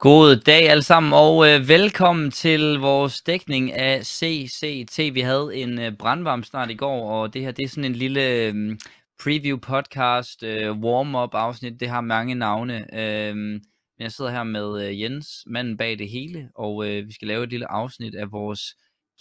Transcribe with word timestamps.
God 0.00 0.36
dag 0.36 0.68
alle 0.70 0.82
sammen, 0.82 1.12
og 1.12 1.48
øh, 1.48 1.68
velkommen 1.68 2.30
til 2.30 2.78
vores 2.78 3.22
dækning 3.22 3.72
af 3.72 4.06
CCT. 4.06 5.14
Vi 5.14 5.20
havde 5.20 5.56
en 5.56 5.80
øh, 5.80 5.96
brandvarm 5.96 6.42
snart 6.42 6.70
i 6.70 6.74
går, 6.74 7.10
og 7.10 7.34
det 7.34 7.42
her 7.42 7.50
det 7.50 7.64
er 7.64 7.68
sådan 7.68 7.84
en 7.84 7.92
lille 7.92 8.28
øh, 8.28 8.78
preview 9.22 9.58
podcast, 9.58 10.42
øh, 10.42 10.78
warm-up 10.78 11.34
afsnit. 11.34 11.80
Det 11.80 11.88
har 11.88 12.00
mange 12.00 12.34
navne. 12.34 12.94
Øh, 12.94 13.36
men 13.36 13.60
jeg 14.00 14.12
sidder 14.12 14.30
her 14.30 14.44
med 14.44 14.88
øh, 14.88 15.00
Jens, 15.00 15.28
manden 15.46 15.76
bag 15.76 15.98
det 15.98 16.08
hele, 16.08 16.50
og 16.54 16.88
øh, 16.88 17.06
vi 17.06 17.12
skal 17.12 17.28
lave 17.28 17.44
et 17.44 17.50
lille 17.50 17.70
afsnit 17.70 18.14
af 18.14 18.32
vores 18.32 18.60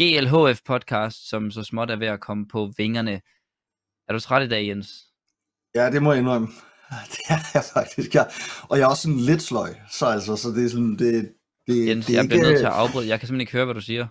GLHF 0.01 0.61
podcast, 0.65 1.29
som 1.29 1.51
så 1.51 1.63
småt 1.63 1.91
er 1.91 1.95
ved 1.95 2.07
at 2.07 2.19
komme 2.19 2.47
på 2.47 2.71
vingerne. 2.77 3.21
Er 4.07 4.13
du 4.13 4.19
træt 4.19 4.45
i 4.45 4.49
dag, 4.49 4.67
Jens? 4.67 4.89
Ja, 5.75 5.91
det 5.91 6.03
må 6.03 6.11
jeg 6.11 6.19
indrømme. 6.19 6.47
Det 7.11 7.19
er 7.29 7.37
jeg 7.53 7.63
faktisk, 7.73 8.15
ja. 8.15 8.23
Og 8.69 8.77
jeg 8.77 8.83
er 8.83 8.87
også 8.87 9.01
sådan 9.01 9.17
lidt 9.17 9.41
sløj, 9.41 9.73
så 9.91 10.05
altså, 10.05 10.35
så 10.35 10.49
det 10.49 10.65
er 10.65 10.69
sådan, 10.69 10.95
det, 10.95 11.31
det, 11.67 11.87
Jens, 11.87 12.05
det 12.05 12.13
er 12.15 12.19
jeg 12.19 12.27
bliver 12.27 12.39
ikke, 12.41 12.49
nødt 12.49 12.59
til 12.59 12.65
at 12.65 12.71
afbryde. 12.71 13.07
Jeg 13.07 13.19
kan 13.19 13.27
simpelthen 13.27 13.41
ikke 13.41 13.51
høre, 13.51 13.65
hvad 13.65 13.75
du 13.75 13.81
siger. 13.81 14.07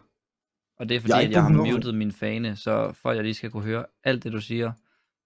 Og 0.80 0.88
det 0.88 0.96
er 0.96 1.00
fordi, 1.00 1.10
Jeg 1.10 1.16
er 1.16 1.20
jeg, 1.20 1.28
ikke 1.28 1.34
jeg 1.36 1.42
har 1.42 1.50
muted 1.50 1.92
min 1.92 2.12
fane, 2.12 2.56
så 2.56 2.92
for 3.02 3.10
at 3.10 3.16
jeg 3.16 3.24
lige 3.24 3.34
skal 3.34 3.50
kunne 3.50 3.62
høre 3.62 3.84
alt 4.04 4.24
det, 4.24 4.32
du 4.32 4.40
siger, 4.40 4.72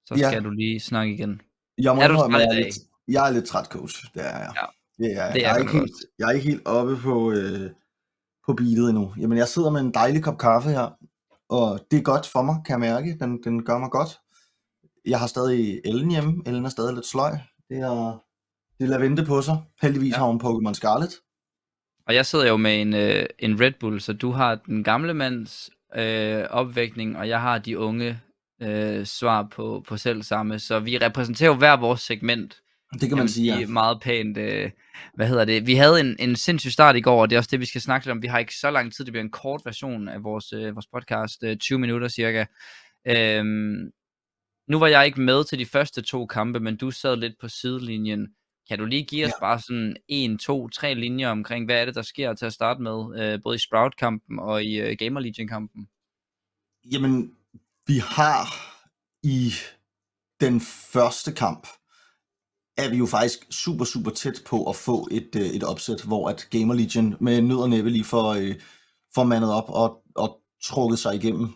så 0.06 0.14
Ja. 0.14 0.30
skal 0.30 0.44
du 0.44 0.50
lige 0.50 0.80
snakke 0.80 1.14
igen. 1.14 1.40
jeg 1.78 1.96
må 1.96 2.02
Er 2.02 2.08
du 2.08 2.14
træt 2.14 2.34
at 2.34 2.40
jeg 2.40 2.48
er 2.48 2.64
lidt, 2.64 2.74
jeg 3.08 3.28
er 3.28 3.32
lidt 3.32 3.44
træt, 3.44 3.64
coach. 3.66 4.04
Det 4.14 4.22
er 4.26 4.38
jeg. 4.38 4.52
Ja. 4.56 4.66
Det 5.04 5.16
er, 5.16 5.24
jeg. 5.24 5.34
Det 5.34 5.42
jeg, 5.42 5.50
er 5.50 5.54
er 5.54 5.58
du 5.58 5.60
ikke 5.62 5.72
helt, 5.78 5.92
jeg 6.18 6.26
er 6.28 6.32
ikke 6.32 6.46
helt 6.48 6.62
oppe 6.66 6.96
på, 6.96 7.32
øh, 7.32 7.70
på 8.46 8.52
beatet 8.54 8.88
endnu. 8.88 9.14
Jamen, 9.20 9.38
jeg 9.38 9.48
sidder 9.48 9.70
med 9.70 9.80
en 9.80 9.94
dejlig 9.94 10.22
kop 10.22 10.38
kaffe 10.38 10.68
her, 10.70 10.88
og 11.48 11.80
det 11.90 11.98
er 11.98 12.02
godt 12.02 12.26
for 12.26 12.42
mig, 12.42 12.56
kan 12.66 12.72
jeg 12.72 12.80
mærke. 12.92 13.16
Den, 13.20 13.42
den 13.44 13.64
gør 13.64 13.78
mig 13.78 13.90
godt. 13.90 14.18
Jeg 15.06 15.18
har 15.18 15.26
stadig 15.26 15.80
Ellen 15.84 16.10
hjemme. 16.10 16.42
Ellen 16.46 16.64
er 16.64 16.68
stadig 16.68 16.94
lidt 16.94 17.06
sløj. 17.06 17.30
Det 17.68 17.78
er, 17.78 18.22
det 18.80 18.88
lader 18.88 19.00
vente 19.00 19.24
på 19.24 19.42
sig. 19.42 19.58
Heldigvis 19.82 20.12
Ja. 20.12 20.16
har 20.18 20.26
hun 20.26 20.40
Pokémon 20.44 20.74
Scarlet. 20.74 21.10
Og 22.06 22.14
jeg 22.14 22.26
sidder 22.26 22.48
jo 22.48 22.56
med 22.56 22.80
en, 22.80 22.94
øh, 22.94 23.26
en 23.38 23.60
Red 23.60 23.72
Bull, 23.80 24.00
så 24.00 24.12
du 24.12 24.30
har 24.30 24.54
den 24.54 24.84
gamle 24.84 25.14
mands 25.14 25.70
øh, 25.96 26.44
opvækning, 26.50 27.16
og 27.16 27.28
jeg 27.28 27.40
har 27.40 27.58
de 27.58 27.78
unge 27.78 28.20
øh, 28.62 29.06
svar 29.06 29.48
på, 29.52 29.84
på 29.88 29.96
selv 29.96 30.22
samme. 30.22 30.58
Så 30.58 30.80
vi 30.80 30.98
repræsenterer 30.98 31.50
jo 31.50 31.56
hver 31.56 31.76
vores 31.76 32.00
segment. 32.00 32.60
Det 33.00 33.08
kan 33.08 33.18
man 33.18 33.28
sige, 33.28 33.58
ja. 33.58 33.66
meget 33.66 34.00
pænt. 34.02 34.38
Øh, 34.38 34.70
hvad 35.14 35.28
hedder 35.28 35.44
det? 35.44 35.66
Vi 35.66 35.74
havde 35.74 36.00
en, 36.00 36.16
en 36.18 36.36
sindssyg 36.36 36.70
start 36.72 36.96
i 36.96 37.00
går, 37.00 37.20
og 37.22 37.30
det 37.30 37.36
er 37.36 37.40
også 37.40 37.48
det, 37.52 37.60
vi 37.60 37.66
skal 37.66 37.80
snakke 37.80 38.06
lidt 38.06 38.12
om. 38.12 38.22
Vi 38.22 38.26
har 38.26 38.38
ikke 38.38 38.54
så 38.54 38.70
lang 38.70 38.92
tid, 38.92 39.04
det 39.04 39.12
bliver 39.12 39.24
en 39.24 39.30
kort 39.30 39.60
version 39.64 40.08
af 40.08 40.24
vores, 40.24 40.52
øh, 40.52 40.74
vores 40.74 40.86
podcast, 40.86 41.42
øh, 41.44 41.56
20 41.56 41.78
minutter 41.78 42.08
cirka. 42.08 42.44
Øhm, 43.06 43.90
nu 44.70 44.78
var 44.78 44.86
jeg 44.86 45.06
ikke 45.06 45.20
med 45.20 45.44
til 45.44 45.58
de 45.58 45.66
første 45.66 46.02
to 46.02 46.26
kampe, 46.26 46.60
men 46.60 46.76
du 46.76 46.90
sad 46.90 47.16
lidt 47.16 47.34
på 47.40 47.48
sidelinjen. 47.48 48.28
Kan 48.68 48.78
du 48.78 48.84
lige 48.84 49.04
give 49.04 49.26
os 49.26 49.32
Ja. 49.40 49.40
bare 49.46 49.60
sådan 49.60 49.96
en, 50.08 50.38
to, 50.38 50.68
tre 50.68 50.94
linjer 50.94 51.28
omkring, 51.28 51.64
hvad 51.64 51.80
er 51.80 51.84
det, 51.84 51.94
der 51.94 52.02
sker 52.02 52.34
til 52.34 52.46
at 52.46 52.52
starte 52.52 52.82
med, 52.82 53.20
øh, 53.20 53.42
både 53.42 53.56
i 53.56 53.58
Sprout-kampen 53.58 54.38
og 54.38 54.64
i 54.64 54.80
øh, 54.80 54.96
Gamer 54.98 55.20
Legion-kampen? 55.20 55.88
Jamen, 56.92 57.34
vi 57.86 57.98
har 57.98 58.46
i 59.22 59.52
den 60.40 60.60
første 60.92 61.32
kamp, 61.32 61.66
er 62.76 62.90
vi 62.90 62.96
jo 62.96 63.06
faktisk 63.06 63.38
super, 63.50 63.84
super 63.84 64.10
tæt 64.10 64.42
på 64.46 64.64
at 64.64 64.76
få 64.76 65.08
et, 65.10 65.30
øh, 65.36 65.42
et 65.42 65.64
opsæt, 65.64 66.02
hvor 66.06 66.28
at 66.28 66.48
Gamer 66.50 66.74
Legion 66.74 67.16
med 67.20 67.42
nød 67.42 67.58
og 67.58 67.70
næppe 67.70 67.90
lige 67.90 68.04
får, 68.04 68.28
øh, 68.34 68.54
får 69.14 69.24
mandet 69.24 69.52
op 69.52 69.68
og, 69.68 70.02
og 70.16 70.40
trukket 70.62 70.98
sig 70.98 71.14
igennem. 71.14 71.48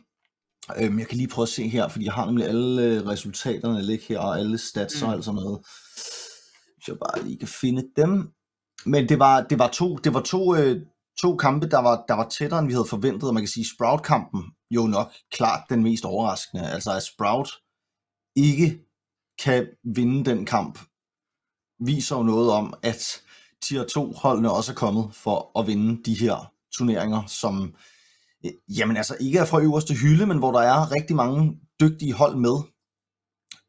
Øhm, 0.80 0.98
jeg 0.98 1.08
kan 1.08 1.16
lige 1.16 1.28
prøve 1.28 1.42
at 1.44 1.48
se 1.48 1.68
her, 1.68 1.88
fordi 1.88 2.04
jeg 2.04 2.12
har 2.12 2.26
nemlig 2.26 2.46
alle 2.46 2.82
øh, 2.82 3.06
resultaterne 3.06 3.82
ligge 3.82 4.04
her, 4.08 4.18
og 4.18 4.38
alle 4.38 4.58
stats 4.58 5.02
og 5.02 5.08
Mm. 5.08 5.14
alt 5.14 5.24
sådan 5.24 5.40
noget. 5.42 5.58
Hvis 6.76 6.88
jeg 6.88 6.96
bare 6.98 7.24
lige 7.24 7.38
kan 7.38 7.48
finde 7.48 7.84
dem. 7.96 8.30
Men 8.86 9.08
det 9.08 9.18
var, 9.18 9.40
det 9.42 9.58
var 9.58 9.68
to, 9.68 9.96
det 9.96 10.14
var 10.14 10.20
to, 10.20 10.56
øh, 10.56 10.82
to 11.20 11.36
kampe, 11.36 11.68
der 11.68 11.78
var, 11.78 12.04
der 12.08 12.14
var 12.14 12.28
tættere, 12.28 12.58
end 12.60 12.68
vi 12.68 12.72
havde 12.72 12.86
forventet, 12.86 13.28
og 13.28 13.34
man 13.34 13.42
kan 13.42 13.48
sige, 13.48 13.66
Sprout-kampen 13.76 14.42
jo 14.70 14.86
nok 14.86 15.12
klart 15.32 15.62
den 15.70 15.82
mest 15.82 16.04
overraskende. 16.04 16.70
Altså 16.70 16.92
at 16.92 17.02
Sprout 17.02 17.50
ikke 18.36 18.78
kan 19.44 19.66
vinde 19.94 20.30
den 20.30 20.46
kamp, 20.46 20.78
viser 21.80 22.16
jo 22.16 22.22
noget 22.22 22.50
om, 22.50 22.74
at 22.82 23.20
tier 23.62 23.84
2 23.84 24.12
holdene 24.12 24.52
også 24.52 24.72
er 24.72 24.76
kommet 24.76 25.14
for 25.14 25.58
at 25.60 25.66
vinde 25.66 26.02
de 26.04 26.14
her 26.14 26.52
turneringer, 26.78 27.26
som 27.26 27.74
Øh, 28.44 28.52
jamen 28.78 28.96
altså 28.96 29.16
ikke 29.20 29.38
er 29.38 29.44
fra 29.44 29.60
øverste 29.60 29.94
hylde, 29.94 30.26
men 30.26 30.38
hvor 30.38 30.52
der 30.52 30.60
er 30.60 30.92
rigtig 30.92 31.16
mange 31.16 31.60
dygtige 31.80 32.12
hold 32.12 32.36
med. 32.36 32.56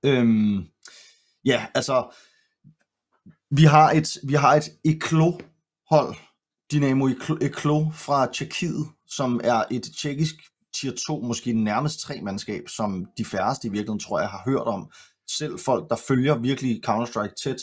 Øhm, 0.05 0.67
ja, 1.45 1.67
altså 1.75 2.15
vi 3.51 3.63
har 3.63 3.91
et, 3.91 4.17
vi 4.23 4.33
har 4.33 4.55
et 4.55 4.69
Eklo-hold, 4.83 6.15
Dynamo 6.71 7.07
Eklo, 7.41 7.89
fra 7.91 8.31
Tjekkiet, 8.33 8.87
som 9.07 9.41
er 9.43 9.63
et 9.71 9.85
tjekkisk 10.01 10.35
tier 10.73 10.91
2, 11.07 11.21
måske 11.21 11.53
nærmest 11.53 11.99
tre 11.99 12.21
mandskab, 12.21 12.69
som 12.69 13.05
de 13.17 13.25
færreste 13.25 13.67
i 13.67 13.71
virkeligheden 13.71 13.99
tror 13.99 14.19
jeg 14.19 14.29
har 14.29 14.41
hørt 14.45 14.67
om. 14.67 14.91
Selv 15.37 15.59
folk, 15.59 15.89
der 15.89 15.95
følger 15.95 16.37
virkelig 16.37 16.81
Counter-Strike 16.89 17.33
tæt, 17.43 17.61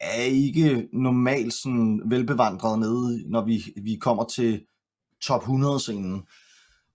er 0.00 0.22
ikke 0.22 0.88
normalt 0.92 1.54
sådan 1.54 2.02
velbevandret 2.06 2.78
nede, 2.78 3.30
når 3.30 3.44
vi, 3.44 3.64
vi 3.82 3.96
kommer 3.96 4.24
til 4.24 4.66
top 5.22 5.42
100-scenen. 5.42 6.26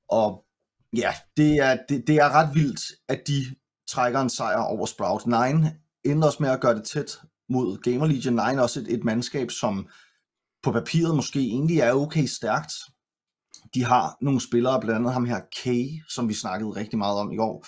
Og 0.10 0.46
ja, 0.94 1.14
det 1.38 1.58
er, 1.58 1.78
det, 1.90 2.08
det 2.08 2.16
er 2.16 2.30
ret 2.30 2.56
vildt, 2.56 2.82
at 3.08 3.22
de 3.28 3.46
trækker 3.88 4.20
en 4.20 4.30
sejr 4.30 4.58
over 4.58 4.86
Sprout. 4.86 5.26
Nine 5.26 5.76
ender 6.04 6.28
også 6.28 6.44
med 6.44 6.50
at 6.50 6.62
gøre 6.62 6.76
det 6.76 6.84
tæt 6.84 7.20
mod 7.50 7.78
Gamer 7.78 8.06
Legion. 8.06 8.34
Nine 8.34 8.58
er 8.58 8.62
også 8.62 8.80
et, 8.80 8.94
et 8.94 9.04
mandskab, 9.04 9.52
som 9.52 9.88
på 10.64 10.72
papiret 10.72 11.16
måske 11.16 11.40
egentlig 11.40 11.80
er 11.80 11.94
okay 11.94 12.26
stærkt. 12.26 12.74
De 13.74 13.84
har 13.84 14.18
nogle 14.22 14.42
spillere, 14.42 14.82
blandt 14.82 15.00
andet 15.00 15.14
ham 15.14 15.26
her 15.26 15.40
K, 15.40 15.68
som 16.10 16.30
vi 16.30 16.34
snakkede 16.34 16.70
rigtig 16.70 16.98
meget 16.98 17.20
om 17.20 17.32
i 17.32 17.36
går. 17.36 17.66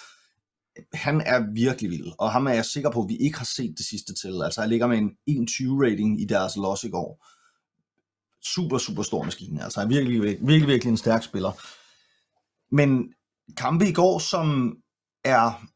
Han 0.94 1.22
er 1.22 1.54
virkelig 1.54 1.92
vild, 1.92 2.12
og 2.20 2.32
ham 2.32 2.48
er 2.48 2.52
jeg 2.52 2.66
sikker 2.66 2.92
på, 2.92 3.02
at 3.02 3.10
vi 3.10 3.16
ikke 3.16 3.38
har 3.38 3.50
set 3.56 3.74
det 3.78 3.86
sidste 3.86 4.14
til. 4.14 4.42
Altså, 4.44 4.62
jeg 4.62 4.70
ligger 4.70 4.88
med 4.88 5.10
en 5.28 5.48
20 5.48 5.86
rating 5.86 6.22
i 6.22 6.26
deres 6.26 6.56
loss 6.56 6.84
i 6.84 6.90
går. 6.90 7.26
Super, 8.56 8.78
super 8.78 9.04
stor 9.04 9.24
maskine. 9.24 9.64
Altså, 9.64 9.82
er 9.82 9.86
virkelig, 9.88 10.22
virkelig, 10.22 10.68
virkelig 10.68 10.92
en 10.92 10.98
stærk 10.98 11.24
spiller. 11.24 11.52
Men 12.76 13.14
kampe 13.58 13.88
i 13.88 13.94
går, 13.94 14.20
som 14.20 14.76
er 15.26 15.68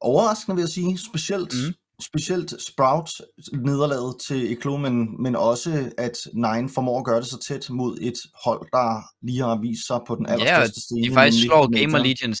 overraskende, 0.00 0.56
vil 0.56 0.62
jeg 0.62 0.68
sige, 0.68 0.98
specielt, 0.98 1.54
mm. 1.54 1.74
specielt 2.02 2.54
Sprout 2.62 3.10
nederlaget 3.52 4.14
til 4.26 4.52
Eklo, 4.52 4.76
men, 4.76 5.22
men 5.22 5.36
også 5.36 5.92
at 5.98 6.16
Nine 6.34 6.68
formår 6.68 6.98
at 6.98 7.04
gøre 7.04 7.20
det 7.20 7.26
så 7.26 7.38
tæt 7.38 7.70
mod 7.70 7.98
et 8.00 8.18
hold, 8.44 8.68
der 8.72 9.02
lige 9.26 9.38
har 9.38 9.60
vist 9.60 9.86
sig 9.86 10.00
på 10.06 10.14
den 10.14 10.26
Ja, 10.26 10.32
allerstørste 10.32 10.80
scene. 10.80 11.08
de 11.08 11.12
faktisk 11.12 11.44
slår. 11.44 11.80
Gamer 11.80 11.98
Legion 11.98 12.32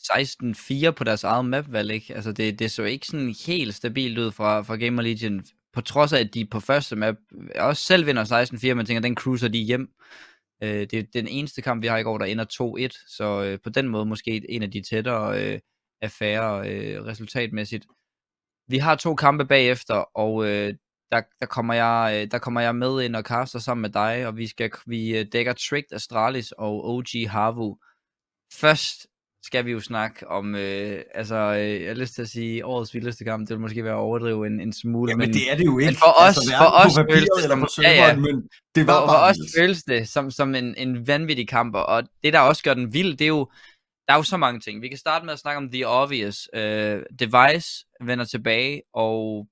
16-4 0.88 0.90
på 0.90 1.04
deres 1.04 1.24
eget 1.24 1.44
mapvalg, 1.44 1.90
ikke? 1.90 2.14
Altså 2.14 2.32
det, 2.32 2.58
det 2.58 2.70
så 2.70 2.82
ikke 2.82 3.06
sådan 3.06 3.34
helt 3.46 3.74
stabilt 3.74 4.18
ud 4.18 4.30
fra, 4.32 4.62
fra 4.62 4.76
Gamer 4.76 5.02
Legion, 5.02 5.42
på 5.72 5.80
trods 5.80 6.12
af, 6.12 6.20
at 6.20 6.34
de 6.34 6.46
på 6.46 6.60
første 6.60 6.96
map 6.96 7.16
også 7.56 7.82
selv 7.82 8.06
vinder 8.06 8.24
16-4, 8.70 8.74
man 8.74 8.86
tænker, 8.86 9.00
den 9.00 9.16
cruiser 9.16 9.48
de 9.48 9.58
hjem. 9.58 9.92
Øh, 10.62 10.80
det 10.90 10.94
er 10.94 11.02
den 11.12 11.28
eneste 11.28 11.62
kamp, 11.62 11.82
vi 11.82 11.86
har 11.86 11.98
i 11.98 12.02
går, 12.02 12.18
der 12.18 12.24
ender 12.24 12.44
2-1, 12.92 13.14
så 13.16 13.42
øh, 13.42 13.58
på 13.64 13.70
den 13.70 13.88
måde 13.88 14.06
måske 14.06 14.50
en 14.50 14.62
af 14.62 14.70
de 14.70 14.82
tættere 14.82 15.42
øh, 15.42 15.60
affærer 16.02 16.54
øh, 16.54 17.04
resultatmæssigt. 17.04 17.86
Vi 18.68 18.78
har 18.78 18.94
to 18.96 19.14
kampe 19.14 19.44
bagefter, 19.44 19.94
og 19.94 20.46
øh, 20.46 20.74
der, 21.12 21.22
der, 21.40 21.46
kommer 21.46 21.74
jeg, 21.74 22.12
øh, 22.14 22.30
der 22.30 22.38
kommer 22.38 22.60
jeg 22.60 22.76
med 22.76 23.02
ind 23.02 23.16
og 23.16 23.24
kaster 23.24 23.58
sammen 23.58 23.82
med 23.82 23.90
dig, 23.90 24.26
og 24.26 24.36
vi, 24.36 24.46
skal, 24.46 24.70
vi 24.86 25.18
øh, 25.18 25.26
dækker 25.32 25.52
Tricked 25.52 25.92
Astralis 25.92 26.52
og 26.52 26.88
OG 26.88 27.06
Harvu. 27.28 27.78
Først 28.52 29.06
skal 29.44 29.64
vi 29.66 29.70
jo 29.72 29.80
snakke 29.80 30.28
om, 30.28 30.54
øh, 30.54 31.02
altså, 31.14 31.34
øh, 31.34 31.80
jeg 31.82 31.88
har 31.90 31.94
lyst 31.94 32.14
til 32.14 32.22
at 32.22 32.28
sige, 32.28 32.66
årets 32.66 32.94
vildeste 32.94 33.24
kamp, 33.24 33.48
det 33.48 33.54
vil 33.54 33.60
måske 33.60 33.84
være 33.84 33.92
at 33.92 33.98
overdrive 33.98 34.46
en, 34.46 34.60
en 34.60 34.72
smule, 34.72 35.10
Jamen, 35.12 35.32
det 35.32 35.50
er 35.52 35.56
det 35.56 35.64
jo 35.64 35.78
ikke. 35.78 35.88
men 35.90 35.96
for 35.96 36.14
os- 36.20 36.36
altså, 36.36 36.52
for 36.58 36.70
os 36.86 36.94
føles 37.12 37.28
det 37.36 37.44
som- 37.44 37.82
ja, 37.84 37.90
ja. 37.90 38.16
men 38.16 38.48
det 38.74 38.86
var 38.86 39.00
for, 39.00 39.06
for 39.06 39.14
os 39.30 39.36
føles 39.58 39.82
det 39.82 40.08
som, 40.08 40.30
som 40.30 40.54
en, 40.54 40.74
en 40.76 41.06
vanvittig 41.06 41.48
kamp, 41.48 41.74
og 41.74 42.02
det 42.24 42.32
der 42.32 42.40
også 42.40 42.62
gør 42.62 42.74
den 42.74 42.92
vild, 42.92 43.12
det 43.16 43.24
er 43.24 43.28
jo, 43.28 43.50
der 44.06 44.12
er 44.14 44.16
jo 44.18 44.22
så 44.22 44.36
mange 44.36 44.60
ting. 44.60 44.82
Vi 44.82 44.88
kan 44.88 44.98
starte 44.98 45.24
med 45.24 45.32
at 45.32 45.38
snakke 45.38 45.56
om 45.56 45.70
The 45.70 45.88
Obvious. 45.88 46.48
Uh, 46.56 46.60
Device 47.20 47.84
vender 48.00 48.24
tilbage, 48.24 48.82
og 48.94 49.46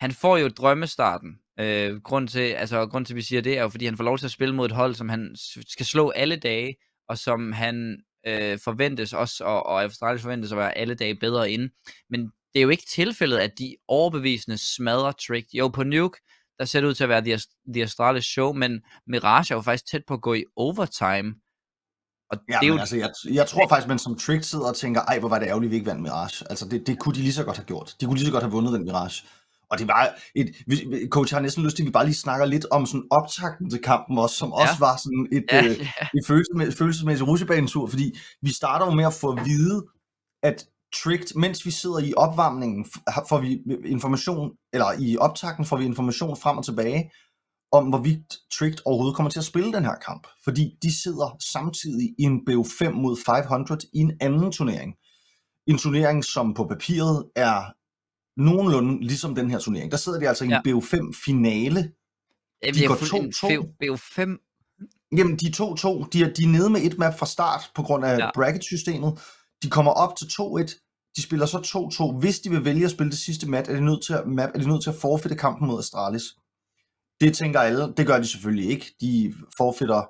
han 0.00 0.12
får 0.12 0.36
jo 0.36 0.48
drømmestarten. 0.48 1.30
Uh, 1.60 2.00
grund 2.02 2.28
til, 2.28 2.40
altså 2.62 2.86
grund 2.86 3.06
til, 3.06 3.12
at 3.12 3.16
vi 3.16 3.22
siger 3.22 3.42
det, 3.42 3.58
er 3.58 3.62
jo, 3.62 3.68
fordi 3.68 3.84
han 3.84 3.96
får 3.96 4.04
lov 4.04 4.18
til 4.18 4.24
at 4.26 4.30
spille 4.30 4.54
mod 4.54 4.66
et 4.66 4.72
hold, 4.72 4.94
som 4.94 5.08
han 5.08 5.36
skal 5.68 5.86
slå 5.86 6.10
alle 6.10 6.36
dage, 6.36 6.76
og 7.08 7.18
som 7.18 7.52
han 7.52 8.02
øh, 8.26 8.58
forventes 8.64 9.12
også, 9.12 9.44
og, 9.44 9.66
og 9.66 9.84
Astralis 9.84 10.22
forventes 10.22 10.52
at 10.52 10.58
være 10.58 10.78
alle 10.78 10.94
dage 10.94 11.14
bedre 11.14 11.50
inde. 11.50 11.68
Men 12.10 12.20
det 12.24 12.58
er 12.58 12.62
jo 12.62 12.68
ikke 12.68 12.86
tilfældet, 12.90 13.38
at 13.38 13.52
de 13.58 13.76
overbevisende 13.88 14.58
smadrer 14.58 15.12
Trick. 15.12 15.46
Jo, 15.54 15.68
på 15.68 15.82
Nuke, 15.82 16.18
der 16.58 16.64
ser 16.64 16.80
det 16.80 16.88
ud 16.88 16.94
til 16.94 17.02
at 17.02 17.08
være 17.08 17.20
The, 17.20 17.34
Ast- 17.34 17.72
The 17.74 17.82
Astralis 17.82 18.24
show, 18.24 18.52
men 18.52 18.80
Mirage 19.06 19.54
er 19.54 19.56
jo 19.56 19.62
faktisk 19.62 19.90
tæt 19.90 20.02
på 20.08 20.14
at 20.14 20.22
gå 20.22 20.34
i 20.34 20.44
overtime. 20.56 21.34
Og 22.30 22.38
Ja, 22.48 22.58
det 22.60 22.66
er 22.68 22.72
jo, 22.74 22.78
altså, 22.78 22.96
jeg, 22.96 23.10
jeg 23.34 23.46
tror 23.46 23.68
faktisk, 23.68 23.88
man 23.88 23.98
som 23.98 24.18
Trick 24.18 24.44
sidder 24.44 24.68
og 24.68 24.76
tænker, 24.76 25.00
ej, 25.00 25.18
hvor 25.18 25.28
var 25.28 25.38
det 25.38 25.46
ærgerligt, 25.46 25.70
vi 25.70 25.76
ikke 25.76 25.86
vandt 25.86 26.02
Mirage. 26.02 26.46
Altså, 26.50 26.68
det, 26.68 26.86
det 26.86 26.98
kunne 26.98 27.14
de 27.14 27.20
lige 27.20 27.32
så 27.32 27.44
godt 27.44 27.56
have 27.56 27.66
gjort. 27.66 27.96
De 28.00 28.06
kunne 28.06 28.16
lige 28.16 28.26
så 28.26 28.32
godt 28.32 28.42
have 28.42 28.52
vundet 28.52 28.72
den 28.72 28.84
Mirage. 28.84 29.26
Og 29.72 29.78
det 29.78 29.88
var 29.88 30.14
et, 30.34 30.48
vi- 30.66 31.08
coach 31.10 31.34
har 31.34 31.40
næsten 31.40 31.64
lyst 31.64 31.76
til, 31.76 31.82
at 31.82 31.86
vi 31.86 31.90
bare 31.90 32.04
lige 32.04 32.14
snakker 32.14 32.46
lidt 32.46 32.66
om 32.70 32.86
sådan 32.86 33.06
optakten 33.10 33.70
til 33.70 33.82
kampen 33.82 34.18
også, 34.18 34.36
som 34.36 34.48
Ja. 34.48 34.62
også 34.62 34.74
var 34.78 34.96
sådan 34.96 35.28
et, 35.32 35.44
Ja, 35.52 35.64
øh, 35.64 35.70
et 36.18 36.24
følelsesmæ- 36.30 36.78
følelsesmæssigt 36.78 37.28
rusjebanetur, 37.28 37.86
fordi 37.86 38.12
vi 38.42 38.52
starter 38.52 38.86
jo 38.86 38.92
med 38.94 39.04
at 39.04 39.14
få 39.14 39.30
at 39.32 39.44
vide, 39.46 39.82
at 40.42 40.66
Tricked, 41.02 41.34
mens 41.40 41.66
vi 41.66 41.70
sidder 41.70 41.98
i 41.98 42.12
opvarmningen, 42.16 42.84
får 43.28 43.38
vi 43.40 43.62
information, 43.86 44.50
eller 44.72 44.86
i 44.98 45.16
optakten 45.16 45.64
får 45.64 45.76
vi 45.76 45.84
information 45.84 46.36
frem 46.36 46.58
og 46.58 46.64
tilbage, 46.64 47.10
om 47.72 47.84
hvorvidt 47.88 48.36
Tricked 48.58 48.78
overhovedet 48.84 49.16
kommer 49.16 49.30
til 49.30 49.38
at 49.38 49.44
spille 49.44 49.72
den 49.72 49.84
her 49.84 49.94
kamp. 50.06 50.26
Fordi 50.44 50.70
de 50.82 51.02
sidder 51.02 51.36
samtidig 51.52 52.08
i 52.18 52.22
en 52.22 52.40
BO5 52.50 52.90
mod 52.90 53.16
500 53.26 53.80
i 53.94 53.98
en 53.98 54.12
anden 54.20 54.52
turnering. 54.52 54.94
En 55.66 55.78
turnering, 55.78 56.24
som 56.24 56.54
på 56.54 56.66
papiret 56.66 57.24
er 57.36 57.62
nogenlunde 58.36 59.00
ligesom 59.06 59.34
den 59.34 59.50
her 59.50 59.58
turnering. 59.58 59.90
Der 59.90 59.96
sidder 59.96 60.18
de 60.20 60.28
altså 60.28 60.44
i 60.44 60.46
en 60.46 60.50
Ja. 60.50 60.60
BO5-finale. 60.68 61.80
Jamen, 62.62 62.74
De 62.74 62.78
det 62.78 62.84
er 62.84 62.88
går 62.88 62.94
fuld- 62.94 63.34
2-2. 63.34 63.48
det 63.50 63.82
er 63.82 63.86
jo 63.86 63.96
fem. 63.96 64.38
Jamen, 65.16 65.36
de 65.36 65.46
2-2, 65.56 66.08
de 66.12 66.22
er, 66.22 66.32
de 66.34 66.42
er 66.44 66.48
nede 66.48 66.70
med 66.70 66.80
et 66.82 66.98
map 66.98 67.18
fra 67.18 67.26
start 67.26 67.60
på 67.74 67.82
grund 67.82 68.04
af 68.04 68.18
Ja. 68.18 68.30
bracket-systemet. 68.34 69.20
De 69.62 69.70
kommer 69.70 69.92
op 69.92 70.16
til 70.16 70.24
2-1. 70.26 71.12
De 71.16 71.22
spiller 71.22 71.46
så 71.46 71.58
2-2. 71.58 72.18
Hvis 72.20 72.40
de 72.40 72.50
vil 72.50 72.64
vælge 72.64 72.84
at 72.84 72.90
spille 72.90 73.10
det 73.10 73.18
sidste 73.18 73.48
map, 73.48 73.68
er 73.68 73.74
de 73.74 73.84
nødt 73.84 74.04
til 74.06 74.12
at, 74.12 74.26
map, 74.26 74.50
er 74.54 74.58
de 74.58 74.68
nødt 74.68 74.82
til 74.82 74.90
at 74.90 74.96
forfeitte 74.96 75.36
kampen 75.36 75.66
mod 75.68 75.78
Astralis. 75.78 76.22
Det 77.20 77.34
tænker 77.36 77.60
alle. 77.60 77.92
Det 77.96 78.06
gør 78.06 78.18
de 78.18 78.26
selvfølgelig 78.26 78.70
ikke. 78.70 78.94
De 79.00 79.34
forfeitter... 79.56 80.02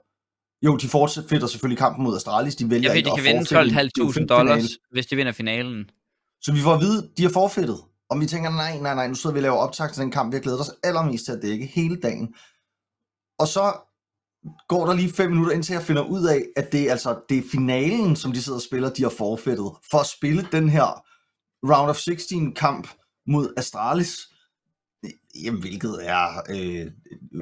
Jo, 0.67 0.77
de 0.77 0.89
forfeitter 0.89 1.47
selvfølgelig 1.47 1.79
kampen 1.79 2.05
mod 2.05 2.17
Astralis. 2.17 2.57
De 2.57 2.71
vælger 2.71 2.83
Jeg 2.83 2.91
ved, 2.91 2.97
ikke 2.97 3.07
de 3.07 3.13
at 3.13 3.17
kan 3.19 3.25
vinde 3.25 3.47
forfeitte 3.47 3.71
en 3.71 3.79
12.500 3.79 4.09
BO5-finale. 4.09 4.27
dollars, 4.29 4.71
hvis 4.91 5.07
de 5.07 5.17
vinder 5.17 5.33
finalen. 5.33 5.91
Så 6.43 6.53
vi 6.53 6.61
får 6.61 6.75
at 6.75 6.81
vide, 6.81 7.11
de 7.17 7.23
har 7.23 7.31
forfeitet. 7.31 7.79
Og 8.13 8.21
vi 8.21 8.27
tænker, 8.27 8.51
nej, 8.51 8.79
nej, 8.79 8.95
nej, 8.95 9.07
nu 9.07 9.15
sidder 9.15 9.35
vi 9.35 9.39
og 9.39 9.43
laver 9.43 9.57
optag 9.57 9.93
til 9.93 10.03
den 10.03 10.11
kamp, 10.11 10.33
vi 10.33 10.37
har 10.37 10.43
glædet 10.43 10.61
os 10.61 10.71
allermest 10.83 11.25
til 11.25 11.33
at 11.33 11.43
dække 11.43 11.67
hele 11.67 11.97
dagen. 11.97 12.35
Og 13.39 13.49
så 13.49 13.73
går 14.69 14.87
der 14.87 14.95
lige 14.95 15.13
fem 15.13 15.31
minutter, 15.31 15.53
indtil 15.53 15.73
jeg 15.73 15.83
finder 15.83 16.03
ud 16.03 16.27
af, 16.27 16.45
at 16.57 16.73
det 16.73 16.83
er 16.83 16.91
altså 16.91 17.21
det 17.29 17.39
er 17.39 17.43
finalen, 17.51 18.17
som 18.17 18.33
de 18.33 18.43
sidder 18.43 18.59
og 18.59 18.63
spiller, 18.63 18.91
de 18.91 19.03
har 19.03 19.11
forfættet 19.19 19.71
for 19.91 19.99
at 19.99 20.07
spille 20.07 20.49
den 20.53 20.69
her 20.69 21.03
Round 21.73 21.91
of 21.91 21.97
16 21.97 22.55
kamp 22.55 22.89
mod 23.27 23.55
Astralis. 23.57 24.19
Jamen, 25.45 25.61
hvilket 25.61 25.99
er 26.03 26.27
øh, 26.51 26.87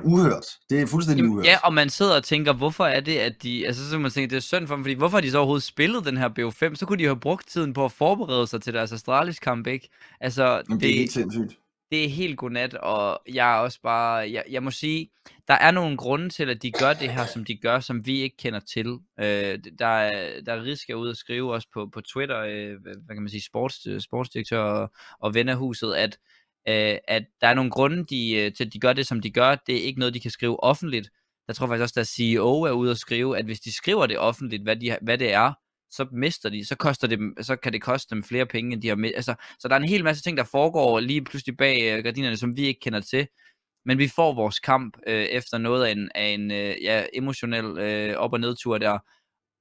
uhørt. 0.04 0.46
Det 0.70 0.80
er 0.80 0.86
fuldstændig 0.86 1.28
uhørt. 1.28 1.46
ja, 1.46 1.58
og 1.64 1.74
man 1.74 1.90
sidder 1.90 2.16
og 2.16 2.24
tænker, 2.24 2.52
hvorfor 2.52 2.84
er 2.84 3.00
det, 3.00 3.18
at 3.18 3.42
de... 3.42 3.66
Altså, 3.66 3.90
så 3.90 3.98
man 3.98 4.10
tænke, 4.10 4.30
det 4.30 4.36
er 4.36 4.40
synd 4.40 4.66
for 4.66 4.74
dem, 4.74 4.84
fordi 4.84 4.94
hvorfor 4.94 5.16
har 5.16 5.22
de 5.22 5.30
så 5.30 5.38
overhovedet 5.38 5.62
spillet 5.62 6.04
den 6.04 6.16
her 6.16 6.28
BO5? 6.28 6.74
Så 6.74 6.86
kunne 6.86 6.98
de 6.98 7.04
have 7.04 7.20
brugt 7.20 7.48
tiden 7.48 7.72
på 7.72 7.84
at 7.84 7.92
forberede 7.92 8.46
sig 8.46 8.62
til 8.62 8.74
deres 8.74 8.92
Astralis-kamp, 8.92 9.66
ikke? 9.66 9.88
Altså, 10.20 10.62
Jamen, 10.68 10.80
det 10.80 10.90
er 10.90 10.94
helt 10.94 11.12
sindssygt. 11.12 11.58
det 11.90 12.04
er 12.04 12.08
helt 12.08 12.38
godnat, 12.38 12.74
og 12.74 13.22
jeg 13.32 13.56
er 13.56 13.58
også 13.60 13.78
bare, 13.82 14.32
jeg, 14.32 14.44
jeg 14.50 14.62
må 14.62 14.70
sige, 14.70 15.10
der 15.48 15.54
er 15.54 15.70
nogle 15.70 15.96
grunde 15.96 16.28
til, 16.28 16.50
at 16.50 16.62
de 16.62 16.70
gør 16.72 16.92
det 16.92 17.10
her, 17.12 17.26
som 17.26 17.44
de 17.44 17.56
gør, 17.56 17.80
som 17.80 18.06
vi 18.06 18.20
ikke 18.20 18.36
kender 18.36 18.60
til. 18.60 18.86
Øh, 19.20 19.58
der, 19.78 19.86
er, 19.86 20.40
der 20.46 20.52
er 20.52 20.62
Riske 20.62 20.96
ude 20.96 21.10
at 21.10 21.16
skrive 21.16 21.52
også 21.54 21.68
på, 21.74 21.90
på 21.92 22.00
Twitter, 22.00 22.40
øh, 22.40 22.76
hvad 22.82 23.14
kan 23.14 23.22
man 23.22 23.28
sige, 23.28 23.42
sports, 23.42 24.02
sportsdirektør 24.04 24.62
og, 24.62 24.92
og 25.20 25.34
ven 25.34 25.48
af 25.48 25.56
huset, 25.56 25.94
at, 25.94 26.18
øh, 26.68 26.98
at 27.08 27.24
der 27.40 27.48
er 27.48 27.54
nogle 27.54 27.70
grunde 27.70 28.04
de, 28.04 28.32
øh, 28.32 28.52
til, 28.52 28.64
at 28.64 28.72
de 28.72 28.80
gør 28.80 28.92
det, 28.92 29.06
som 29.06 29.20
de 29.20 29.30
gør. 29.30 29.54
Det 29.54 29.76
er 29.76 29.82
ikke 29.82 29.98
noget, 29.98 30.14
de 30.14 30.20
kan 30.20 30.30
skrive 30.30 30.62
offentligt. 30.62 31.10
Jeg 31.48 31.56
tror 31.56 31.66
faktisk 31.66 31.82
også, 31.82 32.00
at 32.00 32.06
CEO 32.06 32.62
er 32.62 32.70
ude 32.72 32.90
at 32.90 32.98
skrive, 32.98 33.38
at 33.38 33.44
hvis 33.44 33.60
de 33.60 33.72
skriver 33.72 34.06
det 34.06 34.18
offentligt, 34.18 34.62
hvad, 34.62 34.76
de, 34.76 34.96
hvad 35.02 35.18
det 35.18 35.32
er, 35.32 35.52
så 35.90 36.06
mister 36.12 36.48
de, 36.48 36.64
så 36.64 36.74
koster 36.74 37.08
det 37.08 37.18
så 37.46 37.56
kan 37.56 37.72
det 37.72 37.82
koste 37.82 38.14
dem 38.14 38.24
flere 38.24 38.46
penge, 38.46 38.72
end 38.72 38.82
de 38.82 38.88
har 38.88 38.96
med. 38.96 39.12
Altså, 39.16 39.34
så 39.58 39.68
der 39.68 39.74
er 39.74 39.80
en 39.80 39.88
hel 39.88 40.04
masse 40.04 40.22
ting, 40.22 40.36
der 40.36 40.44
foregår 40.44 41.00
lige 41.00 41.24
pludselig 41.24 41.56
bag 41.56 41.96
øh, 41.96 42.04
gardinerne, 42.04 42.36
som 42.36 42.56
vi 42.56 42.62
ikke 42.62 42.80
kender 42.80 43.00
til. 43.00 43.26
Men 43.84 43.98
vi 43.98 44.08
får 44.08 44.34
vores 44.34 44.58
kamp 44.58 44.96
øh, 45.06 45.24
efter 45.24 45.58
noget 45.58 45.86
af 45.86 45.92
en, 45.92 46.10
af 46.14 46.26
en 46.26 46.50
øh, 46.50 46.74
ja, 46.82 47.04
emotionel 47.12 47.78
øh, 47.78 48.16
op- 48.16 48.32
og 48.32 48.40
nedtur 48.40 48.78
der. 48.78 48.98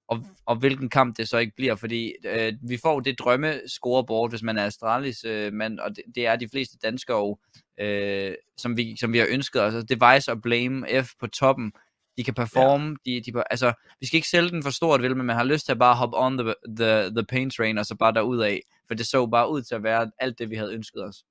Og, 0.10 0.26
og 0.46 0.56
hvilken 0.56 0.90
kamp 0.90 1.18
det 1.18 1.30
så 1.30 1.38
ikke 1.38 1.56
bliver, 1.56 1.76
fordi 1.76 2.14
øh, 2.26 2.54
vi 2.62 2.78
får 2.78 3.00
det 3.00 3.20
drømme 3.20 3.62
scoreboard, 3.68 4.30
hvis 4.30 4.44
man 4.44 4.58
er 4.58 4.66
Astralis 4.66 5.24
øh, 5.24 5.54
mand, 5.54 5.80
og 5.80 5.96
det, 5.96 6.04
det 6.16 6.28
er 6.28 6.36
de 6.36 6.50
fleste 6.52 6.78
danskere 6.84 7.36
øh, 7.80 8.34
som, 8.58 8.78
vi, 8.78 8.98
som 9.00 9.14
vi 9.14 9.18
har 9.18 9.28
ønsket 9.30 9.62
os. 9.62 9.74
Altså, 9.76 9.96
Device 9.96 10.32
og 10.32 10.42
Blame 10.42 11.04
F 11.04 11.10
på 11.20 11.28
toppen, 11.28 11.72
de 12.18 12.24
kan 12.24 12.34
performe, 12.34 12.96
ja. 13.06 13.12
de, 13.12 13.22
de, 13.22 13.44
altså, 13.50 13.74
vi 14.00 14.08
skal 14.08 14.18
ikke 14.18 14.28
sælge 14.28 14.50
den 14.50 14.64
for 14.64 14.70
stort, 14.70 15.02
vel, 15.02 15.18
men 15.18 15.26
man 15.26 15.36
har 15.36 15.44
lyst 15.44 15.66
til 15.66 15.72
at 15.72 15.80
bare 15.80 15.96
hoppe 15.96 16.18
on 16.18 16.38
the, 16.38 16.54
the, 16.78 17.10
the 17.10 17.26
paint 17.30 17.54
train, 17.54 17.78
og 17.78 17.86
så 17.86 17.96
bare 17.96 18.14
derud 18.14 18.40
af, 18.40 18.62
for 18.88 18.94
det 18.94 19.08
så 19.08 19.26
bare 19.26 19.52
ud 19.52 19.62
til 19.62 19.76
at 19.76 19.84
være 19.84 20.12
alt 20.20 20.40
det, 20.40 20.50
vi 20.50 20.56
havde 20.56 20.74
ønsket 20.74 21.04
os. 21.04 21.24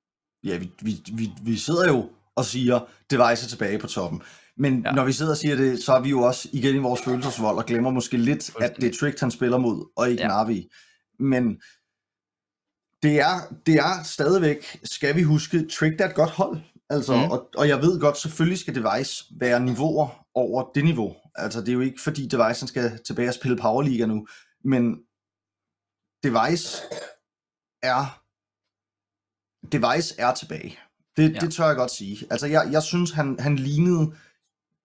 Ja, 0.43 0.57
vi, 0.57 0.71
vi, 0.81 0.91
vi, 1.13 1.29
vi 1.43 1.55
sidder 1.57 1.87
jo 1.87 2.09
og 2.35 2.45
siger, 2.45 2.79
Device 3.11 3.45
er 3.45 3.49
tilbage 3.49 3.79
på 3.79 3.87
toppen. 3.87 4.21
Men 4.59 4.81
Ja. 4.85 4.91
når 4.91 5.05
vi 5.05 5.11
sidder 5.13 5.31
og 5.31 5.37
siger 5.37 5.55
det, 5.55 5.83
så 5.83 5.93
er 5.93 6.01
vi 6.01 6.09
jo 6.09 6.21
også 6.21 6.49
igen 6.53 6.75
i 6.75 6.79
vores 6.79 7.01
følelsesvold, 7.01 7.57
og 7.57 7.65
glemmer 7.65 7.91
måske 7.91 8.17
lidt, 8.17 8.51
at 8.61 8.75
det 8.75 8.83
er 8.83 8.97
Tricked, 8.99 9.19
han 9.19 9.31
spiller 9.31 9.57
mod, 9.57 9.91
og 9.95 10.09
ikke 10.09 10.23
Ja. 10.23 10.27
Navi. 10.27 10.69
Men 11.19 11.61
det 13.03 13.19
er, 13.19 13.55
det 13.65 13.75
er 13.75 14.03
stadigvæk, 14.03 14.79
skal 14.83 15.15
vi 15.15 15.21
huske, 15.23 15.67
Tricked 15.67 16.01
er 16.01 16.09
et 16.09 16.15
godt 16.15 16.29
hold. 16.29 16.57
Altså, 16.89 17.15
Mm. 17.15 17.31
og, 17.31 17.49
og 17.57 17.67
jeg 17.67 17.81
ved 17.81 17.99
godt, 17.99 18.17
selvfølgelig 18.17 18.59
skal 18.59 18.75
Device 18.75 19.25
være 19.39 19.59
niveauer 19.59 20.25
over 20.33 20.71
det 20.75 20.83
niveau. 20.85 21.15
Altså, 21.35 21.59
det 21.59 21.69
er 21.69 21.73
jo 21.73 21.79
ikke 21.79 22.01
fordi 22.01 22.27
Device 22.27 22.67
skal 22.67 22.99
tilbage 23.05 23.27
og 23.29 23.33
spille 23.33 23.57
Powerliga 23.57 24.05
nu, 24.05 24.27
men 24.63 24.95
Device 26.23 26.81
er 27.83 28.21
Device 29.71 30.15
er 30.17 30.33
tilbage. 30.33 30.79
Det, 31.17 31.33
ja. 31.33 31.39
det 31.39 31.53
tør 31.53 31.67
jeg 31.67 31.75
godt 31.75 31.91
sige. 31.91 32.27
Altså, 32.31 32.47
jeg, 32.47 32.69
jeg 32.71 32.83
synes, 32.83 33.11
han, 33.11 33.39
han 33.39 33.55
lignede 33.55 34.13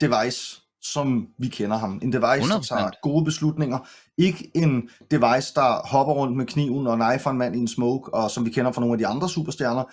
Device, 0.01 0.61
som 0.83 1.27
vi 1.39 1.49
kender 1.49 1.77
ham. 1.77 2.01
En 2.03 2.13
device, 2.13 2.49
der 2.49 2.59
100%. 2.61 2.69
tager 2.69 2.91
gode 3.03 3.25
beslutninger. 3.25 3.79
Ikke 4.19 4.51
en 4.55 4.89
device, 5.11 5.55
der 5.55 5.87
hopper 5.89 6.15
rundt 6.15 6.37
med 6.37 6.47
kniven 6.47 6.87
og 6.87 6.99
knifer 6.99 7.31
en 7.31 7.39
mand 7.39 7.57
i 7.57 7.59
en 7.59 7.69
smoke, 7.69 8.15
og 8.15 8.31
som 8.31 8.45
vi 8.47 8.51
kender 8.51 8.73
fra 8.73 8.81
nogle 8.81 8.95
af 8.95 8.99
de 8.99 9.07
andre 9.07 9.29
superstjerner. 9.29 9.85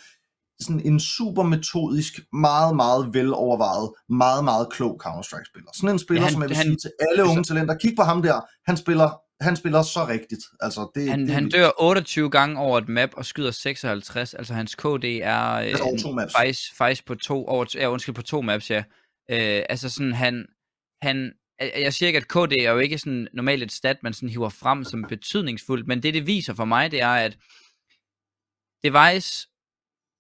Sådan 0.64 0.82
en 0.86 1.00
super 1.00 1.44
metodisk, 1.44 2.20
meget, 2.34 2.76
meget 2.76 3.10
velovervejet, 3.14 3.90
meget, 4.10 4.44
meget 4.44 4.68
klog 4.72 5.00
Counter-Strike-spiller. 5.06 5.70
Sådan 5.74 5.90
en 5.90 6.00
spiller, 6.00 6.22
Ja, 6.22 6.26
han- 6.26 6.34
som 6.34 6.42
jeg 6.42 6.50
vil 6.50 6.58
han- 6.58 6.66
sige 6.66 6.76
til 6.76 6.92
alle 7.10 7.24
unge 7.24 7.38
altså- 7.38 7.54
talenter. 7.54 7.76
Kig 7.78 7.94
på 7.98 8.04
ham 8.04 8.22
der. 8.22 8.42
Han 8.70 8.78
spiller, 8.78 9.10
han 9.44 9.56
spiller 9.56 9.82
så 9.82 10.08
rigtigt. 10.08 10.42
Altså, 10.60 10.92
det, 10.96 11.10
Han, 11.10 11.20
det 11.22 11.30
han 11.30 11.50
dør 11.50 11.70
28 11.80 12.30
gange 12.30 12.60
over 12.60 12.78
et 12.78 12.90
map 12.90 13.10
og 13.14 13.26
skyder 13.26 13.52
56, 13.52 14.34
altså 14.34 14.54
hans 14.54 14.76
KD 14.76 14.84
er 15.24 15.54
øh, 15.54 15.66
Altså 15.66 15.84
over 15.84 15.98
to 15.98 16.12
maps. 16.12 16.34
faktisk, 16.34 16.62
faktisk 16.78 17.06
på 17.08 17.16
to, 17.16 17.46
over, 17.46 17.66
ja, 17.76 17.88
undskyld, 17.92 18.16
på 18.16 18.22
to 18.22 18.42
maps, 18.42 18.70
ja. 18.70 18.84
Øh, 19.30 19.64
altså 19.70 19.90
sådan, 19.90 20.14
han, 20.14 20.46
han, 21.02 21.34
jeg 21.60 21.94
siger 21.94 22.08
ikke, 22.08 22.18
at 22.18 22.28
KD 22.28 22.54
er 22.54 22.72
jo 22.72 22.78
ikke 22.78 22.98
sådan 22.98 23.28
normalt 23.34 23.64
et 23.64 23.72
stat, 23.72 24.04
man 24.04 24.14
sådan 24.14 24.30
hiver 24.30 24.50
frem 24.50 24.84
som 24.84 25.06
betydningsfuldt, 25.10 25.88
men 25.88 26.04
det, 26.04 26.14
det 26.14 26.28
viser 26.28 26.54
for 26.54 26.66
mig, 26.66 26.92
det 26.92 27.02
er, 27.02 27.08
at 27.08 27.38
Device 28.84 29.48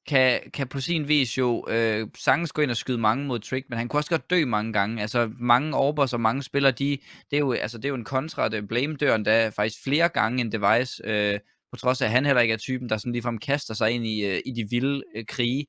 kan, 0.08 0.52
kan 0.54 0.68
på 0.68 0.82
sin 0.82 1.08
vis 1.08 1.38
jo 1.38 1.66
øh, 1.70 2.08
sagtens 2.18 2.52
gå 2.52 2.62
ind 2.62 2.72
og 2.72 2.78
skyde 2.78 2.98
mange 2.98 3.26
mod 3.26 3.40
Trick, 3.40 3.70
men 3.70 3.78
han 3.78 3.88
kunne 3.88 4.00
også 4.00 4.10
godt 4.10 4.30
dø 4.30 4.46
mange 4.46 4.74
gange. 4.74 5.02
Altså 5.02 5.32
mange 5.40 5.78
Orbers 5.78 6.14
og 6.14 6.22
mange 6.22 6.44
spillere, 6.44 6.72
de, 6.72 6.98
det, 7.32 7.36
er 7.36 7.40
jo, 7.40 7.52
altså, 7.52 7.78
det 7.78 7.86
er 7.86 7.90
jo 7.90 7.96
en 7.96 8.04
kontra, 8.04 8.50
det 8.50 8.58
øh, 8.58 8.68
Blame 8.68 8.96
dør 8.96 9.16
endda 9.16 9.50
faktisk 9.50 9.84
flere 9.84 10.10
gange 10.10 10.42
end 10.42 10.52
Device, 10.52 11.02
øh, 11.06 11.40
på 11.72 11.78
trods 11.78 12.02
af, 12.02 12.06
at 12.06 12.12
han 12.12 12.26
heller 12.26 12.42
ikke 12.42 12.54
er 12.54 12.58
typen, 12.58 12.90
der 12.90 12.98
sådan 12.98 13.12
ligefrem 13.12 13.38
kaster 13.38 13.74
sig 13.74 13.92
ind 13.92 14.08
i, 14.08 14.26
øh, 14.26 14.42
i 14.46 14.52
de 14.52 14.68
vilde 14.70 15.04
øh, 15.16 15.26
krige. 15.26 15.66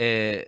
Øh, 0.00 0.42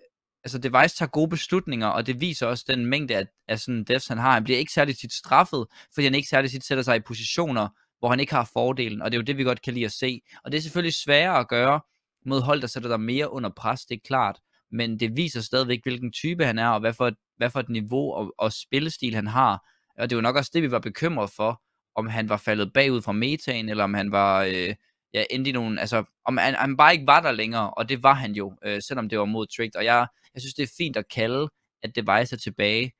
altså 0.44 0.58
Device 0.58 0.96
tager 0.96 1.08
gode 1.08 1.28
beslutninger, 1.28 1.86
og 1.86 2.06
det 2.06 2.20
viser 2.20 2.46
også 2.46 2.64
den 2.68 2.86
mængde 2.86 3.16
af, 3.16 3.26
af 3.48 3.60
sådan 3.60 3.84
devs, 3.84 4.08
han 4.08 4.18
har. 4.18 4.32
Han 4.32 4.44
bliver 4.44 4.58
ikke 4.58 4.72
særligt 4.72 4.98
tit 4.98 5.12
straffet, 5.12 5.66
fordi 5.94 6.04
han 6.04 6.14
ikke 6.14 6.28
særligt 6.28 6.50
tit 6.50 6.64
sætter 6.64 6.84
sig 6.84 6.96
i 6.96 7.00
positioner, 7.00 7.68
hvor 7.98 8.08
han 8.08 8.20
ikke 8.20 8.34
har 8.34 8.50
fordelen, 8.52 9.02
og 9.02 9.12
det 9.12 9.16
er 9.16 9.20
jo 9.20 9.24
det, 9.24 9.36
vi 9.36 9.44
godt 9.44 9.62
kan 9.62 9.74
lide 9.74 9.84
at 9.84 9.92
se. 9.92 10.20
Og 10.44 10.52
det 10.52 10.58
er 10.58 10.62
selvfølgelig 10.62 10.94
sværere 10.94 11.38
at 11.38 11.48
gøre 11.48 11.80
mod 12.26 12.40
hold, 12.40 12.60
der 12.60 12.66
sætter 12.66 12.88
dig 12.88 13.00
mere 13.00 13.32
under 13.32 13.50
pres, 13.56 13.84
det 13.84 13.94
er 13.94 14.00
klart, 14.06 14.38
men 14.72 15.00
det 15.00 15.16
viser 15.16 15.40
stadigvæk, 15.40 15.82
hvilken 15.82 16.12
type 16.12 16.46
han 16.46 16.58
er, 16.58 16.68
og 16.68 16.80
hvad 16.80 16.92
for 16.92 17.08
et, 17.08 17.14
hvad 17.36 17.50
for 17.50 17.60
et 17.60 17.68
niveau 17.68 18.12
og, 18.12 18.34
og 18.38 18.52
spillestil 18.52 19.14
han 19.14 19.26
har. 19.26 19.68
Og 19.98 20.10
det 20.10 20.16
var 20.16 20.22
nok 20.22 20.36
også 20.36 20.50
det, 20.54 20.62
vi 20.62 20.70
var 20.70 20.78
bekymret 20.78 21.30
for, 21.30 21.62
om 21.96 22.06
han 22.06 22.28
var 22.28 22.36
faldet 22.36 22.72
bagud 22.72 23.02
fra 23.02 23.12
metaen, 23.12 23.68
eller 23.68 23.84
om 23.84 23.94
han 23.94 24.12
var 24.12 24.42
øh, 24.42 24.74
ja, 25.14 25.24
endte 25.30 25.48
i 25.48 25.52
nogle, 25.52 25.80
altså, 25.80 26.04
om 26.24 26.36
han, 26.36 26.54
han 26.54 26.76
bare 26.76 26.92
ikke 26.92 27.06
var 27.06 27.20
der 27.20 27.32
længere, 27.32 27.70
og 27.70 27.88
det 27.88 28.02
var 28.02 28.14
han 28.14 28.32
jo, 28.32 28.52
øh, 28.64 28.82
selvom 28.82 29.08
det 29.08 29.18
var 29.18 29.24
mod 29.24 29.46
Tricked. 29.46 29.76
Og 29.76 29.84
jeg, 29.84 30.06
jeg 30.34 30.42
synes, 30.42 30.54
det 30.54 30.62
er 30.62 30.74
fint 30.78 30.96
at 30.96 31.08
kalde, 31.08 31.48
at 31.82 31.96
Device 31.96 32.34
er 32.34 32.38
tilbage. 32.42 32.92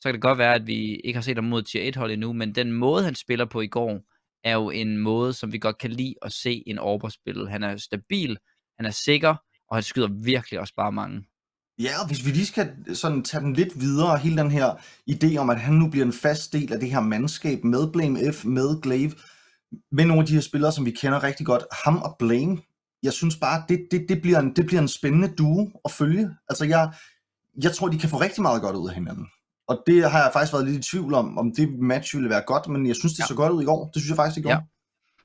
Så 0.00 0.08
kan 0.08 0.14
det 0.14 0.22
godt 0.22 0.38
være, 0.38 0.54
at 0.54 0.66
vi 0.66 0.96
ikke 0.96 1.16
har 1.16 1.22
set 1.22 1.36
ham 1.36 1.44
mod 1.44 1.62
tier 1.62 1.82
1 1.82 1.96
hold 1.96 2.12
endnu, 2.12 2.32
men 2.32 2.54
den 2.54 2.72
måde, 2.72 3.04
han 3.04 3.14
spiller 3.14 3.44
på 3.44 3.60
i 3.60 3.66
går, 3.66 4.00
er 4.44 4.52
jo 4.52 4.70
en 4.70 4.98
måde, 4.98 5.32
som 5.32 5.52
vi 5.52 5.58
godt 5.58 5.78
kan 5.78 5.90
lide 5.90 6.14
at 6.22 6.32
se 6.32 6.62
en 6.66 6.78
Orber 6.78 7.08
spille. 7.08 7.50
Han 7.50 7.62
er 7.62 7.76
stabil, 7.76 8.38
han 8.76 8.86
er 8.86 8.90
sikker, 8.90 9.34
og 9.68 9.76
han 9.76 9.82
skyder 9.82 10.08
virkelig 10.24 10.60
også 10.60 10.74
bare 10.76 10.92
mange. 10.92 11.24
Ja, 11.78 12.00
og 12.00 12.06
hvis 12.06 12.26
vi 12.26 12.30
lige 12.30 12.46
skal 12.46 12.96
sådan 12.96 13.22
tage 13.22 13.42
den 13.42 13.52
lidt 13.52 13.80
videre, 13.80 14.18
hele 14.18 14.36
den 14.36 14.50
her 14.50 14.74
idé 15.10 15.36
om, 15.36 15.50
at 15.50 15.60
han 15.60 15.74
nu 15.74 15.90
bliver 15.90 16.06
en 16.06 16.12
fast 16.12 16.52
del 16.52 16.72
af 16.72 16.80
det 16.80 16.90
her 16.90 17.00
mandskab 17.00 17.64
med 17.64 17.92
Blame 17.92 18.32
F, 18.32 18.44
med 18.44 18.82
Glaive, 18.82 19.12
med 19.92 20.04
nogle 20.04 20.20
af 20.20 20.26
de 20.26 20.34
her 20.34 20.40
spillere, 20.40 20.72
som 20.72 20.86
vi 20.86 20.90
kender 20.90 21.22
rigtig 21.22 21.46
godt. 21.46 21.64
Ham 21.84 21.96
og 21.96 22.16
Blame 22.18 22.58
jeg 23.02 23.12
synes 23.12 23.36
bare, 23.36 23.62
det, 23.68 23.88
det, 23.90 24.06
det, 24.08 24.22
bliver 24.22 24.38
en, 24.38 24.56
det 24.56 24.66
bliver 24.66 24.82
en 24.82 24.88
spændende 24.88 25.28
duo 25.28 25.70
at 25.84 25.90
følge. 25.90 26.30
Altså, 26.48 26.64
jeg, 26.64 26.92
jeg 27.62 27.72
tror, 27.72 27.88
de 27.88 27.98
kan 27.98 28.08
få 28.08 28.20
rigtig 28.20 28.42
meget 28.42 28.62
godt 28.62 28.76
ud 28.76 28.88
af 28.88 28.94
hinanden. 28.94 29.26
Og 29.68 29.82
det 29.86 30.10
har 30.10 30.22
jeg 30.22 30.30
faktisk 30.32 30.52
været 30.52 30.66
lidt 30.66 30.86
i 30.86 30.90
tvivl 30.90 31.14
om, 31.14 31.38
om 31.38 31.52
det 31.56 31.78
match 31.78 32.16
ville 32.16 32.30
være 32.30 32.42
godt, 32.46 32.68
men 32.68 32.86
jeg 32.86 32.96
synes, 32.96 33.12
det 33.12 33.20
ja. 33.20 33.26
så 33.26 33.34
godt 33.34 33.52
ud 33.52 33.62
i 33.62 33.64
går. 33.64 33.90
Det 33.94 34.02
synes 34.02 34.08
jeg 34.08 34.16
faktisk, 34.16 34.34
det 34.34 34.44
gjorde. 34.44 34.56
Ja. 34.56 34.62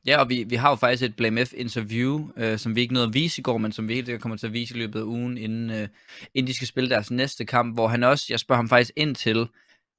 Ja, 0.05 0.19
og 0.19 0.29
vi, 0.29 0.43
vi 0.43 0.55
har 0.55 0.69
jo 0.69 0.75
faktisk 0.75 1.03
et 1.03 1.15
Blame 1.15 1.45
F 1.45 1.53
interview, 1.57 2.29
øh, 2.37 2.57
som 2.57 2.75
vi 2.75 2.81
ikke 2.81 2.93
nåede 2.93 3.07
at 3.07 3.13
vise 3.13 3.39
i 3.39 3.43
går, 3.43 3.57
men 3.57 3.71
som 3.71 3.87
vi 3.87 3.93
helt 3.93 4.21
kommer 4.21 4.37
til 4.37 4.47
at 4.47 4.53
vise 4.53 4.75
i 4.75 4.77
løbet 4.77 4.99
af 4.99 5.03
ugen, 5.03 5.37
inden, 5.37 5.69
øh, 5.69 5.87
inden 6.33 6.47
de 6.47 6.53
skal 6.53 6.67
spille 6.67 6.89
deres 6.89 7.11
næste 7.11 7.45
kamp, 7.45 7.73
hvor 7.73 7.87
han 7.87 8.03
også, 8.03 8.25
jeg 8.29 8.39
spørger 8.39 8.57
ham 8.57 8.69
faktisk 8.69 8.91
ind 8.95 9.15
til, 9.15 9.47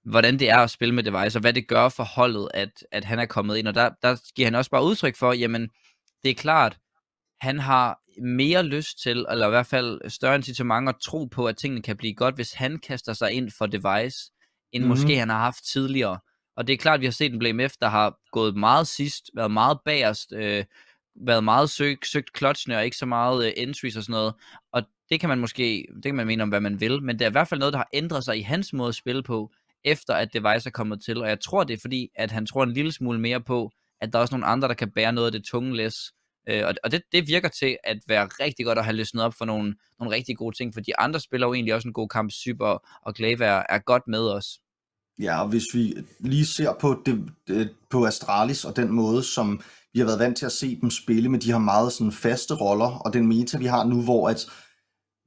hvordan 0.04 0.38
det 0.38 0.50
er 0.50 0.58
at 0.58 0.70
spille 0.70 0.94
med 0.94 1.02
Device, 1.02 1.38
og 1.38 1.40
hvad 1.40 1.52
det 1.52 1.68
gør 1.68 1.88
for 1.88 2.04
holdet, 2.04 2.48
at, 2.54 2.70
at 2.92 3.04
han 3.04 3.18
er 3.18 3.26
kommet 3.26 3.56
ind. 3.56 3.68
Og 3.68 3.74
der, 3.74 3.90
der 4.02 4.16
giver 4.34 4.46
han 4.46 4.54
også 4.54 4.70
bare 4.70 4.84
udtryk 4.84 5.16
for, 5.16 5.32
jamen, 5.32 5.68
det 6.22 6.30
er 6.30 6.34
klart, 6.34 6.78
han 7.40 7.58
har 7.58 7.98
mere 8.22 8.62
lyst 8.62 9.02
til, 9.02 9.26
eller 9.30 9.46
i 9.46 9.50
hvert 9.50 9.66
fald 9.66 10.10
større 10.10 10.34
incitament 10.34 10.88
at 10.88 10.96
tro 11.02 11.24
på, 11.24 11.46
at 11.46 11.56
tingene 11.56 11.82
kan 11.82 11.96
blive 11.96 12.14
godt, 12.14 12.34
hvis 12.34 12.52
han 12.52 12.78
kaster 12.78 13.12
sig 13.12 13.32
ind 13.32 13.50
for 13.50 13.66
Device, 13.66 14.18
end 14.72 14.82
mm-hmm. 14.82 14.88
måske 14.88 15.18
han 15.18 15.28
har 15.28 15.38
haft 15.38 15.64
tidligere. 15.72 16.18
Og 16.56 16.66
det 16.66 16.72
er 16.72 16.76
klart, 16.76 16.94
at 16.94 17.00
vi 17.00 17.06
har 17.06 17.12
set 17.12 17.32
en 17.32 17.38
Blame 17.38 17.68
F, 17.68 17.72
der 17.80 17.88
har 17.88 18.18
gået 18.32 18.56
meget 18.56 18.86
sidst, 18.86 19.30
været 19.34 19.50
meget 19.50 19.78
bagerst, 19.84 20.32
øh, 20.32 20.64
været 21.26 21.44
meget 21.44 21.70
søgt, 21.70 22.06
søgt 22.06 22.38
clutchene 22.38 22.76
og 22.76 22.84
ikke 22.84 22.96
så 22.96 23.06
meget 23.06 23.46
øh, 23.46 23.52
entries 23.56 23.96
og 23.96 24.02
sådan 24.02 24.12
noget. 24.12 24.34
Og 24.72 24.82
det 25.10 25.20
kan 25.20 25.28
man 25.28 25.38
måske, 25.38 25.86
det 25.94 26.04
kan 26.04 26.14
man 26.14 26.26
mene 26.26 26.42
om, 26.42 26.48
hvad 26.48 26.60
man 26.60 26.80
vil, 26.80 27.02
men 27.02 27.18
det 27.18 27.24
er 27.24 27.28
i 27.28 27.32
hvert 27.32 27.48
fald 27.48 27.60
noget, 27.60 27.72
der 27.72 27.78
har 27.78 27.88
ændret 27.92 28.24
sig 28.24 28.38
i 28.38 28.42
hans 28.42 28.72
måde 28.72 28.88
at 28.88 28.94
spille 28.94 29.22
på, 29.22 29.52
efter 29.84 30.14
at 30.14 30.32
Device 30.32 30.66
er 30.66 30.70
kommet 30.70 31.04
til. 31.04 31.18
Og 31.18 31.28
jeg 31.28 31.40
tror, 31.40 31.64
det 31.64 31.74
er 31.74 31.80
fordi, 31.80 32.08
at 32.14 32.30
han 32.30 32.46
tror 32.46 32.62
en 32.62 32.72
lille 32.72 32.92
smule 32.92 33.20
mere 33.20 33.40
på, 33.40 33.70
at 34.00 34.12
der 34.12 34.18
er 34.18 34.20
også 34.20 34.34
nogle 34.34 34.46
andre, 34.46 34.68
der 34.68 34.74
kan 34.74 34.90
bære 34.90 35.12
noget 35.12 35.26
af 35.26 35.32
det 35.32 35.44
tunge 35.44 35.76
læs. 35.76 35.94
Øh, 36.48 36.62
og 36.66 36.74
og 36.84 36.90
det, 36.90 37.02
det 37.12 37.28
virker 37.28 37.48
til 37.48 37.76
at 37.84 37.98
være 38.08 38.26
rigtig 38.26 38.66
godt 38.66 38.78
at 38.78 38.84
have 38.84 38.96
løsnet 38.96 39.24
op 39.24 39.34
for 39.38 39.44
nogle, 39.44 39.74
nogle 39.98 40.14
rigtig 40.14 40.36
gode 40.36 40.56
ting, 40.56 40.74
for 40.74 40.80
de 40.80 40.98
andre 40.98 41.20
spiller 41.20 41.46
jo 41.46 41.54
egentlig 41.54 41.74
også 41.74 41.88
en 41.88 41.94
god 41.94 42.08
kamp. 42.08 42.30
Super 42.30 42.88
og 43.02 43.14
Glaive 43.14 43.44
er, 43.44 43.62
er 43.68 43.78
godt 43.78 44.02
med 44.06 44.20
os. 44.20 44.46
Ja, 45.18 45.42
og 45.42 45.48
hvis 45.48 45.64
vi 45.74 45.94
lige 46.20 46.46
ser 46.46 46.72
på, 46.80 47.02
det, 47.06 47.28
det, 47.48 47.74
på 47.90 48.06
Astralis 48.06 48.64
og 48.64 48.76
den 48.76 48.92
måde, 48.92 49.22
som 49.22 49.60
vi 49.92 49.98
har 49.98 50.06
været 50.06 50.18
vant 50.18 50.36
til 50.36 50.46
at 50.46 50.52
se 50.52 50.80
dem 50.80 50.90
spille 50.90 51.28
med 51.28 51.38
de 51.38 51.52
her 51.52 51.58
meget 51.58 51.92
sådan 51.92 52.12
faste 52.12 52.54
roller, 52.54 52.98
og 52.98 53.12
den 53.12 53.26
meta, 53.26 53.58
vi 53.58 53.66
har 53.66 53.84
nu, 53.84 54.02
hvor 54.02 54.28
at 54.28 54.46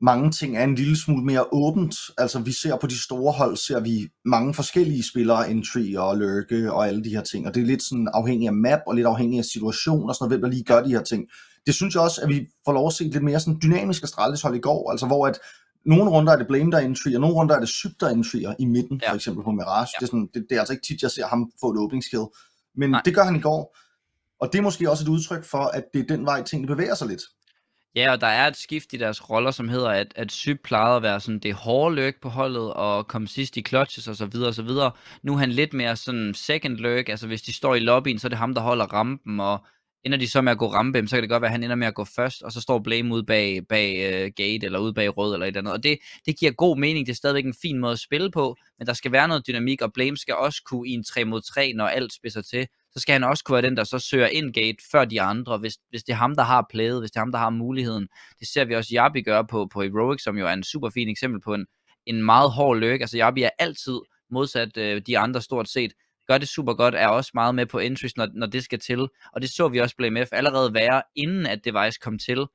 mange 0.01 0.31
ting 0.31 0.57
er 0.57 0.63
en 0.63 0.75
lille 0.75 0.97
smule 0.97 1.25
mere 1.25 1.53
åbent. 1.53 1.95
Altså 2.17 2.39
vi 2.39 2.51
ser 2.51 2.77
på 2.77 2.87
de 2.87 3.03
store 3.03 3.31
hold, 3.31 3.57
ser 3.57 3.79
vi 3.79 4.07
mange 4.25 4.53
forskellige 4.53 5.03
spillere, 5.03 5.51
entry 5.51 5.95
og 5.95 6.17
lurke 6.17 6.73
og 6.73 6.87
alle 6.87 7.03
de 7.03 7.09
her 7.09 7.21
ting, 7.21 7.47
og 7.47 7.55
det 7.55 7.61
er 7.61 7.65
lidt 7.65 7.83
sådan 7.83 8.09
afhængig 8.13 8.47
af 8.47 8.53
map 8.53 8.79
og 8.87 8.95
lidt 8.95 9.07
afhængig 9.07 9.39
af 9.39 9.45
situation 9.45 10.09
og 10.09 10.15
sådan 10.15 10.23
noget, 10.23 10.39
hvem 10.39 10.41
der 10.41 10.55
lige 10.55 10.63
gør 10.63 10.83
de 10.83 10.89
her 10.89 11.01
ting. 11.01 11.27
Det 11.65 11.73
synes 11.73 11.95
jeg 11.95 12.03
også, 12.03 12.21
at 12.21 12.29
vi 12.29 12.47
får 12.65 12.73
lov 12.73 12.87
at 12.87 12.93
se 12.93 13.03
lidt 13.03 13.23
mere 13.23 13.39
sådan 13.39 13.59
dynamisk 13.63 14.03
Astralis 14.03 14.41
hold 14.41 14.55
i 14.55 14.59
går, 14.59 14.91
altså 14.91 15.05
hvor 15.05 15.27
at 15.27 15.39
nogle 15.85 16.11
runder 16.11 16.33
er 16.33 16.37
det 16.37 16.47
Blame, 16.47 16.71
der 16.71 16.79
entry, 16.79 17.13
og 17.15 17.21
nogle 17.21 17.35
runder 17.35 17.55
er 17.55 17.59
det 17.59 17.69
Syb, 17.69 17.91
der 17.99 18.09
entry 18.09 18.37
i 18.59 18.65
midten, 18.65 19.01
ja. 19.03 19.11
for 19.11 19.15
eksempel 19.15 19.43
på 19.43 19.51
Mirage. 19.51 19.79
Ja. 19.79 19.99
Det, 19.99 20.03
er 20.03 20.07
sådan, 20.07 20.29
det, 20.33 20.45
det, 20.49 20.55
er 20.55 20.59
altså 20.59 20.73
ikke 20.73 20.85
tit, 20.87 21.01
jeg 21.01 21.11
ser 21.11 21.27
ham 21.27 21.51
få 21.61 21.71
et 21.71 21.77
åbningskill. 21.77 22.25
Men 22.75 22.89
Nej. 22.89 23.01
det 23.05 23.15
gør 23.15 23.23
han 23.23 23.35
i 23.35 23.39
går. 23.39 23.77
Og 24.39 24.49
det 24.53 24.59
er 24.59 24.63
måske 24.63 24.89
også 24.89 25.03
et 25.03 25.07
udtryk 25.07 25.43
for, 25.43 25.57
at 25.57 25.83
det 25.93 26.01
er 26.01 26.07
den 26.15 26.25
vej, 26.25 26.43
tingene 26.43 26.67
bevæger 26.67 26.95
sig 26.95 27.07
lidt. 27.07 27.21
Ja, 27.95 28.11
og 28.11 28.21
der 28.21 28.27
er 28.27 28.47
et 28.47 28.57
skift 28.57 28.93
i 28.93 28.97
deres 28.97 29.29
roller, 29.29 29.51
som 29.51 29.69
hedder, 29.69 29.89
at, 29.89 30.13
at 30.15 30.31
Syb 30.31 30.63
plejede 30.63 30.95
at 30.95 31.03
være 31.03 31.19
sådan 31.19 31.39
det 31.39 31.53
hårde 31.53 31.95
løg 31.95 32.15
på 32.21 32.29
holdet, 32.29 32.73
og 32.73 33.07
komme 33.07 33.27
sidst 33.27 33.57
i 33.57 33.61
clutches 33.61 34.07
og 34.07 34.15
så 34.15 34.25
videre 34.25 34.47
og 34.47 34.53
så 34.53 34.63
videre. 34.63 34.91
Nu 35.23 35.33
er 35.33 35.37
han 35.37 35.51
lidt 35.51 35.73
mere 35.73 35.95
sådan 35.95 36.33
second 36.33 36.77
løg, 36.77 37.09
altså 37.09 37.27
hvis 37.27 37.41
de 37.41 37.53
står 37.53 37.75
i 37.75 37.79
lobbyen, 37.79 38.19
så 38.19 38.27
er 38.27 38.29
det 38.29 38.37
ham, 38.37 38.53
der 38.53 38.61
holder 38.61 38.85
rampen, 38.85 39.39
og 39.39 39.65
ender 40.03 40.17
de 40.17 40.27
så 40.27 40.41
med 40.41 40.51
at 40.51 40.57
gå 40.57 40.67
rampe, 40.67 41.07
så 41.07 41.15
kan 41.15 41.23
det 41.23 41.29
godt 41.29 41.41
være, 41.41 41.49
at 41.49 41.51
han 41.51 41.63
ender 41.63 41.75
med 41.75 41.87
at 41.87 41.95
gå 41.95 42.05
først, 42.15 42.43
og 42.43 42.51
så 42.51 42.61
står 42.61 42.79
Blame 42.79 43.13
ude 43.13 43.23
bag, 43.23 43.67
bag 43.69 43.95
uh, 44.07 44.31
gate, 44.35 44.65
eller 44.65 44.79
ude 44.79 44.93
bag 44.93 45.17
rød, 45.17 45.33
eller 45.33 45.47
et 45.47 45.57
andet. 45.57 45.73
Og 45.73 45.83
det, 45.83 45.97
det 46.25 46.39
giver 46.39 46.51
god 46.51 46.77
mening, 46.77 47.05
det 47.05 47.11
er 47.11 47.15
stadigvæk 47.15 47.45
en 47.45 47.55
fin 47.61 47.79
måde 47.79 47.93
at 47.93 47.99
spille 47.99 48.31
på, 48.31 48.55
men 48.79 48.87
der 48.87 48.93
skal 48.93 49.11
være 49.11 49.27
noget 49.27 49.47
dynamik, 49.47 49.81
og 49.81 49.93
Blame 49.93 50.17
skal 50.17 50.35
også 50.35 50.61
kunne 50.65 50.89
i 50.89 50.91
en 50.91 51.03
3 51.03 51.25
mod 51.25 51.41
3, 51.41 51.73
når 51.73 51.87
alt 51.87 52.13
spidser 52.13 52.41
til, 52.41 52.67
så 52.95 53.01
skal 53.01 53.13
han 53.13 53.23
også 53.23 53.43
kunne 53.43 53.53
være 53.53 53.69
den, 53.69 53.77
der 53.77 53.83
så 53.83 53.99
søger 53.99 54.27
ind 54.27 54.53
gate 54.53 54.77
før 54.91 55.05
de 55.05 55.21
andre, 55.21 55.57
hvis, 55.57 55.73
hvis 55.89 56.03
det 56.03 56.13
er 56.13 56.17
ham, 56.17 56.35
der 56.35 56.43
har 56.43 56.67
playet, 56.69 56.99
hvis 56.99 57.11
det 57.11 57.17
er 57.17 57.21
ham, 57.21 57.31
der 57.31 57.39
har 57.39 57.49
muligheden. 57.49 58.07
Det 58.39 58.47
ser 58.47 58.65
vi 58.65 58.75
også 58.75 58.89
Jabi 58.93 59.21
gøre 59.21 59.47
på, 59.47 59.67
på 59.73 59.81
Heroic, 59.81 60.23
som 60.23 60.37
jo 60.37 60.47
er 60.47 60.53
en 60.53 60.63
super 60.63 60.89
fin 60.89 61.09
eksempel 61.09 61.41
på 61.41 61.53
en, 61.53 61.65
en 62.05 62.23
meget 62.23 62.51
hård 62.51 62.77
løg. 62.77 63.01
Altså 63.01 63.17
Jabi 63.17 63.43
er 63.43 63.49
altid 63.59 63.99
modsat 64.31 64.77
øh, 64.77 65.01
de 65.07 65.17
andre 65.17 65.41
stort 65.41 65.69
set, 65.69 65.93
gør 66.27 66.37
det 66.37 66.47
super 66.47 66.73
godt, 66.73 66.95
er 66.95 67.07
også 67.07 67.31
meget 67.33 67.55
med 67.55 67.65
på 67.65 67.79
entries, 67.79 68.17
når, 68.17 68.27
når 68.33 68.47
det 68.47 68.63
skal 68.63 68.79
til. 68.79 69.07
Og 69.33 69.41
det 69.41 69.49
så 69.49 69.67
vi 69.67 69.79
også 69.79 69.95
Blame 69.95 70.25
F 70.25 70.29
allerede 70.31 70.73
være, 70.73 71.01
inden 71.15 71.45
at 71.45 71.65
Device 71.65 71.99
kom 72.01 72.19
til. 72.19 72.45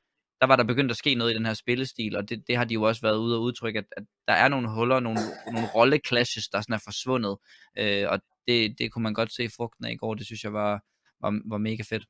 Der 0.40 0.47
var 0.47 0.56
der 0.56 0.64
begyndt 0.64 0.90
at 0.90 0.97
ske 0.97 1.14
noget 1.14 1.32
i 1.32 1.35
den 1.35 1.47
her 1.47 1.54
spillestil, 1.54 2.16
og 2.16 2.28
det, 2.28 2.44
det 2.47 2.56
har 2.56 2.64
de 2.64 2.75
jo 2.75 2.82
også 2.82 3.02
været 3.02 3.16
ude 3.16 3.37
og 3.37 3.42
udtrykke, 3.42 3.78
at, 3.78 3.85
at 3.97 4.04
der 4.28 4.35
er 4.35 4.49
nogle 4.49 4.70
huller, 4.70 5.00
nogle, 5.00 5.20
nogle 5.52 5.68
rolleclashes, 5.75 6.49
der 6.49 6.61
sådan 6.61 6.75
er 6.75 6.80
forsvundet. 6.85 7.37
Øh, 7.78 8.06
og 8.09 8.20
det, 8.49 8.78
det 8.78 8.92
kunne 8.92 9.02
man 9.02 9.14
godt 9.14 9.35
se 9.35 9.49
frugten 9.56 9.85
af 9.85 9.92
i 9.92 9.97
går. 9.97 10.14
Det 10.14 10.26
synes 10.26 10.44
jeg 10.44 10.52
var, 10.52 10.80
var, 11.20 11.40
var 11.50 11.59
mega 11.59 11.82
fedt. 11.88 12.04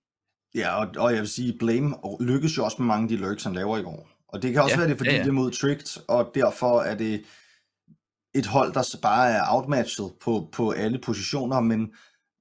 Ja, 0.54 0.84
og, 0.84 0.94
og 0.96 1.12
jeg 1.12 1.20
vil 1.20 1.28
sige, 1.28 1.58
Blame 1.58 1.94
lykkes 2.20 2.56
jo 2.56 2.64
også 2.64 2.76
med 2.78 2.86
mange 2.86 3.02
af 3.02 3.08
de 3.08 3.16
lurks, 3.16 3.44
han 3.44 3.52
laver 3.52 3.78
i 3.78 3.82
går. 3.82 4.08
Og 4.28 4.42
det 4.42 4.52
kan 4.52 4.62
også 4.62 4.74
ja, 4.74 4.80
være 4.80 4.88
det, 4.88 4.96
fordi 4.96 5.10
ja, 5.10 5.16
ja. 5.16 5.22
det 5.22 5.28
er 5.28 5.32
mod 5.32 5.50
Tricked, 5.50 6.02
og 6.08 6.30
derfor 6.34 6.80
er 6.80 6.96
det 6.96 7.24
et 8.34 8.46
hold, 8.46 8.72
der 8.72 8.98
bare 9.02 9.30
er 9.30 9.42
outmatchet 9.48 10.12
på, 10.24 10.48
på 10.52 10.70
alle 10.70 10.98
positioner, 10.98 11.60
men, 11.60 11.94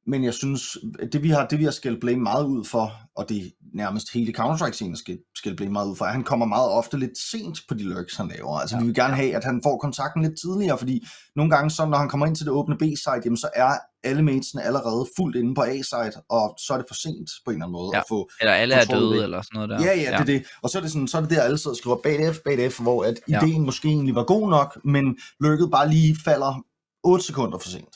men 0.10 0.24
jeg 0.24 0.34
synes, 0.34 0.78
det 1.12 1.24
vi 1.24 1.30
har, 1.30 1.48
det 1.48 1.60
vi 1.60 1.64
har 1.64 1.72
skældt 1.72 2.00
Blame 2.00 2.24
meget 2.24 2.46
ud 2.46 2.66
for, 2.66 2.94
og 3.16 3.30
det 3.30 3.52
nærmest 3.74 4.14
hele 4.14 4.34
Counter-Strike-scenen 4.38 4.96
skal, 4.96 5.18
skal 5.36 5.56
Blame 5.56 5.74
meget 5.74 5.90
ud 5.90 5.96
for, 5.96 6.06
at 6.06 6.12
han 6.12 6.24
kommer 6.24 6.46
meget 6.46 6.70
ofte 6.72 6.98
lidt 6.98 7.18
sent 7.18 7.60
på 7.68 7.74
de 7.74 7.84
lurks, 7.84 8.16
han 8.16 8.28
laver. 8.28 8.60
Altså 8.60 8.76
ja. 8.76 8.80
vi 8.80 8.86
vil 8.86 8.96
gerne 8.96 9.16
have, 9.16 9.36
at 9.36 9.44
han 9.44 9.62
får 9.64 9.78
kontakten 9.78 10.22
lidt 10.22 10.40
tidligere, 10.40 10.78
fordi 10.78 11.08
nogle 11.36 11.52
gange 11.52 11.70
så, 11.70 11.86
når 11.86 11.98
han 11.98 12.10
kommer 12.10 12.26
ind 12.26 12.36
til 12.36 12.46
det 12.46 12.54
åbne 12.54 12.78
B-site, 12.78 13.22
jamen 13.26 13.38
så 13.38 13.50
er 13.56 13.74
alle 14.04 14.22
matesene 14.22 14.64
allerede 14.64 15.06
fuldt 15.18 15.36
inde 15.36 15.56
på 15.56 15.62
A-site, 15.62 16.16
og 16.30 16.56
så 16.60 16.74
er 16.74 16.78
det 16.78 16.86
for 16.88 16.96
sent 16.96 17.30
på 17.46 17.52
en 17.52 17.56
eller 17.56 17.66
anden 17.66 17.72
måde 17.72 17.90
ja. 17.94 18.00
at 18.00 18.06
få 18.10 18.30
Eller 18.42 18.54
alle 18.54 18.76
er 18.76 18.86
døde, 18.86 19.16
ved. 19.16 19.24
eller 19.24 19.42
sådan 19.42 19.56
noget 19.56 19.70
der. 19.70 19.82
Ja, 19.84 20.00
ja, 20.00 20.12
det 20.12 20.20
er 20.20 20.24
det. 20.24 20.44
Og 20.62 20.70
så 20.70 20.78
er 20.78 20.82
det, 20.82 20.92
sådan, 20.92 21.08
så 21.08 21.18
er 21.18 21.22
det 21.22 21.30
der, 21.30 21.42
alle 21.42 21.58
sidder 21.58 21.70
og 21.70 21.78
skriver 21.78 21.98
bag 22.04 22.36
F, 22.36 22.38
bag 22.46 22.72
F, 22.72 22.80
hvor 22.80 23.04
at 23.04 23.20
ja. 23.30 23.46
ideen 23.46 23.66
måske 23.66 23.88
egentlig 23.88 24.16
var 24.16 24.24
god 24.24 24.50
nok, 24.50 24.78
men 24.86 25.18
lykket 25.42 25.72
bare 25.72 25.90
lige 25.90 26.18
falder 26.26 26.66
8 27.04 27.26
sekunder 27.26 27.58
for 27.58 27.70
sent. 27.70 27.96